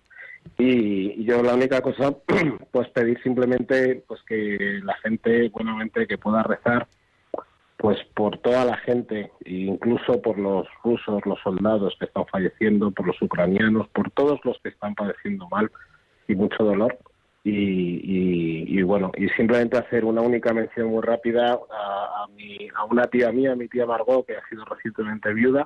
Y 0.57 1.23
yo 1.23 1.41
la 1.41 1.53
única 1.53 1.81
cosa, 1.81 2.13
pues 2.71 2.89
pedir 2.89 3.21
simplemente 3.23 4.03
pues 4.07 4.21
que 4.23 4.79
la 4.83 4.95
gente 4.97 5.49
buenamente 5.49 6.05
que 6.07 6.17
pueda 6.17 6.43
rezar 6.43 6.87
pues 7.77 7.97
por 8.13 8.37
toda 8.39 8.65
la 8.65 8.75
gente, 8.77 9.31
e 9.45 9.53
incluso 9.53 10.21
por 10.21 10.37
los 10.37 10.67
rusos, 10.83 11.25
los 11.25 11.39
soldados 11.41 11.95
que 11.97 12.05
están 12.07 12.25
falleciendo, 12.27 12.91
por 12.91 13.07
los 13.07 13.21
ucranianos, 13.21 13.87
por 13.89 14.11
todos 14.11 14.37
los 14.43 14.59
que 14.61 14.67
están 14.67 14.95
padeciendo 14.95 15.47
mal 15.47 15.71
y 16.27 16.35
mucho 16.35 16.61
dolor. 16.65 16.97
Y, 17.45 17.51
y- 17.53 18.79
y 18.79 18.81
bueno, 18.81 19.13
y 19.15 19.29
simplemente 19.29 19.77
hacer 19.77 20.03
una 20.03 20.19
única 20.21 20.53
mención 20.53 20.87
muy 20.89 21.01
rápida 21.01 21.53
a, 21.71 22.27
mi, 22.35 22.67
a 22.75 22.83
una 22.83 23.07
tía 23.07 23.31
mía, 23.31 23.55
mi 23.55 23.69
tía 23.69 23.85
Margot, 23.85 24.25
que 24.27 24.35
ha 24.35 24.45
sido 24.49 24.65
recientemente 24.65 25.33
viuda, 25.33 25.65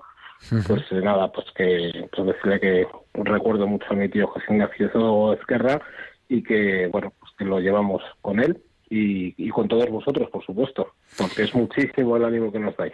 pues 0.67 0.83
eh, 0.91 1.01
nada, 1.01 1.31
pues 1.31 1.47
que 1.55 2.07
pues 2.11 2.27
decirle 2.27 2.59
que 2.59 2.87
recuerdo 3.13 3.67
mucho 3.67 3.85
a 3.89 3.95
mi 3.95 4.09
tío 4.09 4.27
José 4.27 4.45
Ignacio 4.49 5.33
Esquerra 5.33 5.81
y 6.27 6.43
que, 6.43 6.87
bueno, 6.91 7.13
pues 7.19 7.31
que 7.37 7.45
lo 7.45 7.59
llevamos 7.59 8.01
con 8.21 8.39
él 8.39 8.61
y, 8.89 9.33
y 9.37 9.49
con 9.49 9.67
todos 9.67 9.89
vosotros, 9.89 10.29
por 10.29 10.45
supuesto, 10.45 10.93
porque 11.17 11.43
es 11.43 11.53
muchísimo 11.55 12.17
el 12.17 12.25
ánimo 12.25 12.51
que 12.51 12.59
nos 12.59 12.75
dais. 12.75 12.93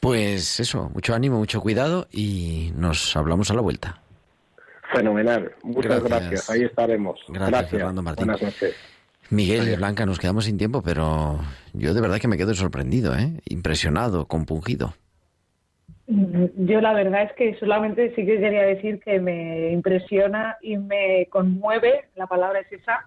Pues 0.00 0.60
eso, 0.60 0.90
mucho 0.94 1.14
ánimo, 1.14 1.38
mucho 1.38 1.60
cuidado 1.60 2.06
y 2.12 2.72
nos 2.76 3.16
hablamos 3.16 3.50
a 3.50 3.54
la 3.54 3.62
vuelta. 3.62 4.00
Fenomenal. 4.92 5.52
Muchas 5.62 6.02
Gracias. 6.02 6.10
gracias. 6.10 6.50
Ahí 6.50 6.62
estaremos. 6.62 7.18
Gracias, 7.28 7.70
Fernando 7.70 8.02
Martín. 8.02 8.26
Buenas 8.26 8.42
noches. 8.42 8.74
Miguel 9.30 9.58
y 9.58 9.62
Adiós. 9.62 9.78
Blanca, 9.78 10.06
nos 10.06 10.18
quedamos 10.18 10.44
sin 10.44 10.58
tiempo, 10.58 10.82
pero 10.82 11.40
yo 11.72 11.94
de 11.94 12.00
verdad 12.00 12.20
que 12.20 12.28
me 12.28 12.36
quedo 12.36 12.54
sorprendido, 12.54 13.16
¿eh? 13.16 13.40
impresionado, 13.46 14.26
compungido. 14.26 14.94
Yo 16.08 16.80
la 16.80 16.92
verdad 16.92 17.22
es 17.24 17.32
que 17.32 17.54
solamente 17.56 18.10
sí 18.14 18.24
que 18.24 18.38
quería 18.38 18.62
decir 18.62 19.00
que 19.00 19.18
me 19.18 19.70
impresiona 19.72 20.56
y 20.62 20.76
me 20.78 21.26
conmueve, 21.30 22.04
la 22.14 22.28
palabra 22.28 22.60
es 22.60 22.70
esa, 22.72 23.06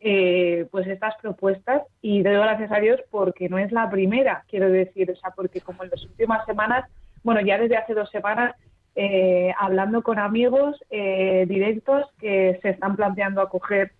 eh, 0.00 0.66
pues 0.70 0.86
estas 0.86 1.14
propuestas 1.20 1.82
y 2.00 2.22
doy 2.22 2.34
gracias 2.34 2.72
a 2.72 2.80
Dios 2.80 3.00
porque 3.10 3.50
no 3.50 3.58
es 3.58 3.70
la 3.70 3.90
primera, 3.90 4.44
quiero 4.48 4.70
decir, 4.70 5.10
o 5.10 5.16
sea, 5.16 5.30
porque 5.32 5.60
como 5.60 5.84
en 5.84 5.90
las 5.90 6.02
últimas 6.04 6.46
semanas, 6.46 6.88
bueno, 7.22 7.40
ya 7.42 7.58
desde 7.58 7.76
hace 7.76 7.92
dos 7.92 8.08
semanas, 8.10 8.54
eh, 8.94 9.52
hablando 9.58 10.02
con 10.02 10.18
amigos 10.18 10.76
eh, 10.90 11.44
directos 11.48 12.06
que 12.18 12.58
se 12.62 12.70
están 12.70 12.96
planteando 12.96 13.42
acoger 13.42 13.92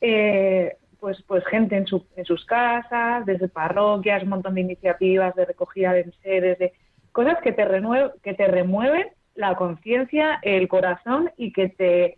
eh, 0.00 0.76
pues, 1.00 1.22
pues 1.26 1.44
gente 1.46 1.76
en, 1.76 1.86
su- 1.86 2.06
en 2.16 2.24
sus 2.24 2.44
casas, 2.44 3.26
desde 3.26 3.48
parroquias, 3.48 4.22
un 4.22 4.28
montón 4.30 4.54
de 4.54 4.60
iniciativas 4.60 5.34
de 5.34 5.44
recogida 5.46 5.92
de 5.92 6.02
enseres, 6.02 6.58
de 6.58 6.72
cosas 7.12 7.38
que 7.42 7.52
te, 7.52 7.64
renue- 7.66 8.12
que 8.22 8.34
te 8.34 8.46
remueven 8.46 9.08
la 9.34 9.54
conciencia, 9.56 10.38
el 10.42 10.68
corazón 10.68 11.30
y 11.36 11.52
que 11.52 11.68
te 11.68 12.16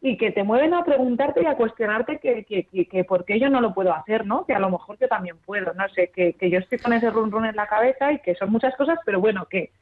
y 0.00 0.18
que 0.18 0.32
te 0.32 0.44
mueven 0.44 0.74
a 0.74 0.84
preguntarte 0.84 1.42
y 1.42 1.46
a 1.46 1.56
cuestionarte 1.56 2.18
que, 2.18 2.44
que, 2.44 2.64
que, 2.64 2.84
que 2.86 3.04
por 3.04 3.24
qué 3.24 3.40
yo 3.40 3.48
no 3.48 3.62
lo 3.62 3.72
puedo 3.72 3.94
hacer, 3.94 4.26
¿no? 4.26 4.44
Que 4.44 4.52
a 4.52 4.58
lo 4.58 4.68
mejor 4.68 4.98
yo 4.98 5.08
también 5.08 5.38
puedo, 5.46 5.72
no 5.72 5.88
sé, 5.94 6.10
que, 6.14 6.34
que 6.34 6.50
yo 6.50 6.58
estoy 6.58 6.78
con 6.78 6.92
ese 6.92 7.08
run 7.08 7.30
run 7.30 7.46
en 7.46 7.56
la 7.56 7.66
cabeza 7.66 8.12
y 8.12 8.18
que 8.18 8.34
son 8.34 8.50
muchas 8.50 8.76
cosas, 8.76 8.98
pero 9.06 9.18
bueno, 9.18 9.46
que, 9.48 9.72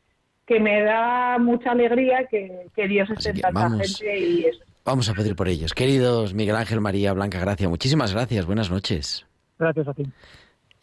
que 0.47 0.61
me 0.61 0.83
da 0.83 1.39
mucha 1.39 1.73
alegría 1.73 2.27
que, 2.27 2.69
que 2.77 2.87
Dios 2.87 3.11
esté 3.11 3.31
en 3.31 3.41
tanta 3.41 3.63
vamos. 3.63 3.81
gente 3.99 4.17
y 4.17 4.45
eso. 4.45 4.63
Vamos 4.85 5.09
a 5.11 5.15
pedir 5.15 5.35
por 5.35 5.49
ellos. 5.49 5.75
Queridos 5.75 6.35
Miguel 6.35 6.55
Ángel, 6.55 6.81
María, 6.81 7.13
Blanca, 7.15 7.41
Gracia, 7.41 7.69
muchísimas 7.69 8.15
gracias. 8.15 8.47
Buenas 8.47 8.71
noches. 8.71 9.27
Gracias 9.59 9.89
a 9.89 9.95
ti. 9.95 10.05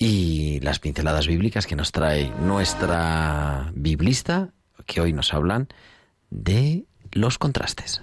Y 0.01 0.61
las 0.61 0.79
pinceladas 0.79 1.27
bíblicas 1.27 1.67
que 1.67 1.75
nos 1.75 1.91
trae 1.91 2.31
nuestra 2.41 3.69
biblista, 3.75 4.53
que 4.85 5.01
hoy 5.01 5.11
nos 5.11 5.33
hablan 5.33 5.67
de 6.29 6.85
los 7.11 7.37
contrastes. 7.37 8.01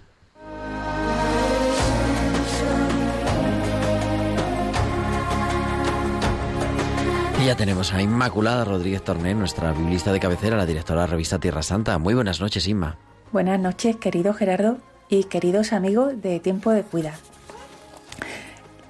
Y 7.41 7.47
ya 7.47 7.57
tenemos 7.57 7.95
a 7.95 8.03
Inmaculada 8.03 8.67
Rodríguez 8.67 9.03
Torné, 9.03 9.35
nuestra 9.35 9.73
biblista 9.73 10.13
de 10.13 10.21
cabecera, 10.21 10.59
la 10.59 10.67
directora 10.67 11.01
de 11.01 11.07
la 11.07 11.11
revista 11.13 11.39
Tierra 11.39 11.63
Santa. 11.63 11.97
Muy 11.97 12.13
buenas 12.13 12.43
noches, 12.43 12.69
Inma. 12.69 12.99
Buenas 13.33 13.59
noches, 13.59 13.97
querido 13.97 14.35
Gerardo 14.35 14.77
y 15.09 15.25
queridos 15.25 15.73
amigos 15.73 16.21
de 16.21 16.41
Tiempo 16.41 16.73
de 16.73 16.83
Cuidar. 16.83 17.15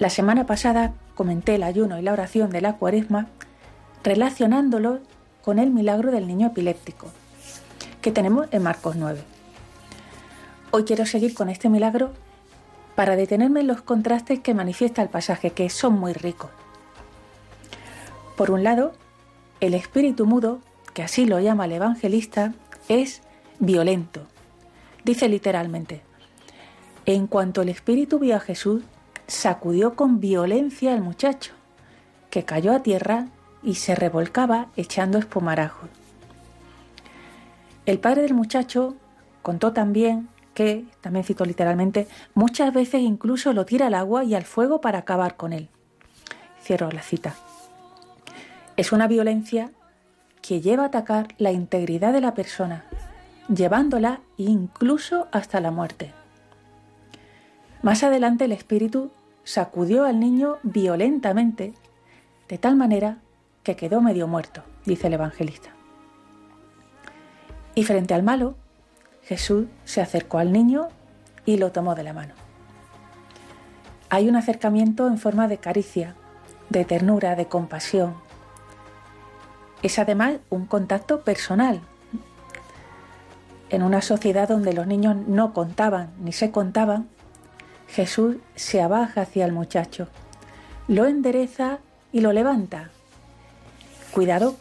La 0.01 0.11
semana 0.11 0.45
pasada 0.45 0.95
comenté 1.17 1.57
el 1.57 1.65
ayuno 1.65 1.99
y 1.99 2.03
la 2.03 2.13
oración 2.13 2.51
de 2.51 2.61
la 2.61 2.77
cuaresma 2.77 3.27
relacionándolo 4.05 5.01
con 5.43 5.59
el 5.59 5.71
milagro 5.71 6.13
del 6.13 6.29
niño 6.29 6.49
epiléptico 6.49 7.09
que 8.01 8.13
tenemos 8.13 8.47
en 8.53 8.63
Marcos 8.63 8.95
9. 8.95 9.21
Hoy 10.71 10.85
quiero 10.85 11.07
seguir 11.07 11.35
con 11.35 11.49
este 11.49 11.69
milagro 11.69 12.13
para 12.95 13.17
detenerme 13.17 13.61
en 13.61 13.67
los 13.67 13.83
contrastes 13.83 14.39
que 14.39 14.55
manifiesta 14.55 15.03
el 15.03 15.09
pasaje, 15.09 15.51
que 15.51 15.69
son 15.71 15.99
muy 15.99 16.13
ricos. 16.13 16.51
Por 18.37 18.53
un 18.53 18.63
lado, 18.63 18.93
el 19.61 19.75
espíritu 19.75 20.25
mudo, 20.25 20.61
que 20.95 21.03
así 21.03 21.27
lo 21.27 21.41
llama 21.41 21.65
el 21.65 21.73
evangelista, 21.73 22.55
es 22.89 23.23
violento. 23.59 24.21
Dice 25.05 25.29
literalmente, 25.29 26.03
en 27.07 27.27
cuanto 27.27 27.63
el 27.63 27.71
espíritu 27.71 28.21
vio 28.21 28.37
a 28.37 28.41
Jesús, 28.41 28.85
sacudió 29.27 29.95
con 29.95 30.21
violencia 30.21 30.93
al 30.95 31.01
muchacho, 31.01 31.53
que 32.31 32.45
cayó 32.45 32.73
a 32.73 32.83
tierra 32.83 33.29
y 33.63 33.75
se 33.75 33.95
revolcaba 33.95 34.69
echando 34.77 35.19
espumarajos. 35.19 35.89
El 37.87 37.99
padre 37.99 38.23
del 38.23 38.35
muchacho 38.35 38.97
contó 39.43 39.73
también 39.73 40.29
que, 40.55 40.87
también 41.01 41.25
cito 41.25 41.45
literalmente, 41.45 42.09
muchas 42.35 42.73
veces 42.73 43.03
incluso 43.03 43.53
lo 43.53 43.67
tira 43.67 43.87
al 43.87 43.95
agua 43.95 44.25
y 44.25 44.35
al 44.35 44.45
fuego 44.45 44.81
para 44.81 44.99
acabar 44.99 45.37
con 45.37 45.53
él. 45.53 45.69
Cierro 46.63 46.91
la 46.91 47.03
cita. 47.03 47.35
Es 48.77 48.93
una 48.93 49.07
violencia 49.07 49.71
que 50.43 50.61
lleva 50.61 50.85
a 50.85 50.87
atacar 50.87 51.29
la 51.39 51.53
integridad 51.53 52.13
de 52.13 52.21
la 52.21 52.35
persona, 52.35 52.85
llevándola 53.49 54.21
incluso 54.37 55.29
hasta 55.31 55.61
la 55.61 55.71
muerte. 55.71 56.13
Más 57.83 58.03
adelante 58.03 58.47
el 58.47 58.53
espíritu 58.53 59.11
sacudió 59.47 60.05
al 60.05 60.19
niño 60.19 60.59
violentamente, 60.65 61.73
de 62.49 62.59
tal 62.59 62.75
manera 62.75 63.19
que 63.63 63.77
quedó 63.77 64.01
medio 64.01 64.27
muerto, 64.27 64.65
dice 64.85 65.07
el 65.07 65.13
evangelista. 65.13 65.71
Y 67.77 67.85
frente 67.85 68.13
al 68.13 68.25
malo, 68.25 68.57
Jesús 69.23 69.67
se 69.85 70.01
acercó 70.01 70.39
al 70.39 70.53
niño 70.53 70.89
y 71.45 71.59
lo 71.59 71.71
tomó 71.71 71.95
de 71.95 72.03
la 72.03 72.13
mano. 72.13 72.35
Hay 74.11 74.29
un 74.29 74.35
acercamiento 74.35 75.07
en 75.07 75.17
forma 75.17 75.47
de 75.47 75.59
caricia, 75.59 76.17
de 76.69 76.85
ternura, 76.85 77.37
de 77.37 77.47
compasión. 77.47 78.15
Es 79.81 80.01
además 80.01 80.39
un 80.51 80.67
contacto 80.67 81.21
personal. 81.21 81.81
En 83.69 83.85
una 83.85 84.03
sociedad 84.03 84.49
donde 84.49 84.73
los 84.73 84.89
niños 84.89 85.17
no 85.29 85.55
contaban 85.55 86.11
ni 86.19 86.33
se 86.33 86.51
contaban, 86.51 87.09
Jesús 87.89 88.37
se 88.55 88.83
abaja 88.83 89.23
hacia 89.23 89.45
el 89.45 89.53
muchacho, 89.53 90.09
lo 90.89 91.07
endereza 91.07 91.79
y 92.13 92.21
lo 92.21 92.33
levanta. 92.33 92.91
Cuidado, 94.13 94.57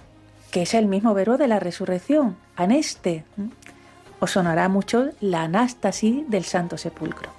que 0.51 0.63
es 0.63 0.73
el 0.73 0.87
mismo 0.87 1.13
verbo 1.13 1.37
de 1.37 1.47
la 1.47 1.59
resurrección, 1.59 2.37
aneste. 2.55 3.25
Os 4.19 4.31
sonará 4.31 4.69
mucho 4.69 5.09
la 5.19 5.43
anástasis 5.43 6.29
del 6.29 6.45
Santo 6.45 6.77
Sepulcro. 6.77 7.29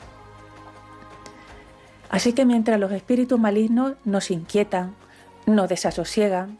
Así 2.11 2.33
que 2.33 2.45
mientras 2.45 2.79
los 2.79 2.93
espíritus 2.93 3.39
malignos 3.39 3.95
nos 4.05 4.31
inquietan, 4.31 4.95
nos 5.47 5.69
desasosiegan, 5.69 6.59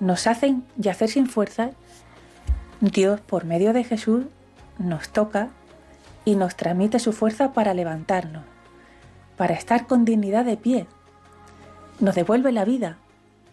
nos 0.00 0.26
hacen 0.26 0.64
yacer 0.76 1.08
sin 1.08 1.26
fuerza, 1.26 1.70
Dios, 2.80 3.20
por 3.20 3.44
medio 3.44 3.72
de 3.72 3.82
Jesús, 3.82 4.24
nos 4.78 5.08
toca 5.08 5.48
y 6.28 6.34
nos 6.34 6.56
transmite 6.56 6.98
su 6.98 7.14
fuerza 7.14 7.54
para 7.54 7.72
levantarnos, 7.72 8.44
para 9.38 9.54
estar 9.54 9.86
con 9.86 10.04
dignidad 10.04 10.44
de 10.44 10.58
pie. 10.58 10.86
Nos 12.00 12.16
devuelve 12.16 12.52
la 12.52 12.66
vida, 12.66 12.98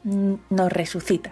nos 0.04 0.74
resucita. 0.74 1.32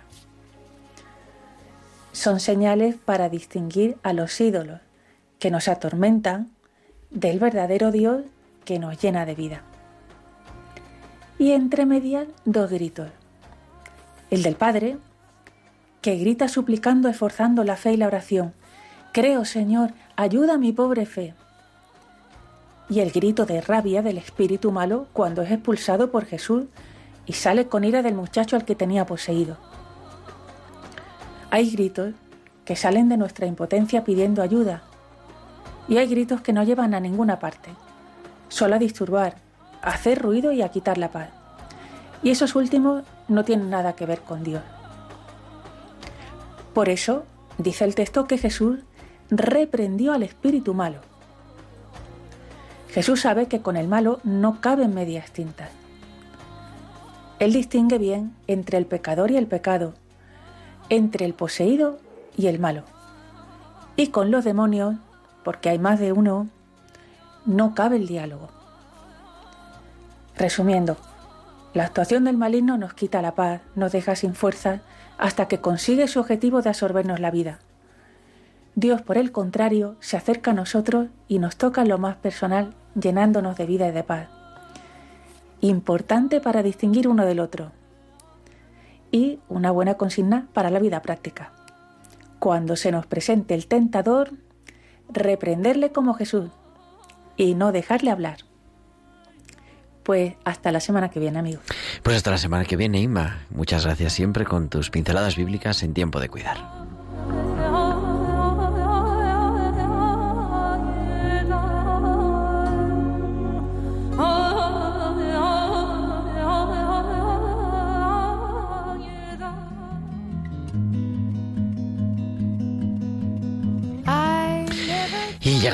Son 2.13 2.39
señales 2.39 2.95
para 2.95 3.27
distinguir 3.27 3.97
a 4.03 4.13
los 4.13 4.39
ídolos 4.39 4.79
que 5.37 5.51
nos 5.51 5.67
atormentan 5.67 6.49
del 7.09 7.39
verdadero 7.39 7.91
Dios 7.91 8.23
que 8.63 8.79
nos 8.79 9.01
llena 9.01 9.25
de 9.25 9.35
vida. 9.35 9.63
Y 11.39 11.51
entre 11.51 11.85
medias 11.85 12.25
dos 12.45 12.71
gritos. 12.71 13.09
El 14.29 14.43
del 14.43 14.55
Padre, 14.55 14.95
que 16.01 16.15
grita 16.15 16.47
suplicando, 16.47 17.09
esforzando 17.09 17.65
la 17.65 17.75
fe 17.75 17.91
y 17.91 17.97
la 17.97 18.07
oración. 18.07 18.53
Creo, 19.11 19.43
Señor, 19.43 19.91
ayuda 20.15 20.55
a 20.55 20.57
mi 20.57 20.71
pobre 20.71 21.05
fe. 21.05 21.33
Y 22.89 22.99
el 22.99 23.11
grito 23.11 23.45
de 23.45 23.61
rabia 23.61 24.01
del 24.01 24.17
espíritu 24.17 24.71
malo 24.71 25.07
cuando 25.13 25.41
es 25.41 25.51
expulsado 25.51 26.11
por 26.11 26.25
Jesús 26.25 26.65
y 27.25 27.33
sale 27.33 27.67
con 27.67 27.83
ira 27.83 28.01
del 28.01 28.13
muchacho 28.13 28.55
al 28.55 28.65
que 28.65 28.75
tenía 28.75 29.05
poseído. 29.05 29.57
Hay 31.49 31.71
gritos 31.71 32.13
que 32.65 32.75
salen 32.75 33.09
de 33.09 33.17
nuestra 33.17 33.45
impotencia 33.45 34.03
pidiendo 34.03 34.41
ayuda 34.41 34.83
y 35.87 35.97
hay 35.97 36.07
gritos 36.07 36.41
que 36.41 36.53
no 36.53 36.63
llevan 36.63 36.93
a 36.93 36.99
ninguna 36.99 37.39
parte, 37.39 37.69
solo 38.49 38.75
a 38.75 38.79
disturbar, 38.79 39.37
a 39.81 39.89
hacer 39.89 40.21
ruido 40.21 40.51
y 40.51 40.61
a 40.61 40.69
quitar 40.69 40.97
la 40.97 41.09
paz. 41.11 41.29
Y 42.21 42.29
esos 42.29 42.55
últimos 42.55 43.03
no 43.27 43.43
tienen 43.43 43.69
nada 43.69 43.93
que 43.93 44.05
ver 44.05 44.21
con 44.21 44.43
Dios. 44.43 44.63
Por 46.73 46.89
eso, 46.89 47.25
dice 47.57 47.83
el 47.83 47.95
texto 47.95 48.25
que 48.25 48.37
Jesús 48.37 48.79
reprendió 49.37 50.13
al 50.13 50.23
espíritu 50.23 50.73
malo. 50.73 50.99
Jesús 52.89 53.21
sabe 53.21 53.47
que 53.47 53.61
con 53.61 53.75
el 53.75 53.87
malo 53.87 54.19
no 54.23 54.61
caben 54.61 54.93
medias 54.93 55.31
tintas. 55.31 55.69
Él 57.39 57.51
distingue 57.51 57.97
bien 57.97 58.35
entre 58.47 58.77
el 58.77 58.85
pecador 58.85 59.31
y 59.31 59.37
el 59.37 59.47
pecado, 59.47 59.93
entre 60.89 61.25
el 61.25 61.33
poseído 61.33 61.97
y 62.37 62.47
el 62.47 62.59
malo. 62.59 62.83
Y 63.95 64.07
con 64.07 64.31
los 64.31 64.43
demonios, 64.43 64.95
porque 65.43 65.69
hay 65.69 65.79
más 65.79 65.99
de 65.99 66.11
uno, 66.11 66.47
no 67.45 67.73
cabe 67.73 67.97
el 67.97 68.07
diálogo. 68.07 68.49
Resumiendo, 70.35 70.97
la 71.73 71.85
actuación 71.85 72.23
del 72.23 72.37
maligno 72.37 72.77
nos 72.77 72.93
quita 72.93 73.21
la 73.21 73.33
paz, 73.33 73.61
nos 73.75 73.91
deja 73.91 74.15
sin 74.15 74.35
fuerza 74.35 74.81
hasta 75.17 75.47
que 75.47 75.59
consigue 75.59 76.07
su 76.07 76.19
objetivo 76.19 76.61
de 76.61 76.69
absorbernos 76.69 77.19
la 77.19 77.31
vida. 77.31 77.59
Dios, 78.75 79.01
por 79.01 79.17
el 79.17 79.31
contrario, 79.31 79.95
se 79.99 80.17
acerca 80.17 80.51
a 80.51 80.55
nosotros 80.55 81.07
y 81.27 81.39
nos 81.39 81.57
toca 81.57 81.85
lo 81.85 81.97
más 81.99 82.15
personal, 82.15 82.73
llenándonos 82.99 83.55
de 83.55 83.65
vida 83.65 83.87
y 83.87 83.91
de 83.91 84.03
paz. 84.03 84.29
Importante 85.61 86.41
para 86.41 86.63
distinguir 86.63 87.07
uno 87.07 87.25
del 87.25 87.39
otro. 87.39 87.71
Y 89.11 89.39
una 89.47 89.69
buena 89.69 89.93
consigna 89.93 90.47
para 90.53 90.71
la 90.71 90.79
vida 90.79 91.01
práctica. 91.03 91.51
Cuando 92.39 92.75
se 92.75 92.91
nos 92.91 93.05
presente 93.05 93.53
el 93.53 93.67
tentador, 93.67 94.31
reprenderle 95.07 95.91
como 95.91 96.15
Jesús 96.15 96.49
y 97.37 97.53
no 97.53 97.71
dejarle 97.71 98.09
hablar. 98.09 98.39
Pues 100.01 100.33
hasta 100.43 100.71
la 100.71 100.79
semana 100.79 101.09
que 101.09 101.19
viene, 101.19 101.39
amigos. 101.39 101.63
Pues 102.01 102.17
hasta 102.17 102.31
la 102.31 102.37
semana 102.37 102.65
que 102.65 102.75
viene, 102.75 102.99
Inma. 102.99 103.45
Muchas 103.51 103.85
gracias 103.85 104.13
siempre 104.13 104.45
con 104.45 104.67
tus 104.67 104.89
pinceladas 104.89 105.37
bíblicas 105.37 105.83
en 105.83 105.93
tiempo 105.93 106.19
de 106.19 106.27
cuidar. 106.27 106.82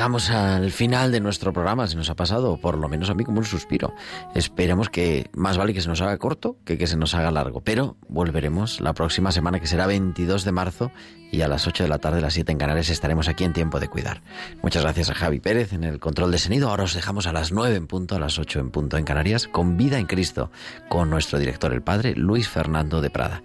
Llegamos 0.00 0.30
al 0.30 0.70
final 0.70 1.12
de 1.12 1.20
nuestro 1.20 1.52
programa, 1.52 1.86
se 1.86 1.94
nos 1.94 2.08
ha 2.08 2.16
pasado, 2.16 2.56
por 2.56 2.78
lo 2.78 2.88
menos 2.88 3.10
a 3.10 3.14
mí, 3.14 3.22
como 3.22 3.40
un 3.40 3.44
suspiro. 3.44 3.92
Esperemos 4.34 4.88
que 4.88 5.28
más 5.34 5.58
vale 5.58 5.74
que 5.74 5.82
se 5.82 5.88
nos 5.88 6.00
haga 6.00 6.16
corto 6.16 6.56
que 6.64 6.78
que 6.78 6.86
se 6.86 6.96
nos 6.96 7.14
haga 7.14 7.30
largo, 7.30 7.60
pero 7.60 7.98
volveremos 8.08 8.80
la 8.80 8.94
próxima 8.94 9.30
semana, 9.30 9.60
que 9.60 9.66
será 9.66 9.86
22 9.86 10.44
de 10.44 10.52
marzo, 10.52 10.90
y 11.30 11.42
a 11.42 11.48
las 11.48 11.66
8 11.66 11.82
de 11.82 11.90
la 11.90 11.98
tarde, 11.98 12.22
las 12.22 12.32
7 12.32 12.50
en 12.50 12.56
Canarias, 12.56 12.88
estaremos 12.88 13.28
aquí 13.28 13.44
en 13.44 13.52
Tiempo 13.52 13.78
de 13.78 13.88
Cuidar. 13.88 14.22
Muchas 14.62 14.84
gracias 14.84 15.10
a 15.10 15.14
Javi 15.14 15.38
Pérez 15.38 15.74
en 15.74 15.84
el 15.84 16.00
control 16.00 16.32
de 16.32 16.38
sonido. 16.38 16.70
Ahora 16.70 16.84
os 16.84 16.94
dejamos 16.94 17.26
a 17.26 17.34
las 17.34 17.52
9 17.52 17.76
en 17.76 17.86
punto, 17.86 18.16
a 18.16 18.18
las 18.18 18.38
8 18.38 18.58
en 18.58 18.70
punto 18.70 18.96
en 18.96 19.04
Canarias, 19.04 19.48
con 19.48 19.76
Vida 19.76 19.98
en 19.98 20.06
Cristo, 20.06 20.50
con 20.88 21.10
nuestro 21.10 21.38
director, 21.38 21.74
el 21.74 21.82
padre 21.82 22.14
Luis 22.16 22.48
Fernando 22.48 23.02
de 23.02 23.10
Prada. 23.10 23.42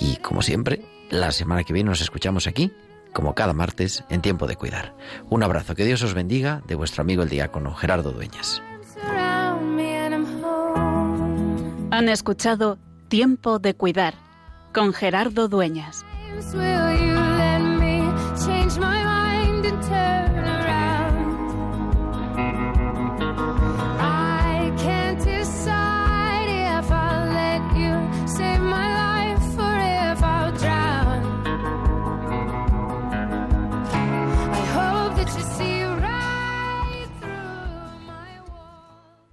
Y 0.00 0.16
como 0.16 0.42
siempre, 0.42 0.82
la 1.10 1.30
semana 1.30 1.62
que 1.62 1.72
viene 1.72 1.90
nos 1.90 2.00
escuchamos 2.00 2.48
aquí 2.48 2.72
como 3.12 3.34
cada 3.34 3.52
martes, 3.52 4.04
en 4.08 4.22
tiempo 4.22 4.46
de 4.46 4.56
cuidar. 4.56 4.94
Un 5.28 5.42
abrazo, 5.42 5.74
que 5.74 5.84
Dios 5.84 6.02
os 6.02 6.14
bendiga, 6.14 6.62
de 6.66 6.74
vuestro 6.74 7.02
amigo 7.02 7.22
el 7.22 7.28
diácono 7.28 7.74
Gerardo 7.74 8.12
Dueñas. 8.12 8.62
Han 11.90 12.08
escuchado 12.08 12.78
Tiempo 13.08 13.58
de 13.58 13.74
Cuidar 13.74 14.14
con 14.72 14.94
Gerardo 14.94 15.48
Dueñas. 15.48 16.04